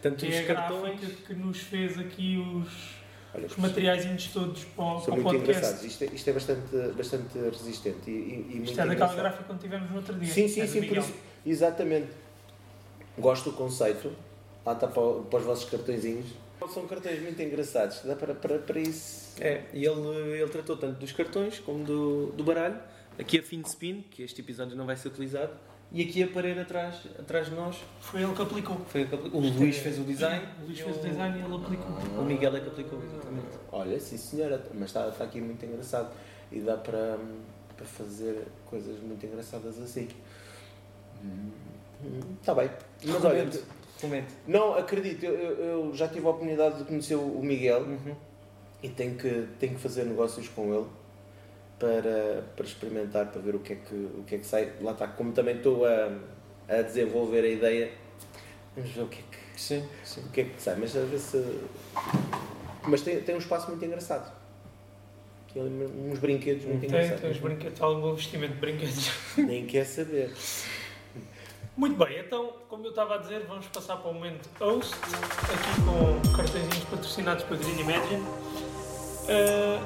[0.00, 1.00] Tanto Que os é a cartões.
[1.00, 2.94] gráfica que nos fez aqui os,
[3.34, 5.58] Olha, os materiais todos para, o- são para o muito podcast.
[5.58, 5.84] engraçados.
[5.84, 9.16] Isto é, isto é bastante, bastante resistente e, e, e muito Isto é daquela engraçado.
[9.16, 10.32] gráfica que tivemos no outro dia.
[10.32, 11.02] Sim, sim, É do sim, por Miguel.
[11.02, 11.14] isso.
[11.44, 12.08] Exatamente.
[13.18, 14.10] Gosto do conceito.
[14.64, 16.26] Lá está para, para os vossos cartõezinhos.
[16.68, 18.02] São cartões muito engraçados.
[18.04, 19.34] Dá para, para, para isso.
[19.40, 22.78] É, e ele, ele tratou tanto dos cartões como do, do baralho.
[23.18, 25.52] Aqui a fim de spin, que este episódio não vai ser utilizado.
[25.92, 27.76] E aqui a parede atrás, atrás de nós.
[28.00, 28.76] Foi ele que aplicou.
[28.86, 29.40] Foi que aplicou.
[29.40, 30.46] O Luís fez o design.
[30.62, 31.90] O Luís e fez o design e ele aplicou.
[32.18, 33.58] O Miguel é que aplicou, exatamente.
[33.72, 36.14] Olha, sim senhora, mas está, está aqui muito engraçado.
[36.52, 37.18] E dá para,
[37.76, 40.08] para fazer coisas muito engraçadas assim.
[42.40, 42.70] Está bem.
[43.04, 43.50] Mas olha,
[44.00, 44.28] Comente.
[44.46, 48.14] Não acredito, eu, eu- já tive a oportunidade de conhecer o Miguel Uhum.
[48.82, 50.86] e tenho que, tenho que fazer negócios com ele
[51.78, 54.72] para, para experimentar, para ver o que, é que, o que é que sai.
[54.80, 56.10] Lá está, como também estou a,
[56.68, 57.90] a desenvolver a ideia,
[58.76, 60.20] vamos ver o que é que, Sim, sim.
[60.22, 60.76] o que, é que sai.
[60.78, 61.42] Mas a ver se.
[62.86, 64.32] Mas tem, tem um espaço muito engraçado.
[65.52, 65.70] Tem ali
[66.10, 67.20] uns brinquedos muito Tem, engraçados.
[67.20, 69.10] tem os brinquedos, algum investimento de brinquedos.
[69.36, 70.32] Nem quer saber.
[71.80, 75.80] Muito bem, então, como eu estava a dizer, vamos passar para o momento host, aqui
[75.86, 78.22] com cartõezinhos patrocinados pela Green Imagine.
[79.26, 79.80] Eh,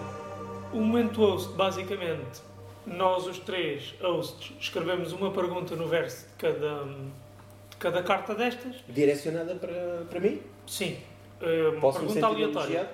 [0.72, 2.40] o momento host, basicamente,
[2.84, 8.74] nós os três hosts escrevemos uma pergunta no verso de cada, de cada carta destas.
[8.88, 10.42] Direcionada para, para mim?
[10.66, 10.98] Sim,
[11.40, 12.58] eh, uma Posso pergunta aleatória.
[12.66, 12.88] elogiado?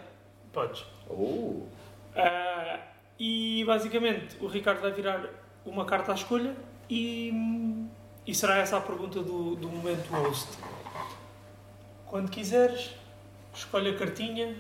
[0.53, 0.85] Podes.
[1.09, 1.63] Oh,
[2.15, 2.81] Ah,
[3.19, 5.25] e basicamente o Ricardo vai virar
[5.65, 6.55] uma carta à escolha
[6.91, 7.33] e,
[8.31, 10.47] e será essa a pergunta do, do momento host.
[12.07, 12.91] Quando quiseres,
[13.55, 14.57] escolhe a cartinha,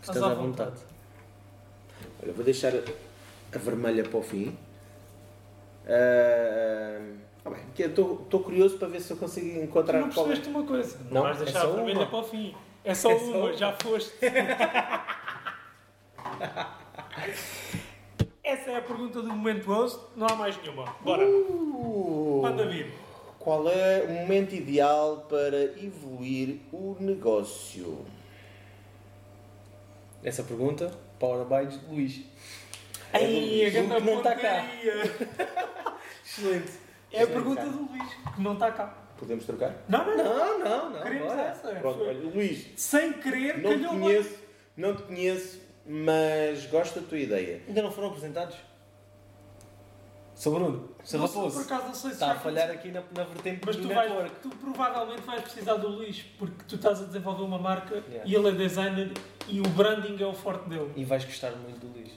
[0.00, 0.76] estás à vontade.
[2.22, 4.56] olha, vou deixar a vermelha para o fim.
[5.86, 7.00] Ah,
[7.44, 10.28] ah, bem, eu Estou curioso para ver se eu consigo Tu encontrar não qual é.
[10.28, 12.06] percebeste uma coisa, não, Não, vais é deixar só a vermelha uma.
[12.06, 12.54] para o fim.
[12.84, 13.52] É só É só uma, uma.
[13.54, 14.12] já foste.
[18.44, 20.84] Essa é a pergunta do momento host, não há mais nenhuma.
[21.02, 22.92] Bora, Uh, manda vir.
[23.48, 28.04] Qual é o momento ideal para evoluir o negócio?
[30.22, 32.26] Essa pergunta, Power by Luís.
[33.10, 34.66] Ai, a o grande que não está cá.
[36.22, 36.72] Excelente.
[37.10, 38.94] É a pergunta do Luís, que não está cá.
[39.16, 39.74] Podemos trocar?
[39.88, 40.24] Não, não, não.
[40.24, 41.02] Não, não, não.
[41.02, 41.40] Queremos bora.
[41.40, 41.68] essa.
[41.76, 44.38] Pronto, olha, Luís, Sem querer, não te calhou conheço,
[44.76, 47.62] não te conheço, mas gosto da tua ideia.
[47.66, 48.56] Ainda não foram apresentados?
[50.38, 50.88] Sou Bruno.
[51.02, 51.56] Sou Raposo.
[51.56, 53.88] Por acaso não sei se Está a falhar aqui na, na vertente Mas do tu,
[53.92, 54.36] vais, network.
[54.40, 58.22] tu provavelmente vais precisar do Luís, porque tu estás a desenvolver uma marca Yeah.
[58.24, 59.10] e ele é designer
[59.48, 60.92] e o branding é o forte dele.
[60.94, 62.12] E vais gostar muito do Luís.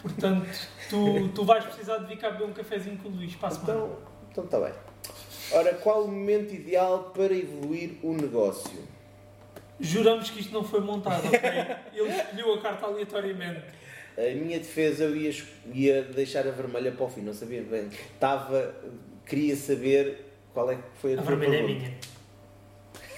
[0.00, 0.46] Portanto,
[0.88, 3.50] tu, tu vais precisar de vir cá beber um cafezinho com o Luís para a
[3.50, 3.72] semana.
[3.72, 3.98] Então,
[4.30, 4.72] então está bem.
[5.52, 8.86] Ora, qual o momento ideal para evoluir o negócio?
[9.80, 11.40] Juramos que isto não foi montado, ok?
[11.92, 13.64] Ele escolheu a carta aleatoriamente.
[14.18, 15.34] A minha defesa eu ia,
[15.74, 17.88] ia deixar a vermelha para o fim, não sabia bem.
[18.14, 18.74] Estava,
[19.26, 20.24] queria saber
[20.54, 21.94] qual é que foi a, A tua vermelha é minha.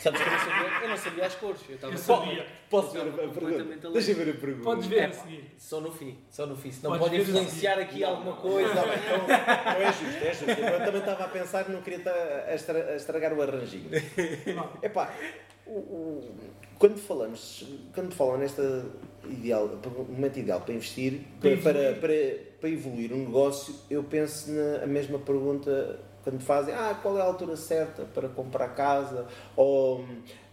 [0.01, 1.61] Sabes que eu não sabia, eu não sabia as cores.
[1.69, 2.47] Eu, estava Eu sabia.
[2.71, 3.91] Posso ver a pergunta?
[3.91, 4.65] Deixa eu ver a pergunta.
[4.65, 5.45] Podes ver É, a seguir.
[5.59, 6.71] Só no fim, só no fim.
[6.71, 8.75] Senão Podes pode influenciar aqui alguma coisa.
[8.75, 10.51] Não, então, não é justo, é justo.
[10.51, 13.91] Eu também estava a pensar que não queria estar a estra- a estragar o arranjinho.
[14.83, 15.13] Epá,
[16.79, 18.85] quando falamos, quando falam nesta
[19.25, 19.69] ideal,
[20.09, 22.43] momento ideal para investir, Para para, para, evoluir.
[22.61, 27.25] para, evoluir um negócio, eu penso na mesma pergunta quando fazem, ah, qual é a
[27.25, 29.27] altura certa para comprar casa,
[29.57, 30.05] ou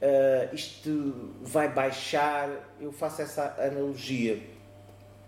[0.02, 2.50] ah, isto vai baixar,
[2.82, 4.42] eu faço essa analogia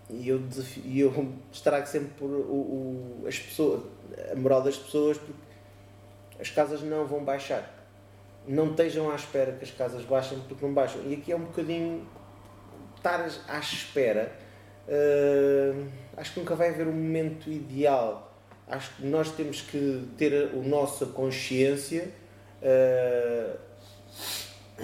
[0.09, 3.83] e eu, desafio, e eu estrago sempre por o, o- as pessoas,
[4.31, 5.33] a moral das pessoas porque
[6.39, 7.76] as casas não vão baixar.
[8.47, 11.01] Não estejam à espera que as casas baixem porque não baixam.
[11.05, 12.07] E aqui é um bocadinho
[12.95, 14.31] estar à espera.
[14.87, 15.87] ah,
[16.17, 18.33] acho que nunca vai haver um momento ideal.
[18.67, 22.09] Acho que nós temos que ter a, nossa consciência,
[22.61, 23.57] ah,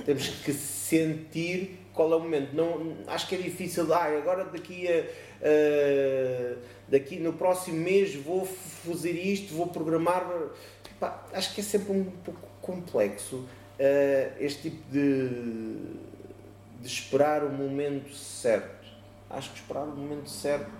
[0.06, 2.54] temos que sentir qual é o momento.
[2.54, 5.04] Não, acho que é difícil, ah, agora daqui a.
[5.42, 6.56] ah,
[6.88, 10.26] daqui no próximo mês vou fazer isto, vou programar.
[11.00, 13.46] Pá, acho que é sempre um pouco complexo
[13.80, 15.30] ah, este tipo de,
[16.82, 18.84] de esperar o momento certo.
[19.30, 20.72] Acho que esperar o momento certo.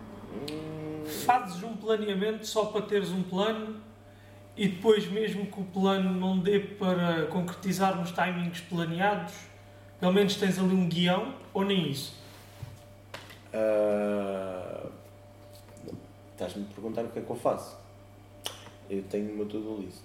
[0.52, 3.82] hum, Fazes um planeamento só para teres um plano
[4.56, 9.34] e depois, mesmo que o plano não dê para concretizar nos timings planeados,
[10.00, 12.16] pelo menos tens ali um guião ou nem isso?
[13.54, 14.88] Ah,
[16.32, 17.78] Estás-me a perguntar o que é que eu faço.
[18.90, 20.02] Eu tenho o meu to-do list.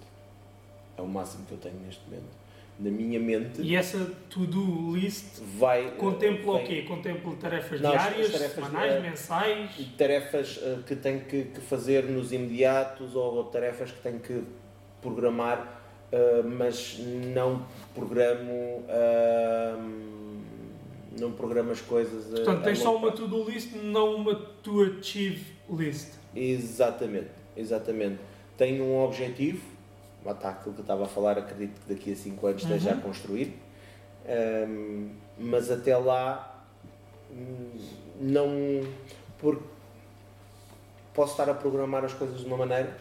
[0.98, 2.36] É o máximo que eu tenho neste momento.
[2.80, 3.98] Na minha mente E essa
[4.30, 5.90] to-do list vai.
[5.96, 6.82] contempla o vem- quê?
[6.82, 9.70] Contempla tarefas Não, as- as diárias, tarefas, semanais, eh, mensais?
[9.96, 14.42] tarefas eh, que tenho que, que fazer nos imediatos ou tarefas que tenho que
[15.02, 16.98] programar, eh, mas
[17.34, 17.66] não
[17.96, 18.84] programo
[21.20, 24.82] não programo as coisas a- Portanto, a tens só uma to-do list, não uma to
[24.82, 26.12] achieve list.
[26.34, 28.18] Exatamente, exatamente.
[28.56, 29.62] Tenho um objetivo,
[30.28, 32.92] lá está aquilo que eu estava a falar, acredito que daqui a 5 anos esteja
[32.92, 32.98] Uhum.
[32.98, 33.58] a construir,
[34.30, 36.62] Ahm, mas até lá
[37.30, 37.70] hum,
[38.20, 38.48] não.
[39.38, 39.64] Porque
[41.14, 42.94] posso estar a programar as coisas de uma maneira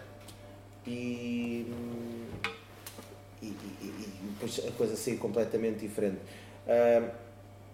[0.85, 1.65] e.
[1.69, 2.27] hum,
[3.41, 6.19] e, e- e- depois a coisa sair completamente diferente.
[6.65, 7.09] Ahm,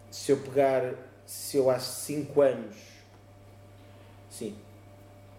[0.10, 0.94] se eu pegar,
[1.26, 2.76] se eu há 5 anos,
[4.32, 4.56] sim,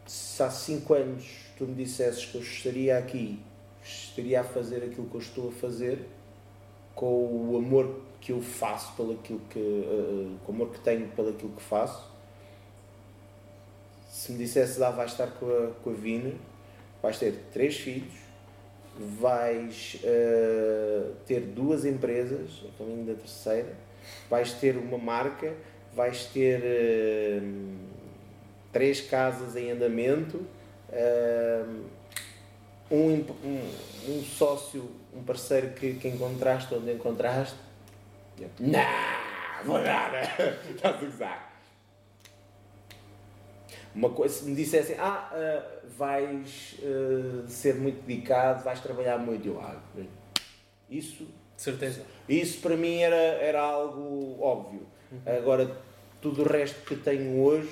[0.06, 1.24] se há 5 anos
[1.58, 3.40] tu me dissesses que eu estaria aqui,
[3.84, 6.08] estaria a fazer aquilo que eu estou a fazer,
[6.94, 11.08] com o amor que eu faço pelo aquilo que, eh, com o amor que tenho
[11.08, 12.10] pelo aquilo que faço,
[14.08, 16.32] se me dissesses, ah, vais estar com a, com a Vina,
[17.02, 18.14] vais ter três filhos,
[18.96, 23.74] vais eh, ter duas empresas, a caminho da terceira,
[24.30, 25.52] vais ter uma marca,
[25.94, 27.40] vais ter eh,
[28.72, 30.46] três casas em andamento,
[30.90, 31.64] eh,
[32.90, 33.70] um, um,
[34.08, 37.56] um sócio, um parceiro que, que encontraste onde encontraste.
[38.38, 38.80] Eu, Não,
[39.64, 40.20] vou nada,
[40.70, 41.54] estás a gozar.
[43.94, 45.62] Uma coisa, se me dissessem, ah, ah,
[45.96, 49.80] vais ah, ser muito dedicado, vais trabalhar muito, eu, ah,
[50.90, 51.24] isso
[51.56, 52.02] De certeza.
[52.28, 54.86] isso para mim era, era algo óbvio.
[55.24, 55.76] Agora,
[56.20, 57.70] tudo o resto que tenho hoje,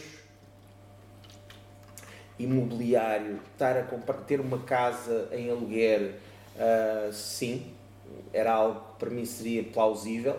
[2.38, 6.14] imobiliário, estar a comprar, ter uma casa em aluguer,
[6.58, 7.66] ah, sim,
[8.32, 10.36] era algo que para mim seria plausível,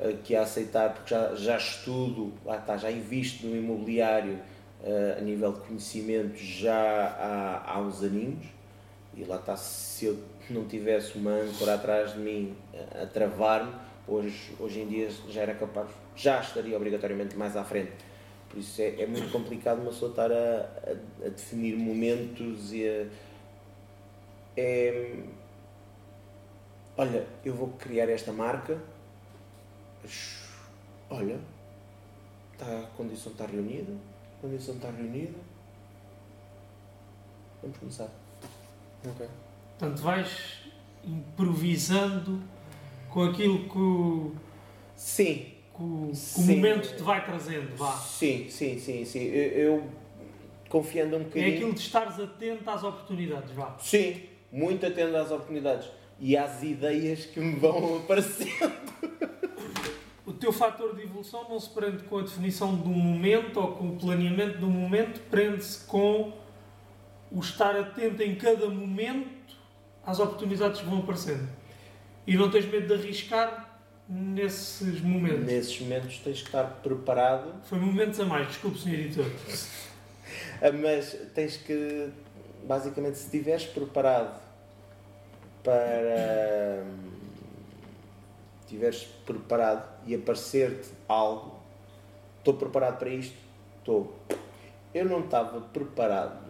[0.00, 4.38] ah, que ia aceitar, porque já, já estudo, lá está, já invisto no imobiliário
[4.82, 8.46] ah, a nível de conhecimento já há, há uns aninhos,
[9.16, 10.18] e lá está, se eu
[10.48, 12.54] não tivesse uma âncora atrás de mim
[12.94, 13.72] a, a travar-me,
[14.06, 17.92] hoje, hoje em dia já era capaz, já estaria obrigatoriamente mais à frente.
[18.48, 22.86] Por isso é, é muito complicado uma pessoa estar a, a- a definir momentos e
[22.88, 23.06] a.
[24.56, 25.16] É,
[26.96, 28.78] olha, eu vou criar esta marca.
[31.10, 31.38] Olha,
[32.52, 33.92] está, a condição está reunida,
[34.38, 35.38] a condição está reunida.
[37.62, 38.08] Vamos começar.
[39.04, 39.28] Ok.
[39.78, 40.58] Portanto, vais
[41.04, 42.42] improvisando
[43.10, 44.38] com aquilo que
[44.96, 47.76] Sim, que o, que o momento te vai trazendo.
[47.76, 47.92] Vá.
[47.92, 49.24] sim, sim, sim, sim.
[49.24, 49.84] Eu, eu
[50.68, 51.54] confiando um É bocadinho.
[51.54, 53.52] aquilo de estares atento às oportunidades.
[53.52, 53.76] Vá.
[53.78, 54.20] Sim,
[54.52, 55.88] muito atento às oportunidades
[56.20, 58.72] e às ideias que me vão aparecendo.
[60.26, 63.68] O teu fator de evolução não se prende com a definição de um momento ou
[63.72, 66.32] com o planeamento de um momento, prende-se com
[67.30, 69.56] o estar atento em cada momento
[70.04, 71.48] às oportunidades que vão aparecendo.
[72.26, 73.67] E não tens medo de arriscar
[74.08, 75.44] nesses momentos.
[75.44, 78.94] Nesses momentos tens que estar preparado, Foi momentos a mais, desculpe, Sr.
[78.94, 79.26] Editor.
[80.62, 82.10] ah, mas tens que,
[82.64, 84.40] basicamente, se estiveres preparado
[85.62, 86.84] para.
[88.62, 91.58] estiveres preparado e aparecer-te algo,
[92.38, 93.36] estou preparado para isto?
[93.78, 94.16] Estou.
[94.94, 96.46] Eu não estava preparado,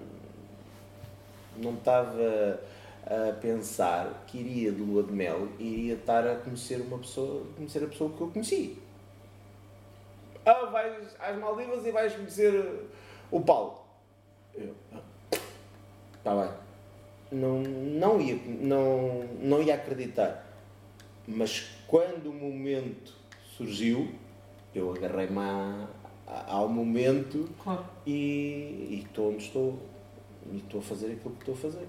[1.56, 2.60] não estava
[3.08, 7.46] a pensar que iria de lua de mel e iria estar a conhecer uma pessoa,
[7.56, 8.78] conhecer a pessoa que eu conheci.
[10.44, 12.84] Ah, vais às Maldivas e vais conhecer
[13.30, 13.78] o Paulo.
[14.54, 14.74] Eu,
[16.18, 16.50] está bem.
[17.30, 20.46] Não, não, ia, não, não ia acreditar.
[21.26, 23.14] Mas quando o momento
[23.56, 24.08] surgiu,
[24.74, 25.86] eu agarrei-me a-
[26.26, 27.84] a- ao momento Claro.
[28.06, 28.12] e,
[28.90, 29.78] e estou onde estou
[30.50, 31.86] e estou a fazer aquilo que estou a fazer.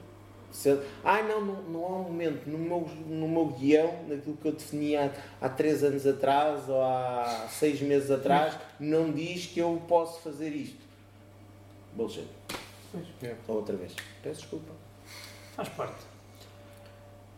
[0.51, 4.47] Se, ah, não, não, não há um momento no meu, no meu guião, naquilo que
[4.47, 9.59] eu defini há, há três anos atrás ou há seis meses atrás, não diz que
[9.59, 10.79] eu posso fazer isto.
[11.93, 12.25] Bullshit.
[12.91, 13.05] Pois.
[13.47, 13.95] Outra vez.
[14.23, 14.73] Peço desculpa.
[15.55, 16.01] Faz parte.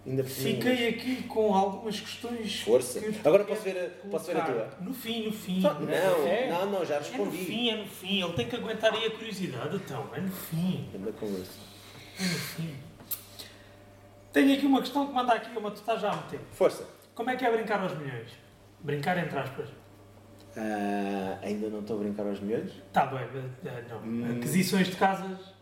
[0.08, 0.24] Ainda.
[0.24, 2.62] Fiquei aqui com algumas questões.
[2.62, 3.00] Força.
[3.00, 4.70] que Agora posso ver a- posso ver a tua?
[4.82, 5.60] No fim, no fim.
[5.60, 7.38] Não, é, não, não, já É no respondi.
[7.46, 8.24] fim, é no fim.
[8.24, 10.10] Ele tem que aguentar aí a curiosidade, então.
[10.16, 10.90] É no fim.
[10.96, 11.60] Anda com isso.
[12.20, 12.76] É no fim.
[14.32, 16.44] Tenho aqui uma questão que manda aqui, uma tu estás já há muito tempo.
[16.52, 16.88] Força.
[17.14, 18.32] Como é que é brincar aos milhões?
[18.80, 19.70] Brincar entre aspas.
[20.56, 22.72] Ah, ainda não estou a brincar aos milhões?
[22.72, 23.20] Está bem,
[23.66, 23.99] eh, não.
[23.99, 24.38] Hum.
[24.38, 25.53] Aquisições de casas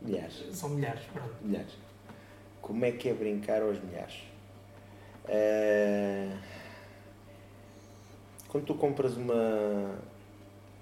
[0.00, 0.44] Milhares.
[0.52, 1.34] são milhares, pronto.
[1.40, 1.72] Milhares.
[2.60, 4.22] Como é que é brincar aos milhares?
[5.28, 6.36] Ah,
[8.48, 9.98] quando tu compras uma.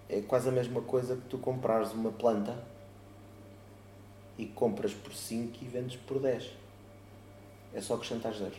[0.09, 2.62] É quase a mesma coisa que tu comprares uma planta
[4.36, 6.61] e compras por 5 e vendes por 10.
[7.74, 8.58] É só acrescentar zeros.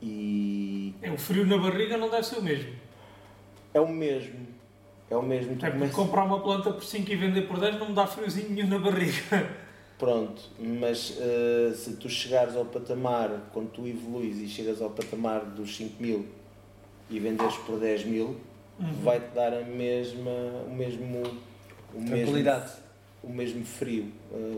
[0.00, 2.72] E É, o frio na barriga não deve ser o mesmo.
[3.74, 4.46] é o mesmo.
[5.10, 5.56] É o mesmo.
[5.56, 7.94] Tu É porque começas- comprar uma planta por 5 e vender por 10 não me
[7.94, 9.50] dá friozinho nenhum na barriga.
[9.98, 15.44] Pronto, mas eh, se tu chegares ao patamar, quando tu evoluís e chegas ao patamar
[15.44, 16.24] dos 5 mil
[17.10, 18.36] e venderes por 10 mil,
[18.78, 18.92] Uhum.
[19.02, 20.30] vai-te dar a mesma,
[20.68, 21.22] o mesmo,
[21.92, 22.32] o mesmo,
[23.24, 24.12] o mesmo frio.
[24.32, 24.56] Eh,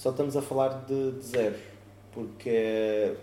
[0.00, 1.60] só estamos a falar de, de zeros,
[2.10, 3.14] porque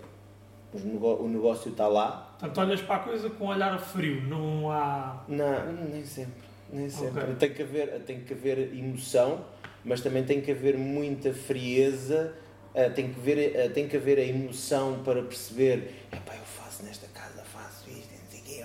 [0.73, 2.35] nego- o negócio está lá.
[2.39, 5.23] Portanto, olhas para a coisa com um olhar frio, não há.
[5.27, 6.43] Não, nem sempre.
[6.71, 7.23] Nem sempre.
[7.23, 7.35] Ok.
[7.35, 9.43] Tem, que haver, tem que haver emoção,
[9.83, 12.35] mas também tem que haver muita frieza.
[12.75, 16.83] eh, tem, que haver, eh, tem que haver a emoção para perceber: epá, eu faço
[16.83, 18.63] nesta casa, faço isto, não sei quê,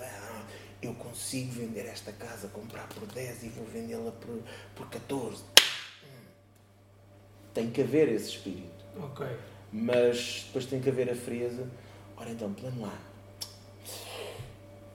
[0.82, 4.38] eu consigo vender esta casa, comprar por 10 e vou vendê-la por,
[4.74, 5.44] por 14.
[7.54, 8.84] Tem que haver esse espírito.
[8.98, 9.26] Ok.
[9.72, 11.66] Mas depois tem que haver a frieza.
[12.16, 12.98] Ora então, plano A.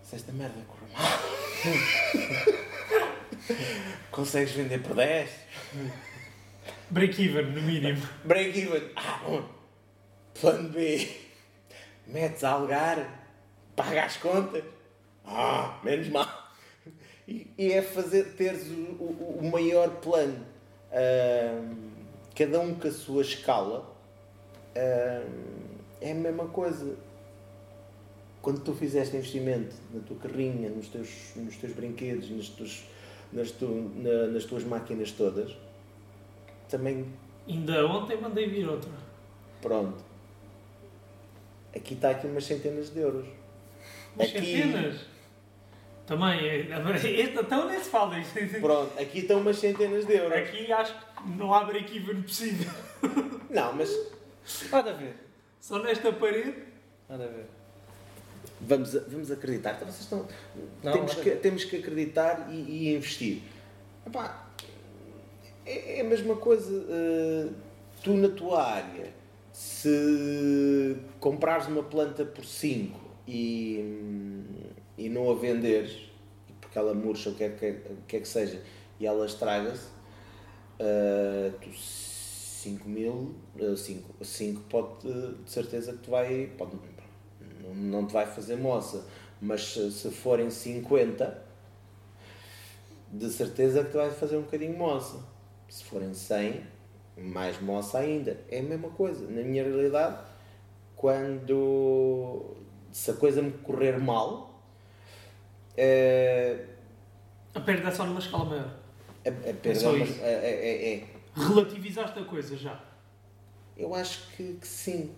[0.04, 1.20] Se esta merda correr mal.
[4.12, 5.30] Consegues vender por 10?
[6.90, 8.02] Break-even, no mínimo.
[8.24, 8.92] Break even.
[8.96, 9.50] Ah, bom.
[10.40, 11.10] Plano B.
[12.08, 13.28] Metes a algar.
[13.76, 14.64] Paga as contas.
[15.26, 16.48] Ah, menos mal.
[17.28, 20.46] E, é fazer, teres o, o, o maior plano.
[20.92, 21.97] Ahm,
[22.38, 23.89] cada um com a sua escala.
[24.76, 26.95] Ahm, é a mesma coisa.
[28.41, 32.84] Quando tu fizeste investimento na tua carrinha, nos teus, nos teus brinquedos, nas tuas,
[33.34, 33.65] nas, tu,
[33.95, 35.55] na- nas tuas máquinas todas,
[36.69, 37.05] também
[37.47, 38.91] Ainda ontem mandei vir outra.
[39.61, 40.03] Pronto.
[41.76, 43.26] Aqui está aqui umas centenas de euros.
[44.15, 45.01] Mas Aqui- centenas.
[46.05, 46.59] Também, é-
[47.22, 48.18] este então nem se fala.
[48.19, 48.59] isto.
[48.61, 50.38] Pronto, aqui estão umas centenas de euros.
[50.38, 52.72] Aqui acho que não há break-even possível.
[53.49, 53.89] Não, mas
[54.72, 55.15] Nada a ver.
[55.60, 56.53] Só nesta parede.
[57.10, 57.45] Nada a ver.
[58.61, 59.73] vamos, a- vamos acreditar.
[59.76, 60.27] Então, vocês estão,
[60.84, 63.41] Não, temos, que, temos que acreditar e, e investir.
[64.06, 64.48] Epá,
[65.65, 66.85] é, é a mesma coisa.
[66.89, 67.49] eh,
[68.03, 69.11] tu na tua área,
[69.53, 74.44] se comprares uma planta por 5 e,
[74.98, 75.98] e não a venderes,
[76.61, 78.61] porque ela murcha, o que é que, é que seja,
[78.99, 79.88] e ela estraga-se,
[80.80, 83.36] Uh, tu 5 mil,
[83.76, 86.78] 5 cinco pode uh, de certeza que te vai, pode,
[87.76, 89.06] não, te vai fazer moça,
[89.41, 91.44] mas se, se forem 50,
[93.12, 95.18] de certeza que te vai fazer um bocadinho moça.
[95.70, 96.64] Se forem 100,
[97.18, 98.40] mais moça ainda.
[98.49, 99.26] É a mesma coisa.
[99.28, 100.24] Na minha realidade,
[100.95, 102.56] quando
[102.91, 104.62] se a coisa me correr mal,
[105.76, 106.66] é,
[107.54, 108.77] A perda é só numa escala maior.
[109.28, 110.20] A, a perda só é isso.
[110.22, 111.04] é- é- é-
[111.36, 112.84] Relativizaste a coisa já.
[113.78, 115.12] Eu acho que, que sim.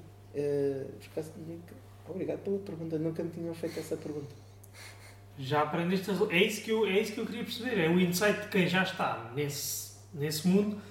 [1.12, 1.74] Acaso, nunca-
[2.08, 2.98] obrigado pela pergunta.
[3.00, 4.36] Nunca me tinham feito essa pergunta.
[5.38, 6.12] Já aprendeste.
[6.12, 7.80] a- É isso, que eu, é isso que eu queria perceber.
[7.80, 10.82] É o insight de quem já está nesse, nesse mundo.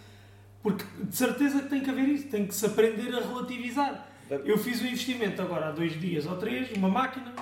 [0.63, 2.29] Porque de certeza que tem que haver isso.
[2.29, 4.09] Tem que se aprender a relativizar.
[4.31, 7.35] Eu fiz um investimento agora há dois dias ou três, uma máquina,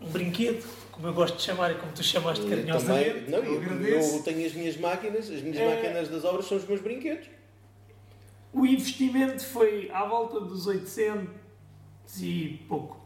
[0.00, 0.64] um brinquedo,
[0.98, 3.10] como eu gosto de chamar e como tu chamaste Eu carinhosamente.
[3.26, 4.16] também- não, eu eu, agradeço.
[4.16, 5.74] eu tenho as minhas máquinas, as minhas É.
[5.76, 7.28] máquinas das obras são os meus brinquedos.
[8.52, 11.30] O investimento foi à volta dos 800
[12.20, 12.98] e pouco.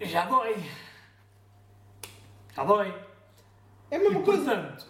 [0.00, 0.56] Já dói.
[2.56, 2.94] Já dói.
[3.90, 4.42] É a mesma e, coisa.
[4.44, 4.86] portanto,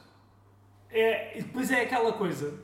[0.89, 2.63] é, e depois é aquela coisa.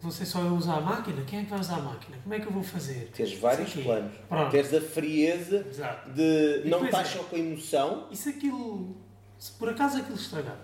[0.00, 1.22] Você só vai usar a máquina?
[1.24, 2.16] Quem é que vai usar a máquina?
[2.22, 3.10] Como é que eu vou fazer?
[3.14, 4.12] Teres vários planos.
[4.28, 4.50] Pronto.
[4.50, 6.10] Teres a frieza Exato.
[6.10, 7.04] de E não depois estar é.
[7.04, 8.06] só com a emoção.
[8.10, 8.96] E se aquilo.
[9.38, 10.56] Se por acaso aquilo estragar?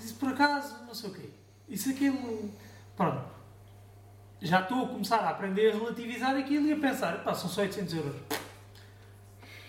[0.00, 1.30] E se por acaso não sei o quê?
[1.68, 2.50] E se aquilo.
[2.96, 3.22] Pronto.
[4.40, 7.62] Já estou a começar a aprender a relativizar aquilo e a pensar, pá, são só
[7.62, 8.16] 800 euros.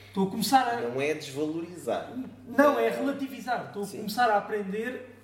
[0.08, 0.82] Estou a começar a.
[0.82, 2.12] Não é desvalorizar.
[2.48, 3.66] Não, é relativizar.
[3.68, 3.98] Estou a Sim.
[3.98, 5.16] começar a aprender.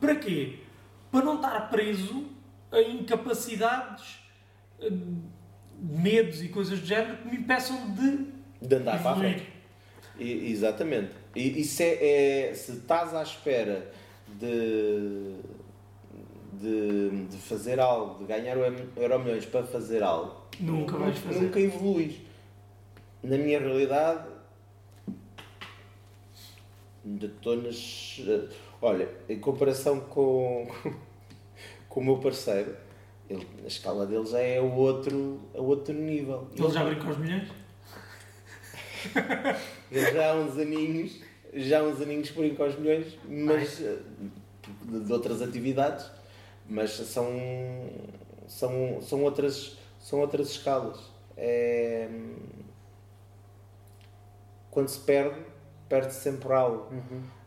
[0.00, 0.60] Para quê?
[1.12, 2.24] Para não estar preso
[2.78, 4.18] incapacidades,
[4.80, 4.90] eh,
[5.80, 8.26] medos e coisas do género que me impeçam de,
[8.66, 9.46] De andar para a frente.
[10.18, 11.10] E- exatamente.
[11.34, 13.90] E isso é, é- se estás à espera
[14.38, 15.36] de,
[16.52, 18.60] de, de fazer algo, de ganhar o
[19.00, 21.40] Euro milhões para fazer algo, Nunca vais fazer.
[21.40, 22.16] Nunca evoluís.
[23.22, 24.28] Na minha realidade,
[27.04, 28.20] ainda estou nas.
[28.26, 28.48] eh,
[28.82, 30.66] Olha, em comparação com,
[31.90, 32.74] com o meu parceiro,
[33.28, 36.48] ele, a escala dele já é o outro, a outro nível.
[36.56, 37.48] Ele já brinca aos milhões?
[39.90, 41.20] Ele já há uns aninhos,
[41.54, 43.98] já há uns aninhos por com os milhões, mas eh,
[44.84, 46.10] de, de outras atividades,
[46.68, 47.26] mas são,
[48.46, 51.00] são, são, outras, são outras escalas.
[51.34, 52.08] É,
[54.70, 55.40] quando se perde,
[55.88, 56.92] perde-se sempre algo.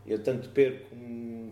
[0.04, 0.94] Eu tanto perco,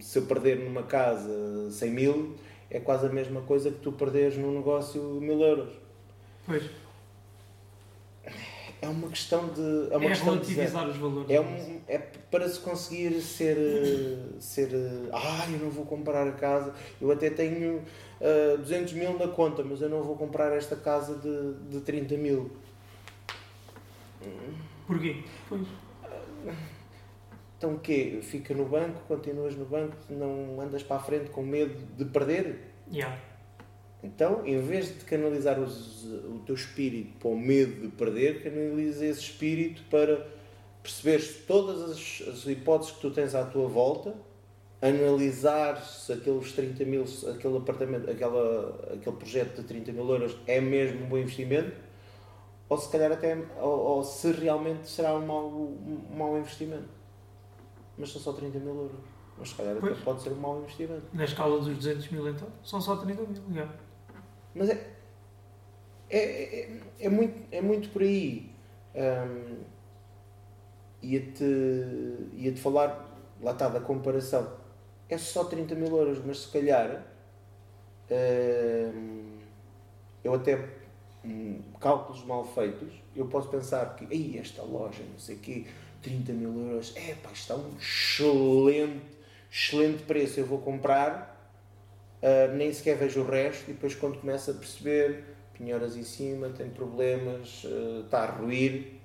[0.00, 2.36] se eu perder numa casa 100 mil,
[2.72, 5.74] é quase a mesma coisa que tu perderes num negócio mil euros.
[6.46, 6.64] Pois.
[8.80, 9.92] É uma questão de.
[9.92, 11.30] É uma É questão de relativizar os valores.
[11.30, 13.56] É, um, é para se conseguir ser.
[14.40, 14.70] ser
[15.12, 16.74] ah, eu não vou comprar a casa.
[17.00, 17.82] Eu até tenho
[18.20, 22.16] eh, 200 mil na conta, mas eu não vou comprar esta casa de, de 30
[22.16, 22.50] mil.
[24.86, 25.22] Porquê?
[25.48, 25.66] Pois.
[27.62, 28.18] Então o quê?
[28.22, 32.72] Fica no banco, continuas no banco, não andas para a frente com medo de perder?
[32.92, 33.16] Yeah.
[34.02, 39.06] Então, em vez de canalizar os- o teu espírito para o medo de perder, canaliza
[39.06, 40.26] esse espírito para
[40.82, 44.12] perceberes todas as, as hipóteses que tu tens à tua volta,
[44.80, 50.60] analisar se aqueles 30 mil, aquele apartamento, aquela, aquele projeto de 30 mil euros é
[50.60, 51.76] mesmo um bom investimento,
[52.68, 57.01] ou se calhar até, ou, ou se realmente será um mau, um mau investimento.
[57.96, 59.00] Mas são só 30 mil euros.
[59.38, 59.98] Mas se calhar até Pois.
[60.00, 61.04] pode ser um mau investimento.
[61.12, 63.42] Na escala dos 200 mil, então, são só 30 mil.
[63.50, 63.72] Yeah.
[64.54, 64.90] Mas é,
[66.10, 68.50] é, é, é muito, é muito por aí.
[68.94, 69.62] Hum,
[71.02, 71.44] ia-te,
[72.34, 73.08] ia-te falar,
[73.40, 74.60] lá está, da comparação.
[75.08, 77.04] É só 30 mil euros, mas se calhar
[78.10, 79.38] hum,
[80.22, 80.68] eu até
[81.24, 85.66] hum, cálculos mal feitos, eu posso pensar que Ei, esta loja, não sei o quê,
[86.02, 89.02] 30 mil euros, é pá, está um excelente,
[89.50, 91.32] excelente preço, eu vou comprar
[92.22, 95.24] Uh, nem sequer vejo o resto e depois quando começo a perceber
[95.54, 99.00] pinhoras em cima, tem problemas, uh, está a ruir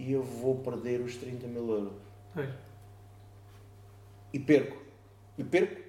[0.00, 1.92] e eu vou perder os 30 mil euros.
[2.34, 2.48] Pois.
[4.32, 4.76] e perco.
[5.38, 5.80] E perco.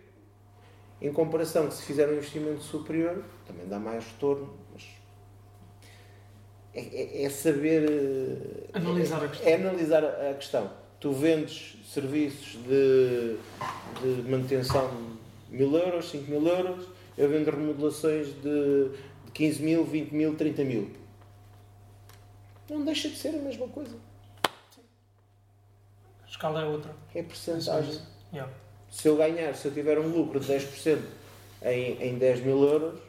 [1.01, 4.53] Em comparação que se fizer um investimento superior também dá mais retorno
[6.75, 9.47] é, é- é saber uh, Analisar a questão.
[9.47, 13.37] é analisar a questão tu vendes serviços de,
[14.01, 14.91] de manutenção
[15.49, 18.89] mil euros, 5 mil euros, eu vendo remodelações de,
[19.25, 20.91] de 15 mil, 20 mil, 30 mil.
[22.69, 23.95] Não deixa de ser a mesma coisa.
[24.43, 26.91] A escala é outra.
[27.13, 28.01] É porcentagem.
[28.33, 28.51] Yeah.
[28.89, 30.99] Se eu ganhar, se eu tiver um lucro de 10%
[31.63, 32.99] em, em 10 mil euros,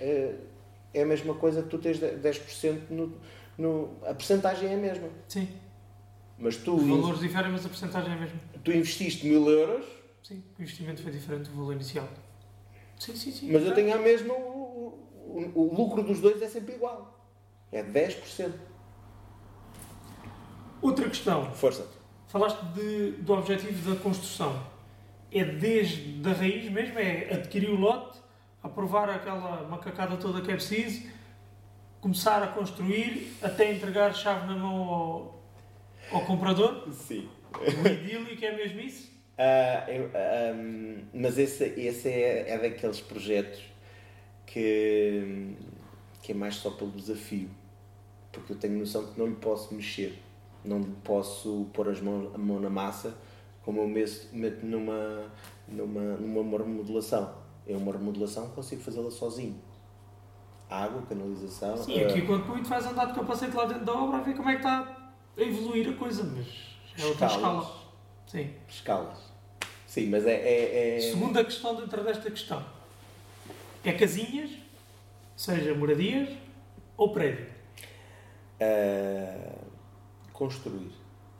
[0.00, 0.34] é,
[0.94, 3.16] é a mesma coisa que tu tens 10% no,
[3.58, 3.96] no.
[4.02, 5.08] A porcentagem é a mesma.
[5.28, 5.48] Sim.
[6.38, 8.40] Mas tu, Os valores diferem, mas a porcentagem é a mesma.
[8.64, 9.84] tu investiste mil euros,
[10.22, 10.42] Sim.
[10.58, 12.06] O investimento foi diferente do valor inicial.
[12.98, 13.50] Sim, sim, sim.
[13.52, 14.34] mas eu tenho a mesma.
[14.34, 17.18] O, o- o lucro dos dois é sempre igual.
[17.72, 18.52] É 10%.
[20.82, 21.50] Outra questão.
[21.52, 21.86] Força.
[22.28, 24.62] Falaste de, do objetivo da construção.
[25.32, 26.98] É desde a raiz mesmo?
[26.98, 28.18] É adquirir o lote,
[28.62, 31.08] aprovar aquela macacada toda que é preciso,
[32.00, 35.42] começar a construir, até entregar a chave na mão ao,
[36.12, 36.90] ao comprador?
[36.92, 37.28] Sim.
[37.58, 39.10] O idílico é mesmo isso?
[39.42, 43.62] Ah, eu- ahm, mas esse, esse é, é daqueles projetos
[44.44, 45.56] que,
[46.20, 47.48] que é mais só pelo desafio.
[48.30, 50.20] Porque eu tenho noção que não lhe posso mexer.
[50.62, 53.16] Não lhe posso pôr as mãos, a mão na massa
[53.64, 55.30] como eu meto, meto numa,
[55.68, 57.34] numa, numa remodelação.
[57.72, 59.56] É uma remodelação consigo fazê-la sozinho.
[60.68, 61.76] Água, canalização.
[61.76, 64.48] Sim, aqui quanto muito vais andar de capacete lá dentro da obra a ver como
[64.48, 66.46] é que está a evoluir a coisa, mas
[66.98, 67.64] é outra escalas.
[67.64, 67.80] escala.
[68.26, 68.50] Sim.
[68.68, 69.18] Escalas.
[69.86, 70.34] Sim, mas é.
[70.34, 71.00] é, é...
[71.00, 72.64] Segunda questão dentro desta questão.
[73.84, 74.50] É casinhas,
[75.36, 76.28] seja moradias
[76.96, 77.46] ou prédio.
[78.60, 79.54] ah,
[80.32, 80.90] construir.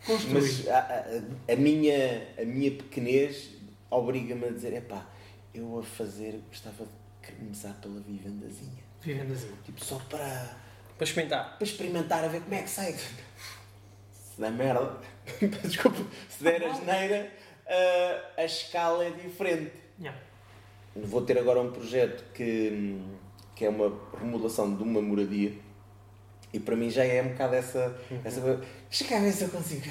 [0.07, 0.35] Construir.
[0.35, 3.51] Mas a, a- a minha, a minha pequenez
[3.90, 5.07] obriga-me a dizer: epá,
[5.55, 8.82] eu a fazer gostava de começar pela vivendazinha.
[9.01, 9.56] Vivendazinha.
[9.64, 10.56] Tipo, só para,
[10.97, 11.56] Para experimentar.
[11.56, 12.93] para experimentar, a ver como é que sai.
[12.94, 14.98] Se der merda,
[15.64, 15.98] desculpa,
[16.28, 17.31] se der asneira,
[17.66, 19.72] a, a escala é diferente.
[19.98, 20.18] Yeah.
[20.97, 22.98] vou ter agora um projeto que,
[23.55, 25.52] que é uma remodelação de uma moradia
[26.52, 27.97] e para mim já é um bocado essa.
[28.24, 28.40] essa.
[28.89, 29.86] Deixa cá ver se eu consigo.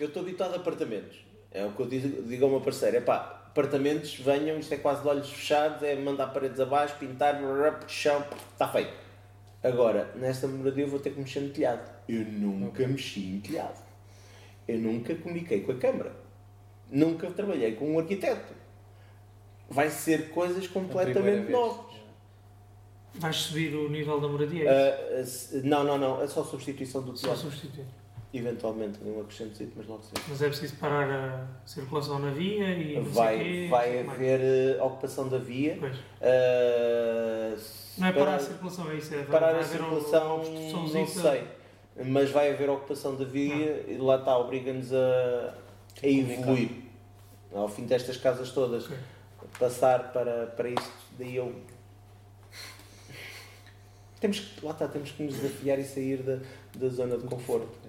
[0.00, 1.18] Eu estou habituado a apartamentos.
[1.50, 4.78] É o que eu digo, digo ao meu parceiro: é pá, apartamentos, venham, isto é
[4.78, 7.38] quase de olhos fechados, é mandar paredes abaixo, pintar,
[7.86, 8.92] chão, está feito.
[9.62, 11.88] Agora, nesta moradia eu vou ter que mexer no telhado.
[12.08, 13.78] Eu nunca mexi em telhado.
[14.66, 16.16] Eu nunca comuniquei com a Câmara.
[16.90, 18.54] Nunca trabalhei com um arquiteto.
[19.68, 21.92] Vai ser coisas completamente novas.
[23.14, 24.64] Vais subir o nível da moradia?
[24.64, 26.22] Uh, não, não, não.
[26.22, 27.36] É só substituição do telhado.
[27.36, 27.84] Só substituir.
[28.34, 30.22] Eventualmente, não acrescento mas logo sei.
[30.26, 34.84] Mas é preciso parar a circulação na via e não vai, quê, vai haver uh,
[34.86, 35.76] ocupação da via.
[35.78, 35.96] Pois.
[35.98, 37.60] Uh,
[37.98, 39.14] não é parar a circulação, é isso?
[39.14, 40.42] É parar a circulação,
[40.72, 41.46] não sei.
[42.06, 43.90] Mas vai haver ocupação da via ah.
[43.90, 45.54] e lá está, obriga-nos a,
[46.02, 46.70] a evoluir.
[47.52, 48.86] Ao fim destas casas todas.
[48.86, 48.96] Okay.
[49.58, 51.54] Passar para, para isto, daí eu
[54.18, 56.38] temos que, lá está, temos que nos desafiar e sair da,
[56.74, 57.81] da zona de conforto.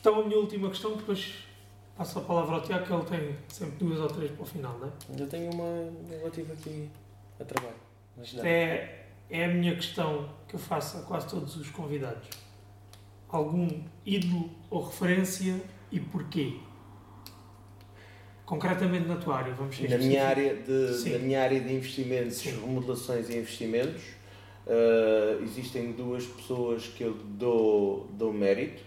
[0.00, 1.34] Então a minha última questão, depois
[1.96, 4.78] passo a palavra ao Tiago, que ele tem sempre duas ou três para o final,
[4.78, 5.22] não é?
[5.22, 6.90] Eu tenho uma negativa aqui
[7.40, 7.76] a trabalho.
[8.42, 12.28] É, é a minha questão que eu faço a quase todos os convidados.
[13.28, 13.68] Algum
[14.04, 15.60] ídolo ou referência
[15.90, 16.58] e porquê?
[18.44, 22.60] Concretamente na tua área, vamos na minha área de Na minha área de investimentos, Sim.
[22.60, 24.02] remodelações e investimentos,
[24.66, 28.82] Uh, existem duas pessoas que eu dou, dou mérito,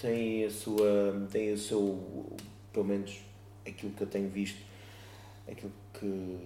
[0.00, 2.26] têm a sua, têm o seu,
[2.72, 3.20] pelo menos
[3.66, 4.62] aquilo que eu tenho visto,
[5.48, 6.38] aquilo que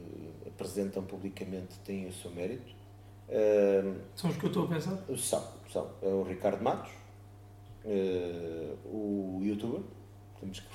[0.47, 2.72] apresentam publicamente tem o seu mérito.
[3.28, 4.98] Uh, são os que eu estou a pensar?
[5.16, 5.90] São, são.
[6.02, 6.93] É o Ricardo Matos,
[7.85, 9.81] uh, o youtuber,
[10.40, 10.68] temos que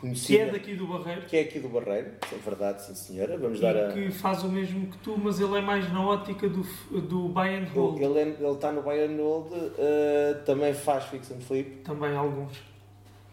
[0.00, 0.44] conhecida.
[0.44, 1.22] Que é daqui do Barreiro.
[1.22, 3.36] Que é aqui do Barreiro, é verdade, sim senhora.
[3.36, 3.92] Vamos e dar a...
[3.92, 6.62] que faz o mesmo que tu, mas ele é mais na ótica do,
[7.02, 8.00] do buy and hold.
[8.00, 11.82] Ele, é, ele está no buy and hold, uh, também faz fix and flip.
[11.84, 12.52] Também alguns.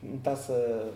[0.03, 0.91] Está-se a...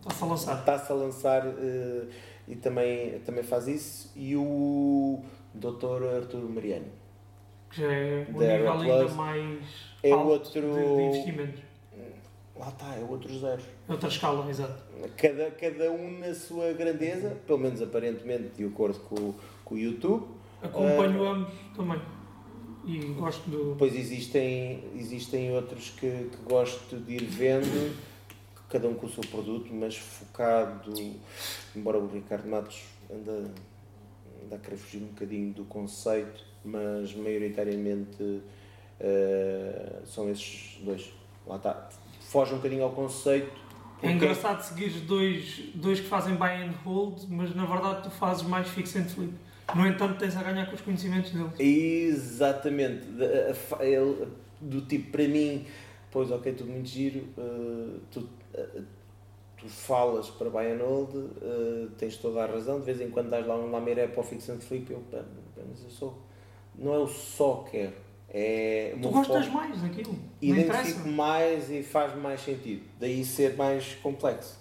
[0.00, 0.58] Está-se a lançar.
[0.58, 2.08] Está-se a lançar uh,
[2.46, 4.12] e também, também faz isso.
[4.14, 5.22] E o
[5.54, 6.16] Dr.
[6.16, 6.86] Arturo Mariano.
[7.70, 9.58] Que já é um nível ainda mais
[10.02, 10.60] é outro...
[10.60, 11.71] de, de investimentos
[12.56, 13.62] Lá está, é outro zero.
[13.88, 14.82] É outra escala, exato.
[15.16, 19.34] Cada, cada um na sua grandeza, pelo menos aparentemente, de acordo com,
[19.64, 20.26] com o YouTube.
[20.60, 22.00] Acompanho uh, ambos também.
[22.84, 23.76] E gosto do.
[23.78, 27.96] Pois existem, existem outros que, que gosto de ir vendo,
[28.68, 30.92] cada um com o seu produto, mas focado,
[31.74, 33.50] embora o Ricardo Matos anda,
[34.44, 41.12] anda a querer fugir um bocadinho do conceito, mas maioritariamente uh, são esses dois.
[41.46, 41.88] Lá está
[42.32, 43.60] foge um bocadinho ao conceito.
[44.02, 48.42] É engraçado seguir dois, dois que fazem buy and hold, mas na verdade tu fazes
[48.42, 49.32] mais fix and flip.
[49.74, 51.52] No entanto, tens a ganhar com os conhecimentos deles.
[51.58, 53.06] Exatamente.
[54.60, 55.66] Do tipo, para mim,
[56.10, 58.82] pois ok, tudo muito giro, uh, tu, uh,
[59.56, 63.30] tu falas para buy and hold, uh, tens toda a razão, de vez em quando
[63.30, 65.02] dás lá um lamiré para o fix and flip, eu,
[65.68, 66.18] mas eu sou.
[66.76, 70.18] Não é o só quero é tu gostas forma, mais daquilo.
[70.40, 72.82] Identifico mais e faz mais sentido.
[72.98, 74.58] Daí ser mais complexo.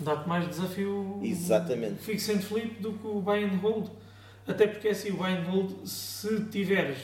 [0.00, 2.02] Dá-te mais desafio Exatamente.
[2.02, 3.88] fix and flip do que o buy and hold.
[4.46, 6.98] Até porque assim, o buy and hold, se tiveres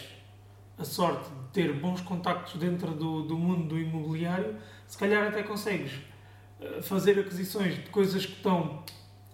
[0.76, 4.56] a sorte de ter bons contactos dentro do, do mundo do imobiliário,
[4.88, 5.92] se calhar até consegues
[6.60, 8.82] eh, fazer aquisições de coisas que estão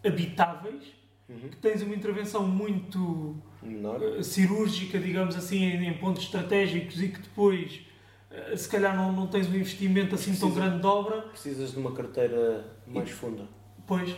[0.05, 0.85] habitáveis,
[1.28, 1.48] uhum.
[1.48, 4.01] que tens uma intervenção muito Menor.
[4.02, 7.80] Eh, cirúrgica, digamos assim, em, pontos estratégicos e que depois
[8.30, 11.22] eh, se calhar não, não tens um investimento assim Precisa, tão grande de obra.
[11.22, 13.44] Precisas de uma carteira mais e, funda.
[13.86, 14.14] Pois,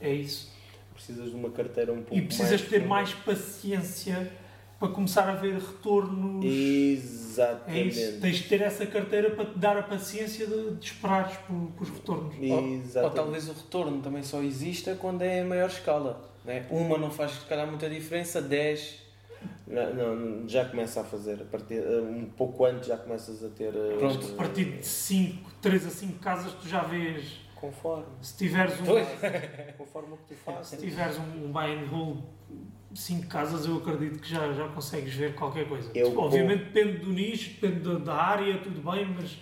[0.00, 0.52] é isso.
[0.94, 2.88] Precisas de uma carteira um pouco mais E precisas mais ter funda.
[2.88, 4.32] mais paciência
[4.78, 6.44] para começar a ver retornos.
[6.44, 7.78] Exatamente.
[7.78, 8.20] É isso.
[8.20, 11.84] Tens de ter essa carteira para te dar a paciência de, de esperares por, por
[11.84, 12.34] os retornos.
[12.34, 12.98] Exatamente.
[12.98, 16.31] Ou, ou, talvez o retorno também só exista quando é em maior escala.
[16.44, 16.66] Né?
[16.70, 19.02] Uma não faz calhar muita diferença, 10
[19.66, 23.48] não, não, já começa a fazer, a partir, eh, um pouco antes já começas a
[23.48, 23.74] ter.
[23.74, 27.40] Eh, Pronto, a partir de 5, 3 a 5 casas tu já vês.
[27.54, 28.04] Conforme.
[28.20, 28.84] Se tiveres um.
[29.78, 30.66] Conforme o que tu fazes.
[30.66, 32.22] Se tiveres um, um buy and hold
[32.94, 35.90] 5 casas, eu acredito que já, já consegues ver qualquer coisa.
[35.94, 39.38] Eu Obviamente depende do nicho, depende da, da, área, tudo bem, mas.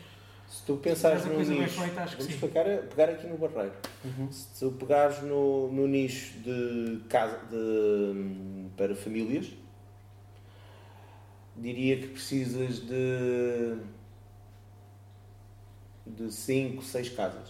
[0.51, 3.73] Se tu pensares no nicho, feita, vamos pegar, pegar aqui no barreiro.
[4.05, 4.33] Uhum.
[4.33, 9.47] Se tu pegares no, no nicho de casa de, para famílias,
[11.57, 13.77] diria que precisas de
[16.05, 17.49] de 5, 6 casas.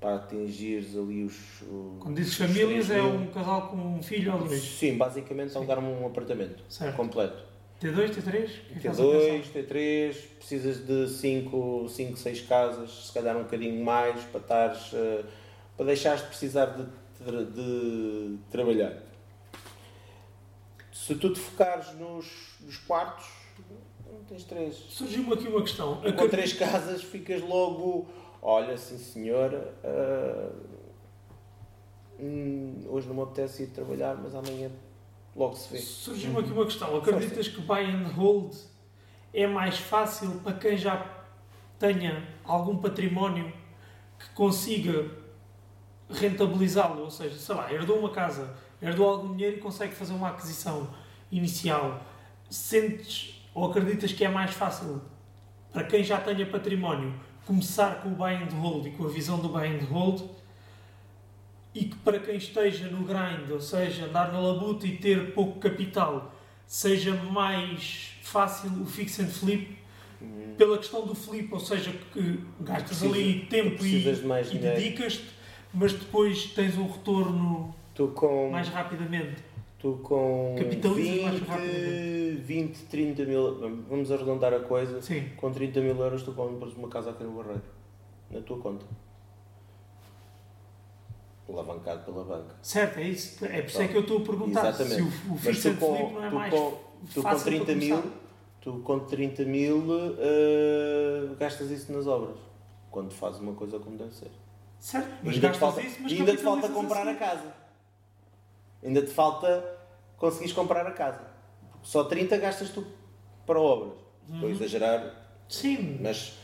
[0.00, 1.62] para atingires ali os.
[1.62, 4.62] os Quando dizes famílias, 3 é um casal com um filho ou dois.
[4.62, 6.96] Sim, basicamente alugar-me um apartamento Certo.
[6.96, 7.51] completo.
[7.82, 8.20] T2, T3?
[8.20, 9.58] O que é que estás a T2, pensar?
[9.58, 15.24] T3, precisas de 5, 5, 6 casas, se calhar um bocadinho mais, para eh,
[15.76, 16.86] para deixares de precisar de,
[17.46, 19.02] de trabalhar.
[20.92, 23.26] Se tu te focares nos, nos quartos,
[24.28, 24.76] tens três.
[24.76, 26.00] Surgiu-me aqui uma questão.
[26.16, 28.06] Com três casas ficas logo,
[28.40, 30.52] olha, sim senhora, ah,
[32.20, 34.70] hum, hoje não me apetece ir trabalhar, mas amanhã
[35.34, 35.78] logo se vê.
[35.78, 36.96] Surgiu-me aqui uma questão.
[36.96, 38.54] Acreditas que buy and hold
[39.32, 41.06] é mais fácil para quem já
[41.78, 43.52] tenha algum património
[44.18, 45.10] que consiga
[46.10, 47.02] rentabilizá-lo?
[47.02, 50.94] Ou seja, sei lá, herdou uma casa, herdou algum dinheiro e consegue fazer uma aquisição
[51.30, 52.02] inicial.
[52.50, 55.02] Sentes ou acreditas que é mais fácil
[55.72, 59.38] para quem já tenha património começar com o buy and hold e com a visão
[59.38, 60.22] do buy and hold
[61.74, 65.58] e que para quem esteja no grind, ou seja, andar na labuta e ter pouco
[65.58, 66.34] capital,
[66.66, 69.78] seja mais fácil o fix and flip
[70.56, 74.58] pela questão do flip, ou seja, que gastas Precisa- ali tempo e, de mais e
[74.58, 75.24] dedicas-te,
[75.74, 77.74] mas depois tens um retorno
[78.14, 79.42] com, mais rapidamente.
[79.78, 82.40] tu com Capitalizas mais 20, rapidamente.
[82.42, 85.24] 20, 30 mil, vamos arredondar a coisa, Sim.
[85.36, 87.62] com 30 mil euros tu compras uma casa aqui no Barreiro,
[88.30, 88.84] na tua conta.
[91.52, 92.54] Alavancado pela banca.
[92.62, 93.44] Certo, é isso.
[93.44, 94.94] É por isso é que eu estou a perguntar Exatamente.
[94.96, 96.70] se o, o Mas fix tu and com, não é tu mais com,
[97.12, 98.02] tu com fácil 30 para mil,
[98.60, 99.84] tu com 30 mil
[100.18, 102.36] eh, gastas isso nas obras.
[102.90, 104.30] Quando fazes uma coisa como deve ser.
[104.78, 107.18] Certo, mas ainda te gastas falta, isso, mas ainda te falta comprar a assim.
[107.18, 107.54] casa.
[108.82, 109.78] Ainda te falta
[110.16, 111.20] conseguires comprar a casa.
[111.82, 112.84] Só 30 gastas tu
[113.46, 113.94] para obras.
[114.24, 114.50] Estou a Uhum.
[114.50, 115.14] exagerar,
[115.48, 116.38] Sim, mas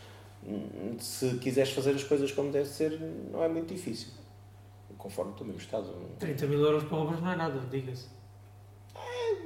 [0.44, 2.98] hum, se quiseres fazer as coisas como deve ser,
[3.32, 4.09] não é muito difícil.
[4.99, 5.87] Conforme tu mesmo estás.
[5.87, 8.09] não- 30 mil euros para obras não é nada, diga-se.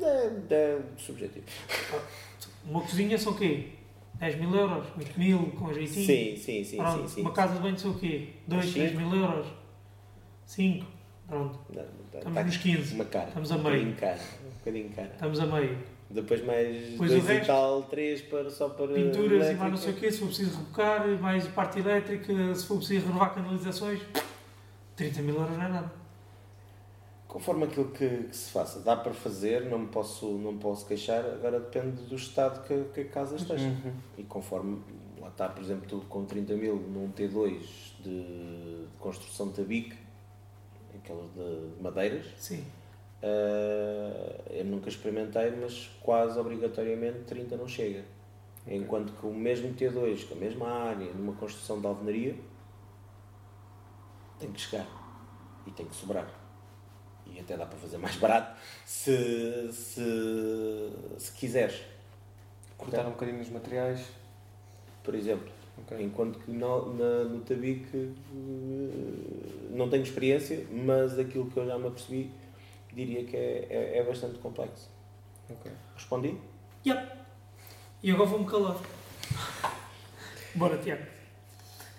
[0.01, 1.45] É, é subjetivo.
[2.65, 3.69] Uma cozinha são o quê?
[4.15, 4.87] 10 mil euros?
[4.97, 6.07] 8 mil, com jeitinho?
[6.07, 7.20] Sim, sim, sim, Pronto, sim, sim.
[7.20, 8.31] uma casa de banho são o quê?
[8.49, 8.79] 2, Cinco.
[8.79, 9.47] 3 mil euros?
[10.47, 10.87] 5.
[11.27, 12.95] Pronto, Não, tá- estamos tá nos 15.
[12.95, 13.29] Uma cara.
[13.29, 13.87] Estamos a meio.
[13.89, 13.91] Um
[14.59, 15.11] bocadinho cara.
[15.12, 15.79] Estamos a meio.
[16.11, 17.45] Depois mais Depois dois o resto.
[17.45, 18.89] e tal, três para, só para.
[18.89, 19.59] Pinturas e elétrica.
[19.61, 23.07] mais não sei o quê, se for preciso rebocar, mais parte elétrica, se for preciso
[23.07, 24.01] renovar canalizações.
[25.03, 25.93] 30 mil euros não é nada.
[27.27, 30.87] Conforme aquilo que, que se faça, dá para fazer, não me posso, não me posso
[30.87, 33.69] queixar, agora depende do estado que, que a casa esteja.
[33.69, 33.93] Uhum.
[34.19, 34.83] E conforme,
[35.19, 37.59] lá está, por exemplo, tu com 30 mil num T2
[38.03, 39.97] de, de construção de tabique,
[40.95, 42.62] aquelas de, de madeiras, Sim.
[43.23, 48.05] eh, eu nunca experimentei, mas quase obrigatoriamente 30 não chega.
[48.66, 52.37] Enquanto que o mesmo T2, com a mesma área, numa construção de alvenaria,
[54.43, 54.86] tem que chegar
[55.66, 56.28] e tem que sobrar.
[57.27, 61.81] E até dá para fazer mais barato se, se, se quiseres.
[62.77, 64.05] Cortar um bocadinho os materiais.
[65.05, 65.48] Por exemplo,
[65.78, 66.02] Ok.
[66.02, 71.78] enquanto que no, na, no tabique eh, não tenho experiência, mas aquilo que eu já
[71.78, 72.31] me apercebi
[72.93, 74.90] diria que é, é, é bastante complexo.
[75.48, 75.70] Ok.
[75.94, 76.36] Respondi?
[76.85, 77.12] Yep.
[78.02, 78.77] E agora vou-me calar.
[80.55, 81.11] Bora, Tiago.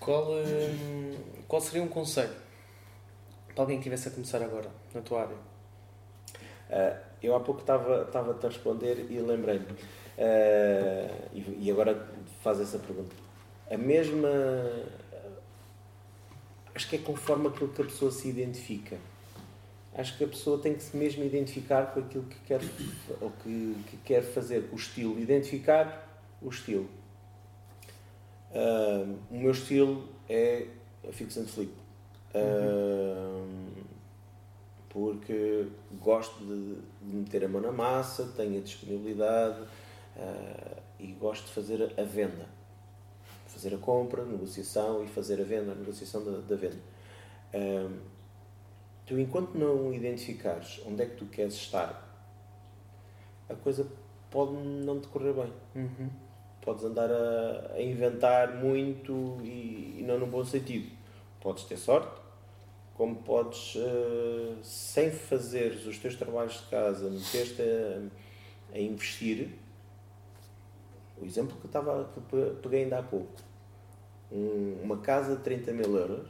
[0.03, 1.15] Qual, hum,
[1.47, 2.35] qual seria um conselho
[3.53, 5.37] para alguém que estivesse a começar agora, na tua área?
[6.69, 9.65] Ah, eu há pouco estava estava a responder e lembrei-me.
[10.17, 12.05] Ah, e, e agora
[12.41, 13.15] faz essa pergunta.
[13.71, 14.27] A mesma.
[16.75, 18.97] Acho que é conforme aquilo que a pessoa se identifica.
[19.95, 22.59] Acho que a pessoa tem que se mesmo identificar com aquilo que quer,
[23.21, 25.17] ou que, que quer fazer, com o estilo.
[25.19, 26.09] Identificar
[26.41, 26.89] o estilo.
[28.53, 30.67] Ah, o meu estilo é
[31.07, 31.73] a fix and flip.
[32.33, 33.45] Ah,
[34.89, 35.67] porque
[35.99, 39.65] gosto de, de meter a mão na massa, tenho a disponibilidade
[40.15, 42.47] ah, e gosto de fazer a, venda.
[43.47, 46.79] Fazer a compra, negociação e fazer a venda, a negociação da, da venda.
[47.53, 47.89] Ah,
[49.05, 52.09] tu, enquanto não identificares onde é que tu queres estar,
[53.49, 53.87] a coisa
[54.29, 55.53] pode não te correr bem.
[55.75, 56.09] Uhum.
[56.63, 60.89] Podes andar a, a inventar muito e, e não no bom sentido.
[61.41, 62.21] Podes ter sorte,
[62.95, 69.49] como podes, eh, sem fazeres os teus trabalhos de casa, meter-te a, a investir.
[71.21, 72.21] O exemplo que eu estava que
[72.61, 73.33] peguei ainda há pouco.
[74.31, 76.27] Um- uma casa de 30 mil euros,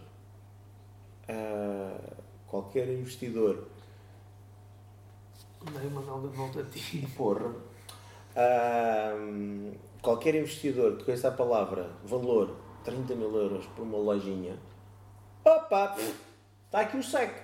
[1.30, 2.00] ah,
[2.48, 3.68] qualquer investidor
[5.72, 7.08] Dei uma volta a ti.
[7.16, 7.54] Porra.
[8.36, 9.72] Ahm,
[10.04, 14.60] qualquer investidor que conheça a palavra valor 30 mil euros por uma lojinha
[15.46, 15.98] Opa,
[16.66, 17.42] está aqui o cheque.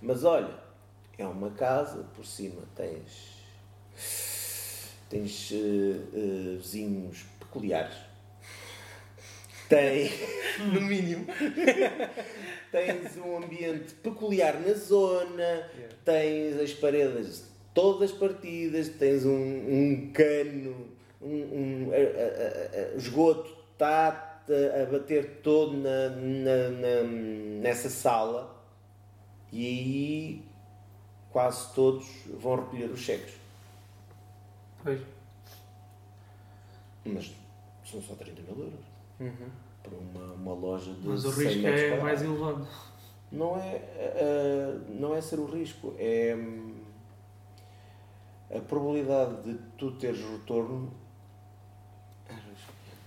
[0.00, 0.54] Mas olha,
[1.18, 3.36] é uma casa, por cima tens.
[5.10, 7.96] tens uh, uh, vizinhos peculiares.
[9.68, 10.10] Tem,
[10.72, 11.26] no mínimo,
[12.72, 15.96] tens um ambiente peculiar na zona, yeah.
[16.02, 20.95] tens as paredes todas partidas, tens um, um cano,
[21.26, 27.02] um, um esgoto está a bater todo na, na, na,
[27.60, 28.56] nessa sala
[29.52, 30.44] e aí
[31.30, 32.06] quase todos
[32.38, 33.34] vão recolher os cheques.
[34.82, 35.00] Pois.
[37.04, 37.34] Mas
[37.84, 38.80] são só 30 mil euros.
[39.20, 39.50] Uhum.
[39.82, 41.08] Para uma, uma loja de.
[41.08, 42.66] Mas o risco é mais elevado.
[43.30, 46.74] Não é, uh, não é ser o risco, é hum,
[48.54, 50.92] a probabilidade de tu teres retorno.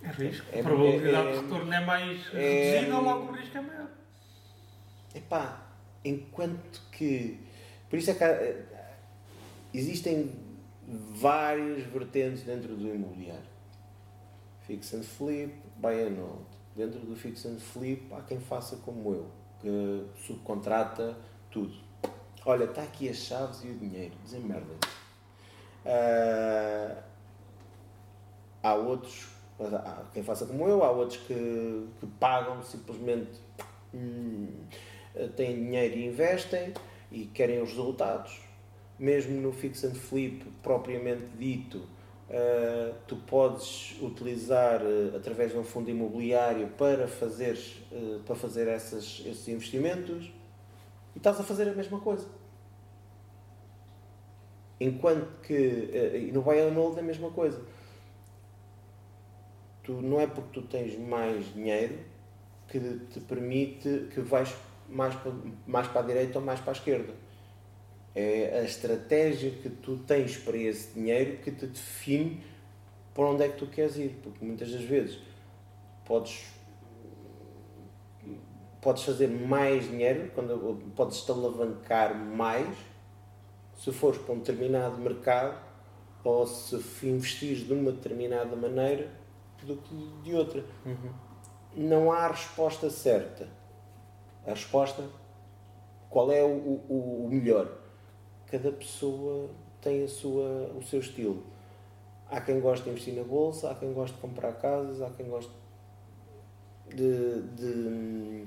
[0.01, 0.45] É risco.
[0.51, 3.89] É, a probabilidade é, de retorno é mais é, reduzida, logo o risco é maior.
[5.13, 5.61] Epá,
[6.05, 7.39] enquanto que.
[7.89, 8.55] Por isso é que há,
[9.73, 10.31] existem
[10.87, 13.49] várias vertentes dentro do imobiliário.
[14.61, 16.45] Fix and flip, buy and hold.
[16.75, 21.17] Dentro do fix and flip há quem faça como eu, que subcontrata
[21.51, 21.75] tudo.
[22.45, 24.73] Olha, está aqui as chaves e o dinheiro, desemmerda
[25.85, 27.01] Uh,
[28.61, 29.29] há outros,
[29.59, 33.31] há quem faça como eu, há outros que, que pagam simplesmente
[33.93, 34.47] hum,
[35.35, 36.73] têm dinheiro e investem
[37.11, 38.39] e querem os resultados.
[38.97, 41.77] Mesmo no fix and flip propriamente dito,
[42.29, 47.57] uh, tu podes utilizar uh, através de um fundo imobiliário para fazer,
[47.91, 50.31] uh, para fazer essas, esses investimentos
[51.15, 52.27] e estás a fazer a mesma coisa.
[54.79, 57.61] Enquanto que e no buy and hold é a mesma coisa.
[59.89, 61.97] Tu, não é porque tu tens mais dinheiro
[62.67, 64.55] que te permite que vais
[64.87, 65.31] mais para,
[65.65, 67.11] mais para a direita ou mais para a esquerda.
[68.13, 72.43] É a estratégia que tu tens para esse dinheiro que te define
[73.15, 74.19] para onde é que tu queres ir.
[74.21, 75.17] Porque muitas das vezes
[76.05, 76.53] podes,
[78.79, 82.77] podes fazer mais dinheiro, quando, podes te alavancar mais
[83.75, 85.59] se fores para um determinado mercado
[86.23, 89.17] ou se investires de uma determinada maneira
[89.65, 90.63] do que de outra.
[90.85, 91.11] Uhum.
[91.75, 93.47] Não há resposta certa
[94.49, 95.03] a resposta,
[96.09, 97.69] qual é o, o, o melhor?
[98.47, 99.49] Cada pessoa
[99.81, 101.43] tem a sua, o seu estilo.
[102.29, 105.27] Há quem goste de investir na bolsa, há quem goste de comprar casas, há quem
[105.27, 105.51] goste
[106.87, 108.45] de, de,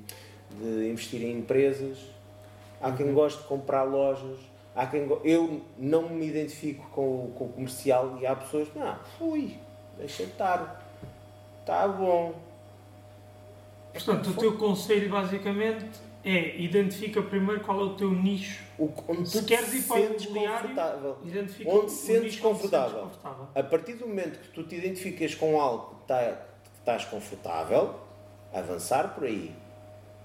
[0.59, 1.98] de investir em empresas,
[2.80, 3.14] há quem uhum.
[3.14, 4.39] goste de comprar lojas,
[4.74, 5.20] há quem go...
[5.24, 9.56] eu não me identifico com o, com o comercial e há pessoas que não, fui,
[9.97, 10.81] deixa estar,
[11.62, 12.34] está bom,
[13.93, 15.84] Portanto, o teu conselho basicamente
[16.24, 18.62] é identifica primeiro qual é o teu nicho.
[18.78, 23.02] O, onde se queres ir para o imobiliário, identifica onde sentes confortável.
[23.02, 23.48] confortável.
[23.55, 27.94] A partir do momento que tu te identificas com algo que, está, que estás confortável,
[28.52, 29.55] avançar por aí.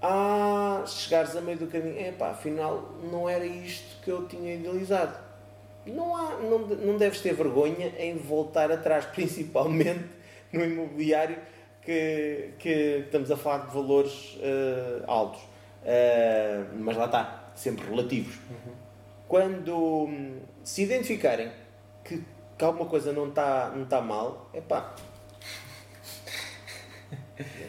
[0.00, 5.18] Ah, chegares a meio do caminho, epá, afinal não era isto que eu tinha idealizado.
[5.84, 10.17] Não, há, não, não deves ter vergonha em voltar atrás, principalmente
[10.52, 11.38] no imobiliário
[11.82, 15.40] que, que estamos a falar de valores uh, altos.
[15.40, 18.36] Uh, mas lá está, sempre relativos.
[18.36, 18.72] Uhum.
[19.26, 21.50] Quando hum, se identificarem
[22.04, 22.22] que,
[22.56, 24.94] que alguma coisa não está não tá mal, é pá.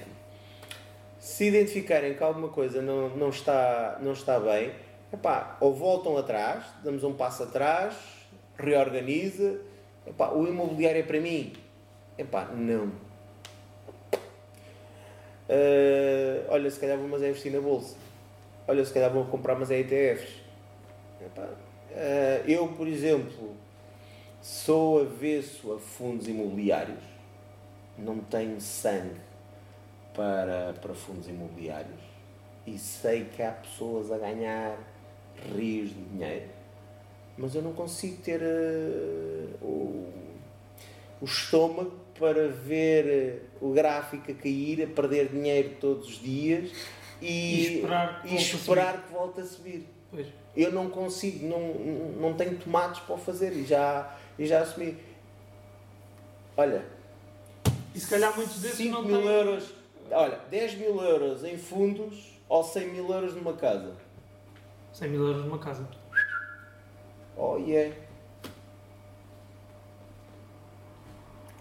[1.19, 4.73] se identificarem que alguma coisa não, não, está, não está bem,
[5.13, 7.95] epá, ou voltam atrás, damos um passo atrás,
[8.57, 9.61] reorganiza,
[10.05, 11.53] epá, o imobiliário é para mim.
[12.19, 12.91] Epá, não
[15.49, 17.95] Uh, olha, se calhar vou mas é investir na bolsa.
[18.67, 20.35] Olha, se calhar vou comprar mas é ETFs.
[21.21, 23.55] Uh, eu, por exemplo,
[24.43, 27.01] sou avesso a fundos imobiliários.
[27.97, 29.19] Não tenho sangue
[30.13, 31.99] para, para fundos imobiliários.
[32.67, 34.77] E sei que há pessoas a ganhar
[35.55, 36.49] rios de dinheiro.
[37.35, 40.13] Mas eu não consigo ter uh, o,
[41.19, 46.71] o estômago para ver eh, o gráfico a cair, a perder dinheiro todos os dias
[47.21, 49.87] e, e esperar, que, e esperar que volte a subir.
[50.11, 50.27] Pois.
[50.55, 51.73] Eu não consigo, não,
[52.19, 54.97] não tenho tomates para fazer e já, e já assumi.
[56.57, 56.83] Olha,
[57.95, 59.27] e se calhar muitos desses 5 mil têm...
[59.27, 59.73] euros,
[60.11, 63.95] olha, 10 mil euros em fundos ou 100 mil euros numa casa.
[64.93, 65.87] 100 mil euros numa casa.
[67.37, 67.95] Oh yeah.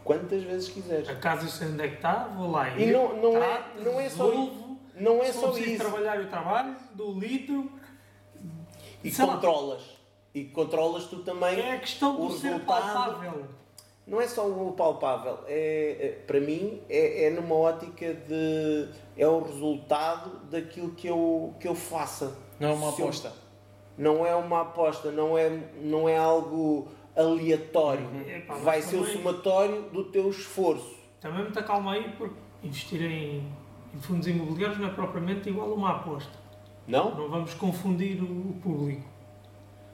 [0.08, 1.06] Quantas vezes quiseres.
[1.08, 4.00] A casa sei onde é que está, vou lá e, e não, não, é, não
[4.00, 4.26] é só
[4.96, 5.76] não é só isso.
[5.78, 7.70] trabalhar, eu trabalho, dou o litro.
[9.04, 9.34] E sei lá.
[9.34, 9.82] controlas.
[10.34, 11.60] E controlas tu também.
[11.60, 13.44] É a questão o do ser resultado- palpável.
[14.06, 15.40] Não é só o palpável.
[15.46, 18.88] É, é- para mim, é, é numa ótica de.
[19.16, 22.34] É o resultado daquilo que eu, que eu faça.
[22.58, 23.32] Não é uma Se eu- aposta.
[23.98, 25.50] não é uma aposta, não é,
[25.82, 26.88] não é algo
[27.18, 28.06] aleatório.
[28.26, 30.96] Epá, Vai ser o também- somatório do teu esforço.
[31.20, 33.44] Também muita calma aí, porque investir em,
[33.94, 36.30] em fundos imobiliários não é propriamente igual a uma aposta.
[36.86, 37.14] Não?
[37.14, 39.02] Não vamos confundir o, o público.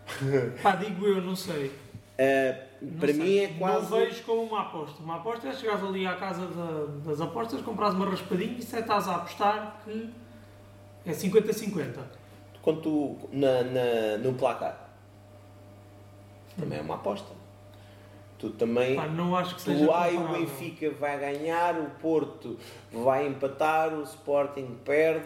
[0.62, 1.66] Pá, digo eu, não sei.
[1.66, 3.16] Uh, para sei.
[3.22, 3.90] mim é quase.
[3.90, 5.02] Não vejo como uma aposta.
[5.02, 8.78] Uma aposta é chegares ali à casa da- das apostas, comprares uma raspadinha e se
[8.78, 10.10] estás a apostar que
[11.06, 11.96] é 50-50.
[12.62, 13.16] Quando tu.
[13.32, 14.83] Na, na, no placar.
[16.58, 17.28] Também é uma aposta.
[18.36, 18.96] Tu também.
[18.96, 20.28] Pá, não acho que seja Tu, ai, o.
[20.28, 22.58] Benfica vai ganhar, o Porto
[22.92, 25.24] vai empatar, o Sporting perde.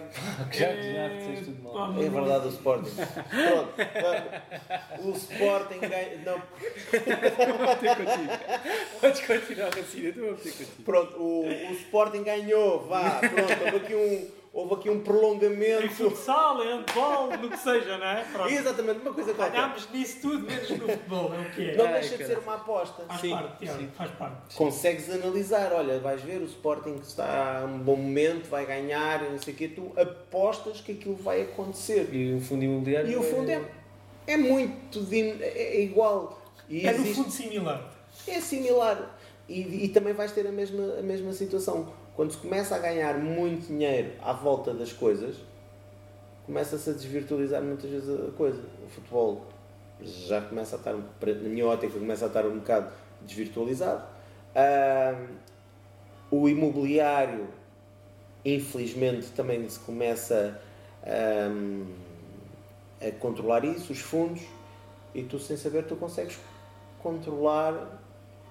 [0.52, 1.94] Já, já disseste tudo mal.
[1.94, 2.90] pá, É verdade, o Sporting.
[2.94, 5.08] Pronto.
[5.08, 6.18] O Sporting ganha.
[6.24, 6.38] Não,
[9.00, 10.82] Podes continuar assim, eu estou a meter contigo.
[10.84, 15.88] pronto, o, o Sporting ganhou, vá, pronto, houve aqui um, houve aqui um Em prolongamento.
[15.90, 18.24] futsal, em handball, no que seja, não é?
[18.32, 18.48] Pronto.
[18.52, 19.52] Exatamente, uma coisa qualquer.
[19.56, 21.76] Ganhámos nisso tudo, menos no futebol, é o que é.
[21.76, 23.02] Não Ai, deixa de ser uma aposta.
[23.04, 23.88] Faz Sim, parte, Tiago, sim.
[23.96, 24.56] faz parte.
[24.56, 29.24] Consegues analisar, olha, vais ver o Sporting que está a um bom momento, vai ganhar,
[29.24, 32.08] e não sei o quê, tu apostas que aquilo vai acontecer.
[32.12, 33.10] E o fundo imobiliário.
[33.10, 33.62] E o fundo é,
[34.26, 36.42] é muito din- é é igual.
[36.68, 37.92] E É no existe- fundo similar.
[38.26, 39.18] é similar.
[39.48, 41.90] E, e também vais ter a mesma, a mesma situação.
[42.18, 45.36] Quando se começa a ganhar muito dinheiro à volta das coisas,
[46.44, 48.60] começa-se a desvirtualizar muitas vezes a coisa.
[48.84, 49.46] O futebol
[50.02, 52.90] já começa a estar, na minha ótica, começa a estar um bocado
[53.22, 54.04] desvirtualizado.
[54.52, 55.26] Ah,
[56.28, 57.46] o imobiliário,
[58.44, 60.60] infelizmente, também se começa
[63.00, 64.42] a controlar isso, os fundos,
[65.14, 66.36] e tu, sem saber, tu consegues
[67.00, 68.02] controlar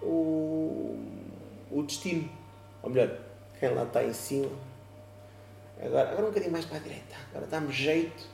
[0.02, 0.98] o,
[1.69, 2.30] o destino.
[2.81, 3.26] Ou melhor,
[3.59, 4.51] quem lá está em cima.
[5.81, 7.15] Agora, agora um bocadinho mais para a direita.
[7.31, 8.25] Agora dá-me jeito.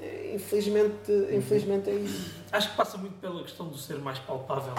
[0.00, 2.34] É, Infelizmente, infelizmente é isso.
[2.52, 4.74] Acho que passa muito pela questão do ser mais palpável.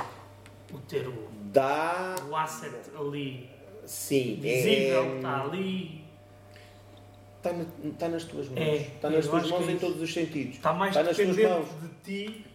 [0.73, 3.49] O ter o, Dá, o asset ali
[3.85, 4.37] sim.
[4.39, 6.05] visível, é- está ali.
[7.37, 8.59] Está, na- está nas tuas mãos.
[8.59, 10.55] É, está nas tuas mãos é em todos os sentidos.
[10.55, 12.45] Está mais Está dependente de ti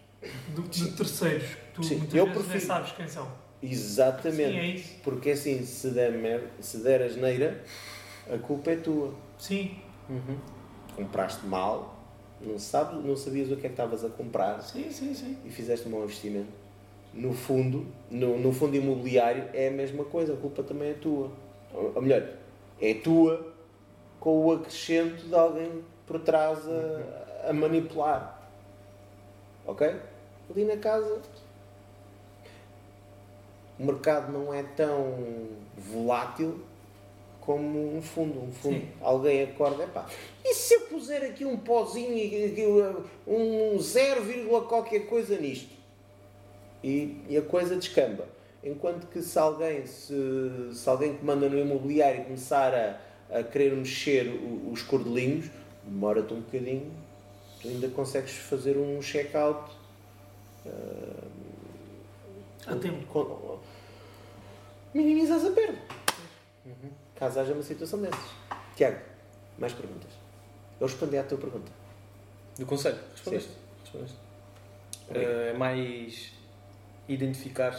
[0.55, 1.49] do que de terceiros.
[1.73, 2.65] Tu Sim, muitas eu vezes nem prefiro.
[2.73, 3.27] sabes quem são.
[3.61, 4.51] Exatamente.
[4.53, 4.95] Sim, é isso.
[5.03, 7.63] Porque assim, se der, mer- se der asneira,
[8.31, 9.13] a culpa é tua.
[9.37, 9.75] Sim,
[10.95, 11.95] Compraste mal,
[12.39, 14.61] não, sabes, não sabias o que é que estavas a comprar.
[14.61, 15.37] sim, sim, sim.
[15.43, 16.47] e fizeste um mau investimento.
[17.13, 21.31] No fundo, no, no fundo imobiliário é a mesma coisa, a culpa também é tua.
[21.73, 22.27] Ou, ou melhor,
[22.81, 23.53] é tua
[24.19, 28.41] com o acrescento de alguém por trás a, a manipular.
[29.65, 29.95] Ok?
[30.49, 31.21] Ali na casa
[33.79, 35.47] o mercado não é tão
[35.77, 36.59] volátil
[37.41, 38.41] como um fundo.
[38.41, 38.87] Um fundo, Sim.
[39.01, 40.07] alguém acorda, epá,
[40.43, 42.15] e se eu puser aqui um pozinho,
[43.27, 45.69] um 0, qualquer coisa nisto?
[46.83, 48.27] E, e a coisa descamba.
[48.63, 50.13] Enquanto que se alguém, se,
[50.73, 54.27] se alguém que manda no imobiliário começar a, a querer mexer
[54.71, 55.45] os cordelinhos,
[55.83, 56.91] demora-te um bocadinho,
[57.61, 59.71] tu ainda consegues fazer um check-out
[62.67, 63.05] Há tempo.
[63.07, 63.59] com-
[64.93, 65.77] minimizas a perda.
[67.15, 68.19] Caso haja uma situação dessas.
[68.75, 68.99] Tiago,
[69.57, 70.11] mais perguntas.
[70.79, 71.71] Eu respondi à tua pergunta.
[72.57, 73.51] Do conselho, respondeste.
[73.83, 74.17] respondeste.
[75.11, 76.31] Eh, É mais
[77.07, 77.77] identificar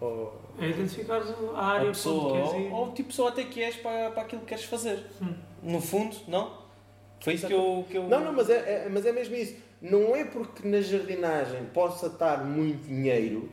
[0.00, 2.72] ou É identificar a a área pessoa, onde ou, queres ir.
[2.72, 5.04] ou o tipo pessoa até que és para, para aquilo que queres fazer.
[5.20, 5.34] Hum.
[5.62, 6.64] No fundo, não?
[7.20, 8.06] Foi isso que eu, que eu.
[8.08, 9.56] Não, não, mas é, é- mas é mesmo isso.
[9.80, 13.50] Não é porque na jardinagem possa estar muito dinheiro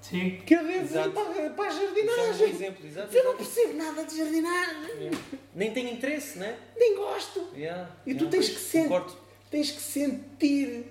[0.00, 0.38] Sim.
[0.46, 2.48] que eu devo ir para, para a é um jardinagem.
[2.50, 3.16] exemplo, exato.
[3.16, 4.90] Eu não percebo nada de jardinagem.
[4.98, 5.18] Yeah.
[5.54, 6.58] Nem tenho interesse, né?
[6.76, 7.48] Nem gosto.
[7.56, 8.30] Yeah, E tu yeah.
[8.30, 9.16] tens que Concordo.
[9.50, 10.86] Tens que sentir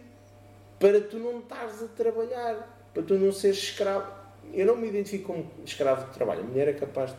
[0.79, 4.11] para tu não estares a trabalhar, para tu não seres escravo.
[4.53, 6.41] Eu não me identifico como escravo de trabalho.
[6.41, 7.11] A mulher é capaz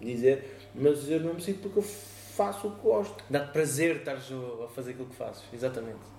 [0.00, 3.24] de dizer, mas eu não me sinto porque eu faço o que gosto.
[3.28, 5.42] Dá-te prazer estares a a fazer aquilo que fazes.
[5.52, 6.17] Exatamente.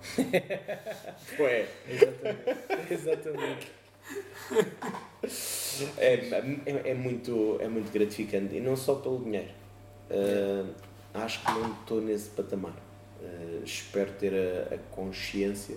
[1.38, 1.68] Ué.
[1.88, 2.56] Exatamente.
[2.90, 3.72] Exatamente.
[5.98, 9.50] É, é, é muito, é muito gratificante e não só pelo dinheiro.
[10.10, 12.74] Ah, acho que não estou nesse patamar.
[13.22, 15.76] Ah, espero ter a, a consciência,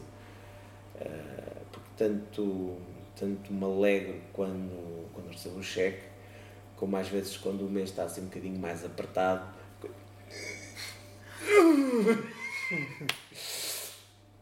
[1.00, 2.78] ah, porque tanto,
[3.16, 6.04] tanto me alegro quando, quando recebo o cheque,
[6.76, 9.48] como às vezes quando o mês está assim um bocadinho mais apertado,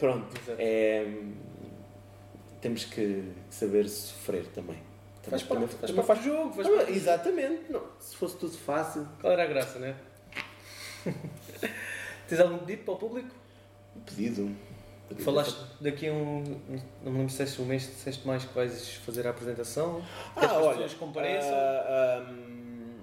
[0.01, 0.27] Pronto.
[0.57, 1.05] É,
[2.59, 4.77] temos que saber sofrer também.
[5.21, 6.53] Faz Também- parte, faz parte do jogo.
[6.53, 6.89] Faz Ah.
[6.91, 7.71] Exatamente.
[7.71, 9.95] Não, se fosse tudo fácil, Qual era a graça, né?
[12.27, 13.29] Tens algum pedido para o público?
[14.05, 14.55] pedido.
[15.09, 15.23] pedido.
[15.23, 16.43] Falaste daqui a um.
[17.03, 20.03] Não me lembro se um mês, disseste mais que vais fazer a apresentação.
[20.35, 21.51] Ah, as olha, pessoas compareçam?
[21.53, 22.95] ah, hum,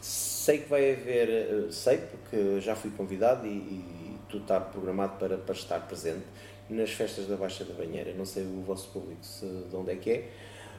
[0.00, 4.03] sei que vai haver, eh, sei porque já fui convidado e, e
[4.34, 6.24] tudo está programado para, para estar presente
[6.68, 8.12] nas festas da Baixa da Banheira.
[8.14, 10.28] Não sei o vosso público se, de onde é que é.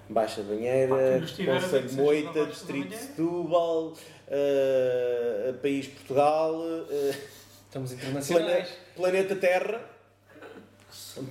[0.10, 2.98] Baixa da Banheira, Conselho Moita, Distrito de.
[2.98, 3.94] Setúbal,
[4.28, 6.62] eh, País Portugal,
[6.92, 7.16] eh,
[7.66, 8.70] Estamos internacionais.
[8.96, 9.82] planeta, planeta Terra.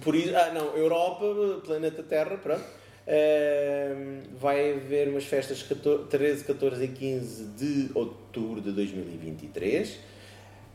[0.03, 1.25] Por isso, ah, não, Europa,
[1.65, 2.65] planeta Terra, pronto.
[3.07, 10.14] Ehm, vai haver umas festas 14, 13, 14 e 15 de outubro de 2023.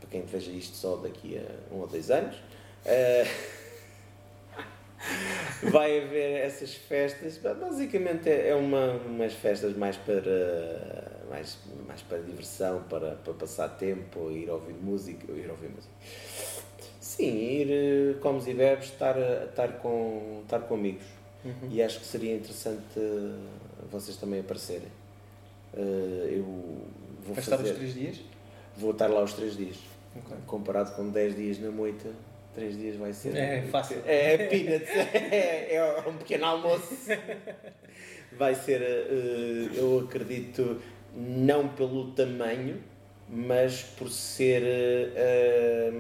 [0.10, 2.36] Quem veja isto só daqui a um ou dois anos.
[2.86, 3.28] Eh,
[5.72, 7.38] vai haver essas festas.
[7.38, 11.58] Basicamente é é uma, umas festas mais para mais,
[11.88, 15.94] mais para diversão, para, para passar tempo, ir ouvir música, ir ouvir música.
[17.00, 19.16] Sim, ir eh, comes e bebes, estar,
[19.48, 21.06] estar, com, estar com amigos.
[21.46, 21.70] Uhum.
[21.72, 23.36] E acho que seria interessante eh,
[23.92, 24.90] vocês também aparecerem.
[25.74, 28.18] Eh, eu vou Vais estar os fazer, três dias?
[28.78, 29.78] vou estar lá os três dias.
[30.16, 30.38] Ok.
[30.48, 32.10] Comparado com 10 dias na moita,
[32.56, 33.36] 3 dias vai ser.
[33.36, 33.98] É fácil.
[34.06, 36.96] É, peanuts, é, é um pequeno almoço.
[38.38, 40.80] Vai ser, eh, eu acredito,
[41.16, 42.78] não pelo tamanho,
[43.28, 44.62] mas por ser
[45.16, 45.92] eh,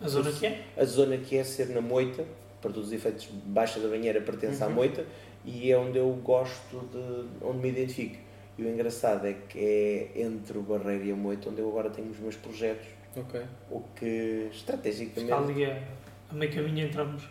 [0.00, 0.60] A zona que é?
[0.76, 2.24] a zona que é ser na moita,
[2.60, 4.72] para todos os efeitos, Baixa da Banheira pertence à Uhum.
[4.74, 5.04] moita
[5.44, 7.44] e é onde eu gosto de.
[7.44, 8.16] onde me identifico.
[8.60, 11.88] E o engraçado é que é entre o Barreiro e a moita onde eu agora
[11.88, 13.40] tenho os meus projetos, Ok.
[13.70, 15.32] o que estrategicamente.
[15.32, 15.82] Está ali a,
[16.30, 17.22] a meio caminho entramos.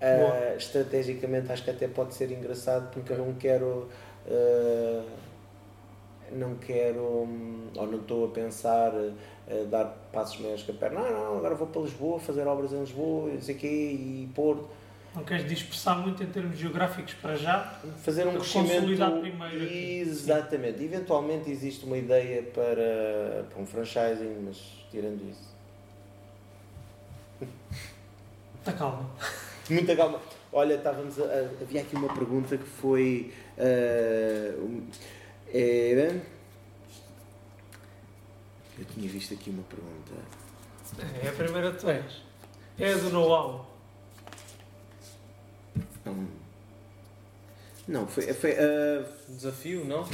[0.00, 0.56] Ah, Boa.
[0.56, 3.16] estrategicamente acho que até pode ser engraçado porque Ok.
[3.16, 3.88] eu não quero
[4.28, 5.04] ah,
[6.32, 11.00] não quero hum, ou não estou a pensar ah, dar passos maiores que a perna
[11.02, 14.28] não, não, agora vou para Lisboa fazer obras em Lisboa e não sei quê e
[14.34, 14.68] Porto
[15.16, 17.80] Não queres dispersar muito em termos geográficos para já?
[18.04, 19.98] fazer um crescimento consolidar primeiro aqui.
[20.00, 24.58] exatamente, eventualmente existe uma ideia para, para um franchising mas
[24.90, 25.56] tirando isso
[28.60, 29.08] Está calma.
[29.70, 30.20] Muita calma.
[30.52, 33.32] Olha, estávamos a, a- havia aqui uma pergunta que foi.
[33.58, 34.86] ah, um,
[35.52, 36.20] era.
[38.78, 40.12] Eu tinha visto aqui uma pergunta.
[41.24, 42.22] É a primeira de todas.
[42.78, 43.65] É a do know-how.
[46.06, 46.28] Não,
[47.86, 48.32] não foi.
[48.32, 50.06] foi ah, Desafio, não?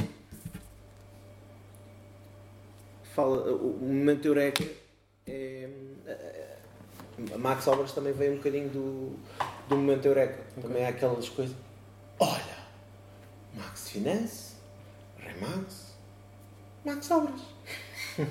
[3.13, 4.63] fala, o momento Eureka
[5.27, 5.69] é.
[6.07, 9.15] ah, a Max Obras também veio um bocadinho do,
[9.69, 10.43] do momento Eureka.
[10.59, 11.55] Também há aquelas coisas.
[12.19, 12.63] Olha!
[13.55, 14.55] Max Finance,
[15.19, 15.93] Remax,
[16.83, 17.41] Max Obras.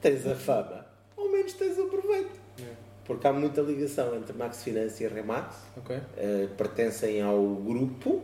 [0.00, 0.86] tens a fama,
[1.16, 2.38] ao menos tens o proveito.
[2.60, 2.85] É.
[3.06, 5.54] Porque há muita ligação entre Max Finance e Remax.
[5.96, 8.22] Uh, pertencem ao grupo.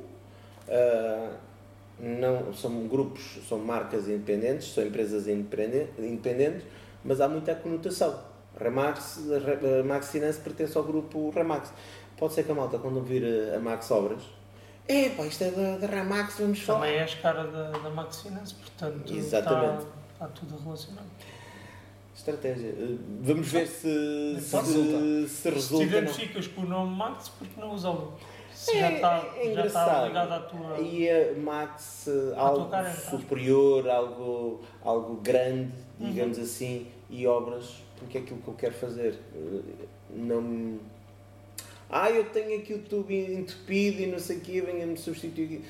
[0.69, 1.53] uh,
[2.01, 6.65] não, são grupos, são marcas independentes, são empresas independen- independentes,
[7.05, 8.19] mas há muita conotação.
[8.59, 11.73] Remax, Re- uh, Max Finance pertence ao grupo Remax.
[12.17, 14.23] Pode ser que a malta, quando uh, a Max Obras,
[14.89, 16.81] é pá, isto é da, da Remax, vamos falar.
[16.81, 19.85] Também és cara da, da Max Finance, portanto Exatamente.
[19.85, 21.07] Está, está tudo relacionado.
[22.15, 22.71] Estratégia.
[22.71, 25.85] Uh, Vamos ver se, se, Pode se, Se resulta.
[25.87, 25.99] te não.
[25.99, 28.15] identificas com o nome Max, porque não usá-lo?
[28.55, 30.79] Se É, já está, é já está ligado à tua.
[30.79, 33.19] E a Max, uh, À algo tua cara, então.
[33.19, 36.11] superior, algo, algo grande, Uhum.
[36.11, 39.19] digamos assim, e obras, porque é aquilo que eu quero fazer.
[39.35, 39.63] Uh,
[40.15, 40.79] Não me-
[41.89, 45.63] Ah, eu tenho aqui o tubo entupido e não sei o quê, venha-me substituir.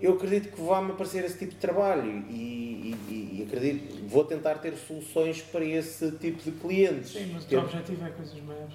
[0.00, 4.54] Eu acredito que vai-me aparecer esse tipo de trabalho e, e- e acredito, vou tentar
[4.56, 7.10] ter soluções para esse tipo de clientes.
[7.12, 8.74] Sim, mas o teu objetivo é coisas maiores.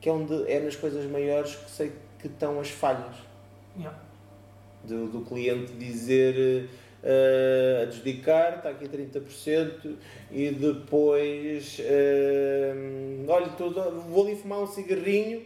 [0.00, 3.16] que é onde é nas coisas maiores que sei que estão as falhas.
[3.76, 3.98] Yeah.
[4.84, 6.68] do, do cliente dizer
[7.02, 9.96] eh, adjudicar, está aqui 30%,
[10.30, 12.74] e depois eh,
[13.26, 15.42] olha, tudo, vou ali fumar um cigarrinho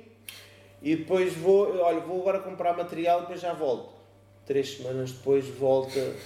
[0.82, 3.97] e depois vou, olha, vou agora comprar material e depois já volto.
[4.48, 6.16] Três semanas depois volta.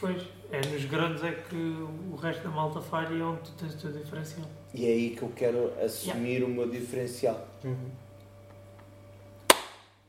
[0.00, 0.20] Pois,
[0.50, 3.74] é nos grandes é que o resto da malta falha e é onde tu tens
[3.74, 4.50] o teu diferencial.
[4.74, 7.46] E é aí que eu quero assumir o meu diferencial.
[7.62, 7.90] Uhum.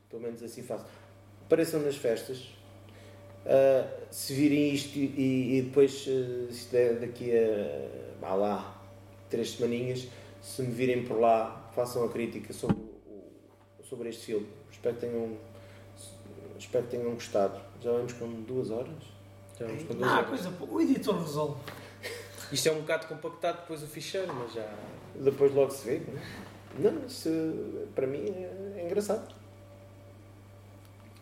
[0.09, 0.83] Pelo menos assim faço.
[1.45, 2.39] Apareçam nas festas.
[3.45, 8.81] Uh, se virem isto e, e depois, uh, isto é daqui a, a lá,
[9.29, 10.07] três semaninhas,
[10.41, 12.77] se me virem por lá, façam a crítica sobre,
[13.83, 14.47] sobre este filme.
[14.71, 15.37] Espero que tenham,
[16.65, 17.59] espero que tenham gostado.
[17.81, 18.93] Já vamos com duas horas?
[19.59, 20.29] Já vamos com duas Ah, horas.
[20.29, 21.61] coisa, o editor resolve.
[22.51, 24.73] Isto é um bocado compactado depois o ficheiro, mas já.
[25.15, 26.01] Depois logo se vê.
[26.77, 26.93] Não, é?
[26.93, 27.29] não isso,
[27.95, 29.33] para mim é, é engraçado.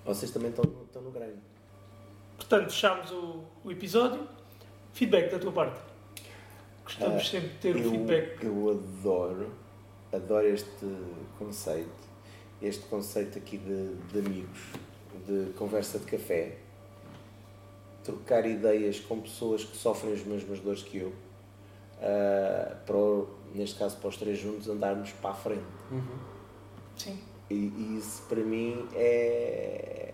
[0.05, 1.38] Vocês também estão, no- estão no grande.
[2.38, 4.27] Portanto, fechámos o, o episódio.
[4.93, 5.80] Feedback da tua parte.
[6.84, 8.43] Gostamos Ah, sempre de ter o feedback.
[8.43, 9.53] eu adoro,
[10.11, 10.69] adoro este
[11.39, 11.89] conceito,
[12.61, 14.59] este conceito aqui de, de amigos,
[15.27, 16.57] de conversa de café,
[18.03, 21.14] trocar ideias com pessoas que sofrem as mesmas dores que eu,
[22.02, 25.61] ah, para, o- neste caso para os três juntos andarmos para a frente.
[26.98, 27.18] Sim.
[27.49, 30.14] E, e isso para mim é.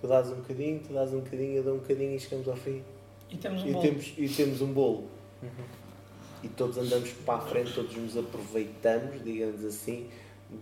[0.00, 2.56] Tu dás um bocadinho, tu dás um bocadinho, eu dou um bocadinho e chegamos ao
[2.56, 2.82] fim.
[3.30, 3.82] E temos um E bolo.
[3.82, 5.06] temos, e temos um bolo.
[6.42, 10.08] E todos andamos para a frente, todos nos aproveitamos, digamos assim,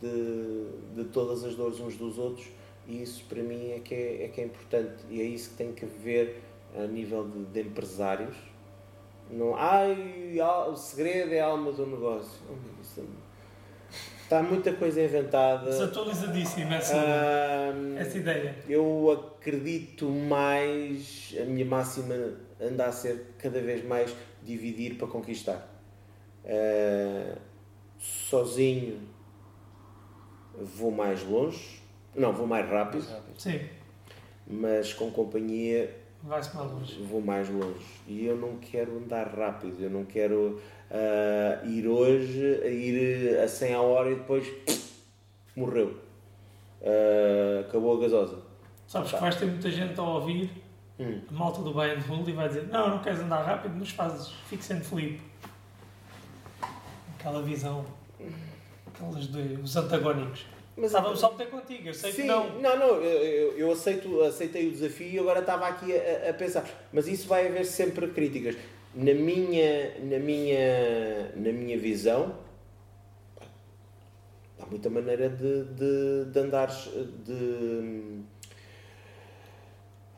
[0.01, 2.47] de, de todas as dores uns dos outros.
[2.91, 5.05] E isso para mim é que é, é que é importante.
[5.09, 6.43] E é isso que tem que haver
[6.77, 8.37] a nível de, de empresários.
[9.31, 12.41] Não, ai, ah, o segredo é a alma do negócio.
[12.51, 13.03] Oh,
[14.23, 15.67] Está muita coisa inventada.
[15.71, 16.97] Desatualizadíssima essa,
[17.97, 18.57] essa ideia.
[18.69, 22.15] eu acredito mais, a minha máxima
[22.61, 25.69] anda a ser cada vez mais dividir para conquistar.
[26.45, 27.37] Eh,
[27.99, 29.01] sozinho
[30.61, 31.80] vou mais longe,
[32.15, 33.39] não, vou mais rápido, Mais rápido.
[33.41, 33.61] Sim,
[34.47, 37.03] mas com companhia vai-se mais longe.
[37.05, 37.87] vou mais longe.
[38.07, 40.61] E eu não quero andar rápido, eu não quero
[40.91, 44.47] ah, ir hoje, ir a 100 a hora e depois
[45.57, 45.97] morreu.
[46.83, 48.39] Ah, acabou a gasosa.
[48.89, 50.51] Sabes que vais ter muita gente a ouvir
[50.99, 51.19] Hum.
[51.31, 54.29] a malta do and hold e vai dizer não, não queres andar rápido, mas fazes
[54.51, 55.19] fix and flip.
[57.19, 57.87] Aquela visão,
[58.87, 60.45] aqueles dois, os antagónicos.
[60.81, 62.59] Mas Estávamos só a meter contigo, eu sei Sim, que não.
[62.59, 66.65] não, não, eu, eu, aceito, aceitei o desafio e agora estava aqui a, a pensar.
[66.91, 68.57] Mas isso vai haver sempre críticas.
[68.95, 72.35] Na minha, na minha, na minha visão,
[74.59, 76.89] há muita maneira de, de, de andares,
[77.25, 78.21] de,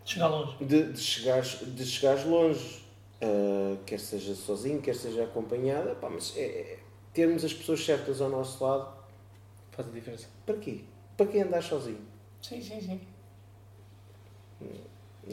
[0.05, 0.56] Chegar longe.
[0.64, 2.82] de, de, chegares, de chegares longe.
[3.20, 6.78] Ah, quer seja sozinho, quer seja acompanhada, pá, mas é, é-
[7.12, 9.01] termos as pessoas certas ao nosso lado,
[9.73, 10.28] Faz a diferença.
[10.47, 10.85] para quê?
[11.16, 12.01] Para que andar sozinho?
[12.40, 13.01] Sim, sim, sim.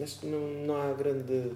[0.02, 1.54] Acho que não, não há grande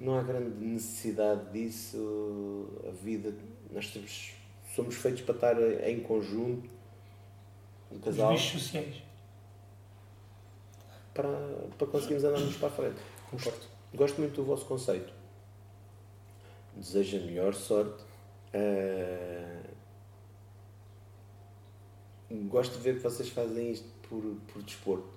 [0.00, 3.32] não há grande necessidade disso a vida
[3.70, 4.32] nós temos,
[4.74, 6.68] somos feitos para estar em conjunto
[7.92, 9.02] um Os casal bichos sociais.
[11.12, 11.28] para,
[11.78, 13.60] para conseguirmos andarmos para a frente Concordo.
[13.94, 15.12] gosto muito do vosso conceito
[16.76, 18.02] desejo a melhor sorte
[18.52, 19.53] Ah,
[22.48, 24.22] gosto de ver que vocês fazem isto por,
[24.52, 25.08] por desporto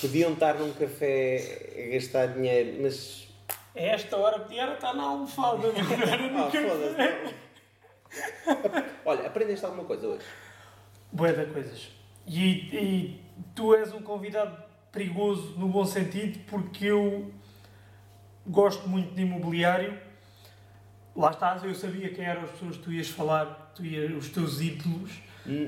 [0.00, 3.28] podiam estar num café a gastar dinheiro mas
[3.74, 7.34] A esta hora podia estar na almofada, não era no Ah, foda-se.
[9.04, 10.24] Olha, aprendeste alguma coisa hoje?
[11.12, 11.90] Bué de coisas.
[12.26, 12.40] E,
[12.74, 13.20] e
[13.54, 17.32] tu és um convidado perigoso no bom sentido porque eu
[18.46, 19.98] gosto muito de imobiliário.
[21.14, 24.30] Lá estás, eu sabia quem eram as pessoas que tu ias falar, tu ias, os
[24.30, 25.12] teus ídolos.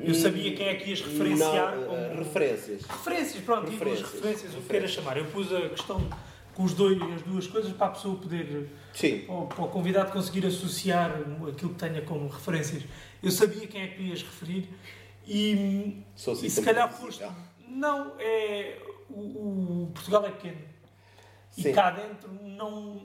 [0.04, 1.96] Eu sabia quem é que ias referenciar Não, como...
[1.96, 2.82] eh, referências.
[2.82, 5.16] Referências, pronto, Referências, referências, o que queiras chamar.
[5.16, 6.09] Eu pus a questão
[6.54, 9.20] com os dois, as duas coisas para a pessoa poder Sim.
[9.20, 11.10] para o, para o convidado conseguir associar
[11.48, 12.82] aquilo que tenha como referências.
[13.22, 14.68] Eu sabia quem é que ias referir
[15.26, 17.24] e, Sou e se calhar foste.
[17.68, 18.78] Não, é.
[19.09, 20.59] O, o Portugal é pequeno.
[21.56, 21.72] E Sim.
[21.72, 23.02] cá dentro não.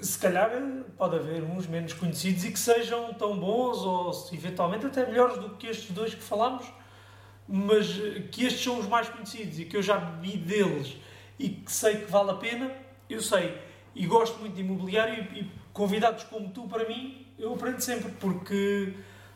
[0.00, 0.50] Se calhar
[0.96, 5.50] pode haver uns menos conhecidos e que sejam tão bons ou eventualmente até melhores do
[5.50, 6.66] que estes dois que falámos,
[7.46, 7.86] mas
[8.32, 10.96] que estes são os mais conhecidos e que eu já bebi deles
[11.38, 12.70] e que sei que vale a pena,
[13.08, 13.56] eu sei.
[13.94, 18.10] E gosto muito de imobiliário e, e convidados como tu, para mim, eu aprendo sempre,
[18.12, 18.94] porque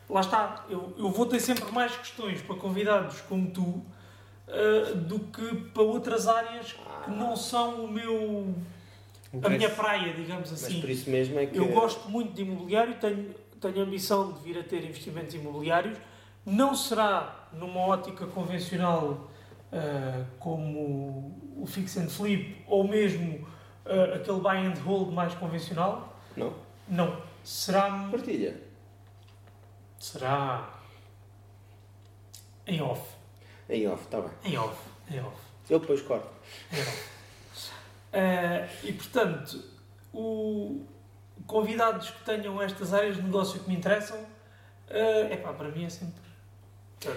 [0.09, 3.85] lá está, eu, eu vou ter sempre mais questões para convidados como tu
[4.51, 8.53] ah, do que para outras áreas que não são o meu
[9.43, 10.81] a minha praia, digamos Mas assim.
[10.81, 11.57] por isso mesmo é que.
[11.57, 15.97] Eu gosto muito de imobiliário, tenho, tenho a ambição de vir a ter investimentos imobiliários.
[16.45, 19.29] Não será numa ótica convencional
[19.71, 23.47] ah, como o fix and flip ou mesmo
[23.85, 26.19] ah, aquele buy and hold mais convencional.
[26.35, 26.53] Não?
[26.87, 27.21] Não.
[27.43, 28.09] Será.
[28.11, 28.61] Partilha.
[29.97, 30.77] Será.
[32.67, 33.01] Em off.
[33.69, 34.31] Em off, está bem.
[34.43, 34.77] Em off.
[35.09, 35.37] Em off.
[35.69, 36.27] Eu depois corto.
[36.73, 37.10] Em off.
[38.13, 39.63] Eh, e portanto,
[40.13, 40.85] o
[41.47, 44.25] convidados que tenham estas áreas de negócio que me interessam,
[44.87, 46.21] é pá, para mim é sempre.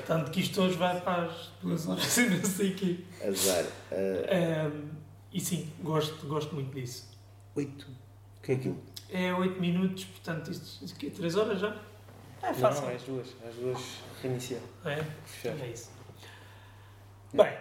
[0.07, 3.05] Tanto que isto hoje vai para as duas horas e não sei o quê.
[3.27, 3.65] Azar.
[3.91, 4.71] Eh,
[5.33, 7.11] e sim, gosto, gosto muito disso.
[7.57, 7.87] Oito.
[8.39, 8.83] O que é aquilo?
[9.11, 11.77] É 8 minutos, portanto, isto, isto aqui é 3 horas já?
[12.43, 12.83] É Não, fácil.
[12.83, 13.29] não, é as duas.
[13.47, 13.81] As duas
[14.23, 14.61] reiniciar.
[14.85, 15.61] É, Fechar.
[15.65, 15.91] é isso.
[17.33, 17.53] Bem,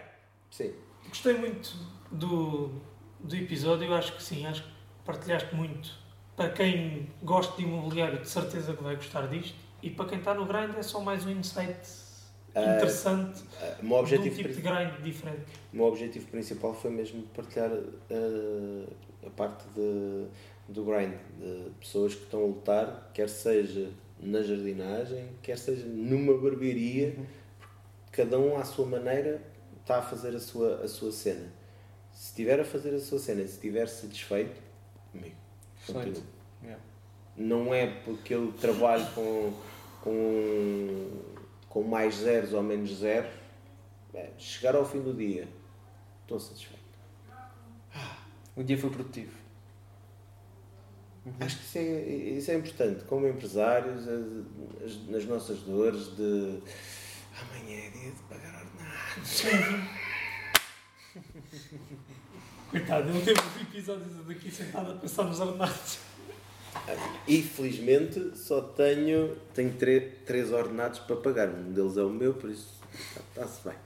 [0.52, 0.74] Sim.
[1.08, 1.76] gostei muito
[2.12, 2.82] do,
[3.24, 3.88] do episódio.
[3.88, 4.70] Eu acho que sim, acho que
[5.06, 5.92] partilhaste muito.
[6.36, 9.56] Para quem gosta de imobiliário, de certeza que vai gostar disto.
[9.82, 11.78] E para quem está no grind, é só mais um insight
[12.56, 13.44] Ah, interessante
[13.82, 15.42] o meu de um tipo de grind diferente.
[15.72, 20.28] o meu objetivo principal foi mesmo partilhar ah, a parte de,
[20.70, 23.90] do grind, de pessoas que estão a lutar, quer seja
[24.20, 27.18] na jardinagem, quer seja numa barbearia,
[28.12, 29.42] cada um à sua maneira
[29.82, 31.52] está a fazer a sua, a sua cena.
[32.24, 34.58] Se estiver a fazer a sua cena se estiver satisfeito,
[35.14, 35.36] amigo,
[35.86, 36.24] continua.
[36.64, 36.82] Yeah.
[37.36, 39.54] Não é porque eu trabalho com,
[40.02, 41.22] com,
[41.68, 43.30] com mais zeros ou menos zeros,
[44.14, 45.46] é, chegar ao fim do dia,
[46.22, 46.82] estou satisfeito.
[48.56, 49.36] O dia foi produtivo.
[51.42, 51.82] Acho que isso é,
[52.38, 56.62] isso é importante, como empresários, as, as- nas nossas dores de
[57.38, 59.44] amanhã é dia de pagar ordenados.
[62.74, 66.00] Coitado, ele teve os episódios daqui sentado a pensar nos ordenados.
[67.28, 71.50] E felizmente só tenho, tenho tre- três ordenados para pagar.
[71.50, 72.68] Um deles é o meu, por isso
[73.30, 73.78] está-se bem.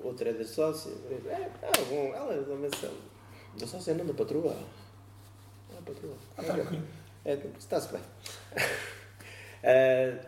[0.00, 0.90] Outro é da sócia.
[1.28, 2.92] É, é bom, ela é da menção.
[3.58, 4.56] Da sócia não, da patroa.
[5.74, 6.16] É a patroa.
[6.38, 6.82] Ah, tranquilo.
[7.26, 8.00] É, está-se bem.
[9.66, 10.20] Ah,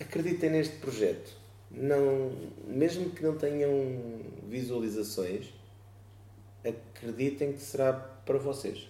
[0.00, 1.32] acreditem neste projeto.
[1.68, 2.30] Não,
[2.64, 5.46] mesmo que não tenham visualizações,
[6.64, 8.88] acreditem que será para vocês.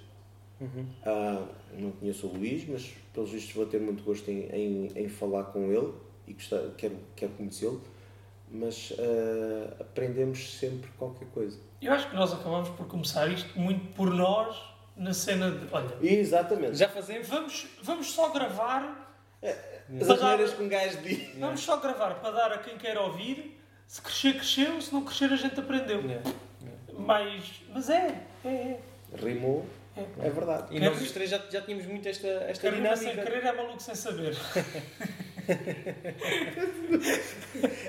[0.60, 0.86] Uhum.
[1.04, 5.08] Ah, não conheço o Luís, mas pelos vistos vou ter muito gosto em, em, em
[5.08, 5.92] falar com ele
[6.26, 7.82] e gostar, quero, quero conhecê-lo.
[8.50, 11.58] Mas ah, aprendemos sempre qualquer coisa.
[11.80, 14.56] Eu acho que nós acabamos por começar isto muito por nós,
[14.96, 15.66] na cena de.
[15.72, 16.76] Olha, Exatamente.
[16.76, 17.28] Já fazemos?
[17.28, 19.10] vamos, vamos só gravar.
[20.00, 21.36] As asneiras que um gajo diz.
[21.38, 23.58] Vamos só gravar para dar a quem quer ouvir.
[23.86, 24.80] Se crescer, cresceu.
[24.80, 26.00] Se não crescer, a gente aprendeu.
[26.00, 26.30] Yeah.
[26.98, 28.80] Mas, mas é, é, é.
[29.16, 29.66] Rimou,
[29.96, 30.04] É.
[30.26, 30.74] é verdade.
[30.76, 33.22] E nós os três já, já tínhamos muito esta, esta sem dinâmica.
[33.22, 34.36] querer é maluco sem saber.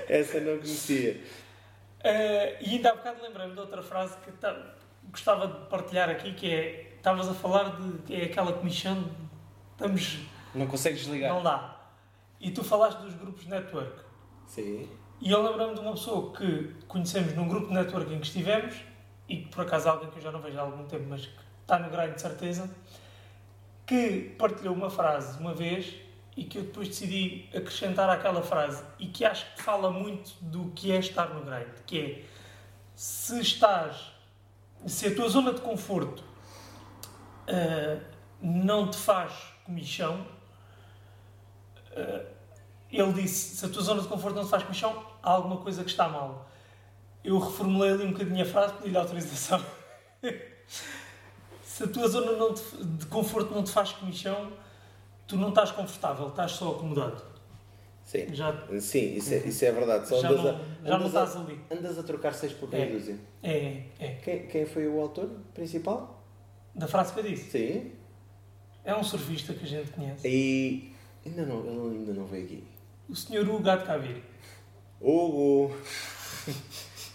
[0.08, 1.20] Essa eu não conhecia.
[2.02, 4.74] Eh, e ainda há bocado lembrei-me de outra frase que tá-
[5.10, 9.10] gostava de partilhar aqui, que é, estavas a falar de que é aquela comissão
[9.72, 10.18] estamos,
[10.54, 11.32] Não consegues desligar.
[11.34, 11.80] não dá.
[12.40, 14.00] E tu falaste dos grupos de network.
[14.46, 14.88] Sim.
[15.20, 18.74] E eu lembro-me de uma pessoa que conhecemos num grupo de network em que estivemos,
[19.28, 21.32] e por acaso é alguém que eu já não vejo há algum tempo, mas que
[21.62, 22.70] está no grind de certeza,
[23.86, 25.94] que partilhou uma frase uma vez
[26.36, 30.70] e que eu depois decidi acrescentar àquela frase e que acho que fala muito do
[30.72, 32.24] que é estar no grind, que é
[32.94, 34.12] se estás,
[34.86, 36.22] se a tua zona de conforto
[37.48, 38.00] ah,
[38.40, 39.32] não te faz
[39.64, 40.26] comichão,
[41.96, 42.24] ah,
[42.90, 45.82] ele disse, se a tua zona de conforto não te faz comichão, há alguma coisa
[45.82, 46.48] que está mal.
[47.24, 49.64] Eu reformulei ali um bocadinho a frase, pedi-lhe autorização.
[51.62, 54.52] se a tua zona não te- de conforto não te faz comichão,
[55.26, 57.22] tu não estás confortável, estás só acomodado.
[58.04, 58.34] Sim.
[58.34, 60.06] Já, Sim, isso é, isso é verdade.
[60.06, 60.58] Só já, andas, não, a, já
[60.90, 61.60] não andas, estás a, ali.
[61.70, 62.90] andas a trocar seis por meia É.
[62.90, 63.18] dúzia.
[63.42, 64.08] É, é.
[64.22, 66.22] Quem, quem foi o autor principal?
[66.74, 67.50] Da frase que eu disse.
[67.50, 67.92] Sim.
[68.84, 70.28] É um surfista que a gente conhece.
[70.28, 70.92] E
[71.24, 72.64] ainda não, ele ainda não veio aqui.
[73.08, 74.22] O senhor Hugo Gato Cavir.
[75.00, 75.74] Hugo!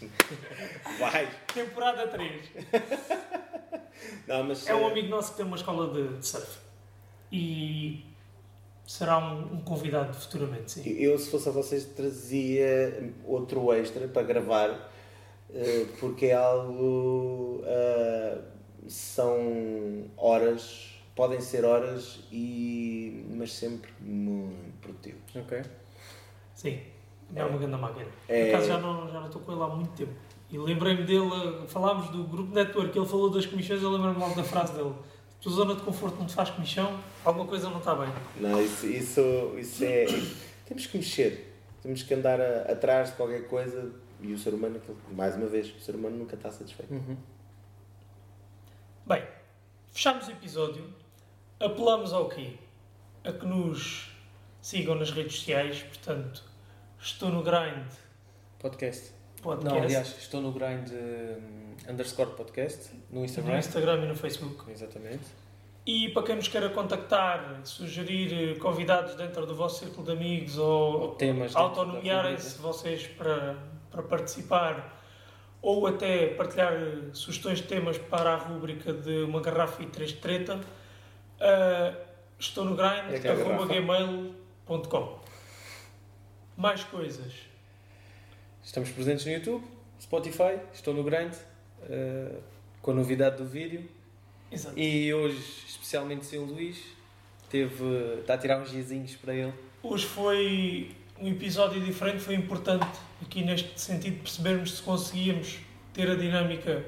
[1.00, 1.30] Vai!
[1.54, 2.50] Temporada 3.
[4.28, 6.60] Não, mas, É um eh, amigo nosso que tem uma escola de, de surf.
[7.32, 8.06] E
[8.86, 10.90] será um, um convidado futuramente, sim.
[10.90, 14.92] Eu, se fosse a vocês, trazia outro extra para gravar,
[15.54, 17.62] eh, porque é algo.
[17.66, 18.38] eh,
[18.88, 25.36] são horas, podem ser horas, e, mas sempre muito produtivos.
[25.36, 25.62] Ok.
[26.56, 26.80] Sim.
[27.36, 28.06] É uma grande máquina.
[28.26, 30.14] Por É- acaso já não, já não estou com ele há muito tempo.
[30.52, 31.30] E lembrei-me dele,
[31.68, 34.94] falámos do grupo network, ele falou das comissões, eu lembro-me logo da frase dele.
[35.40, 38.10] Tua zona de conforto não te faz comissão, alguma coisa não está bem.
[38.42, 39.22] Não, isso, isso,
[39.58, 40.06] isso é.
[40.66, 43.92] Temos que mexer, temos que andar a- atrás de qualquer coisa,
[44.22, 46.92] e o ser humano, aquilo- mais uma vez, o ser humano nunca está satisfeito.
[46.94, 47.16] Uhum.
[49.06, 49.24] Bem,
[49.92, 50.84] fechamos o episódio.
[51.60, 52.54] Apelamos ao quê?
[53.24, 54.12] A que nos
[54.62, 56.44] sigam nas redes sociais, portanto,
[57.00, 57.88] estou no grind
[58.60, 59.12] Podcast.
[59.42, 59.76] podcast.
[59.76, 63.54] Não, aliás, estou no grind um, underscore podcast no Instagram.
[63.54, 64.70] no Instagram e no Facebook.
[64.70, 65.26] Exatamente.
[65.86, 70.58] E para quem nos queira contactar, sugerir eh, convidados dentro do vosso círculo de amigos
[70.58, 73.58] ou, Ou temas autonomearem-se vocês para,
[73.90, 75.00] para participar
[75.62, 80.14] ou até partilhar eh, sugestões de temas para a rúbrica de uma garrafa e três
[80.14, 80.60] treta,
[81.40, 81.94] eh,
[82.38, 85.19] estou no grind, É arroba gmail.com.
[86.60, 87.32] Mais coisas.
[88.62, 89.64] Estamos presentes no YouTube,
[90.02, 92.42] Spotify, estou no grind, uh,
[92.82, 93.90] com a novidade do vídeo.
[94.52, 94.78] Exato.
[94.78, 96.78] E hoje, especialmente sem o Luís,
[97.50, 97.86] teve,
[98.20, 99.54] está a tirar uns diazinhos para ele.
[99.82, 102.86] Hoje foi um episódio diferente, foi importante
[103.22, 105.60] aqui neste sentido percebermos se conseguíamos
[105.94, 106.86] ter a dinâmica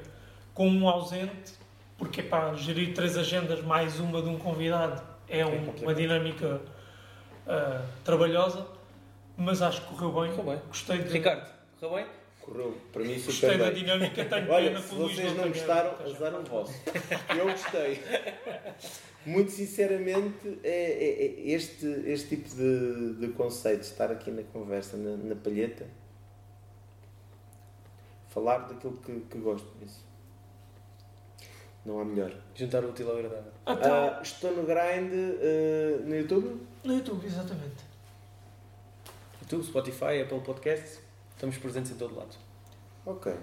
[0.52, 1.54] com um ausente,
[1.96, 5.82] porque pá, gerir três agendas mais uma de um convidado é um- complicado.
[5.82, 6.60] uma dinâmica
[7.46, 8.66] ah, trabalhosa,
[9.42, 10.30] mas acho que correu bem.
[10.36, 10.62] Correu bem.
[10.68, 11.50] Gostei, de, Ricardo,
[11.80, 12.06] correu bem?
[12.40, 13.74] Correu para mim gostei super da bem.
[13.74, 16.38] dinâmica, tenho Olha, pena se o vocês não gostaram, azar cá.
[16.40, 16.74] vosso.
[17.38, 18.02] Eu gostei.
[19.24, 24.96] Muito sinceramente, é, é- é este, este tipo de, de conceito, estar aqui na conversa,
[24.96, 25.86] na, na palheta,
[28.28, 30.04] falar daquilo que, que gosto disso.
[31.84, 32.32] Não há melhor.
[32.54, 33.52] Juntar o útil ao agradável.
[33.66, 36.60] Então, Ah, estou no grind ah, no YouTube.
[36.84, 37.91] no YouTube, exatamente.
[39.52, 41.00] YouTube, Spotify, Apple Podcasts,
[41.30, 42.34] estamos presentes em todo lado.
[43.04, 43.34] Ok.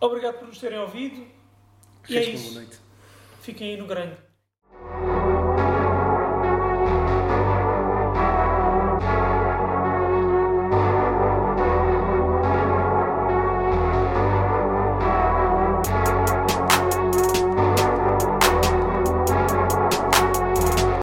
[0.00, 1.26] Obrigado por nos terem ouvido.
[2.08, 2.50] E é isso.
[2.50, 2.78] boa noite.
[3.40, 4.16] Fiquem aí no grande.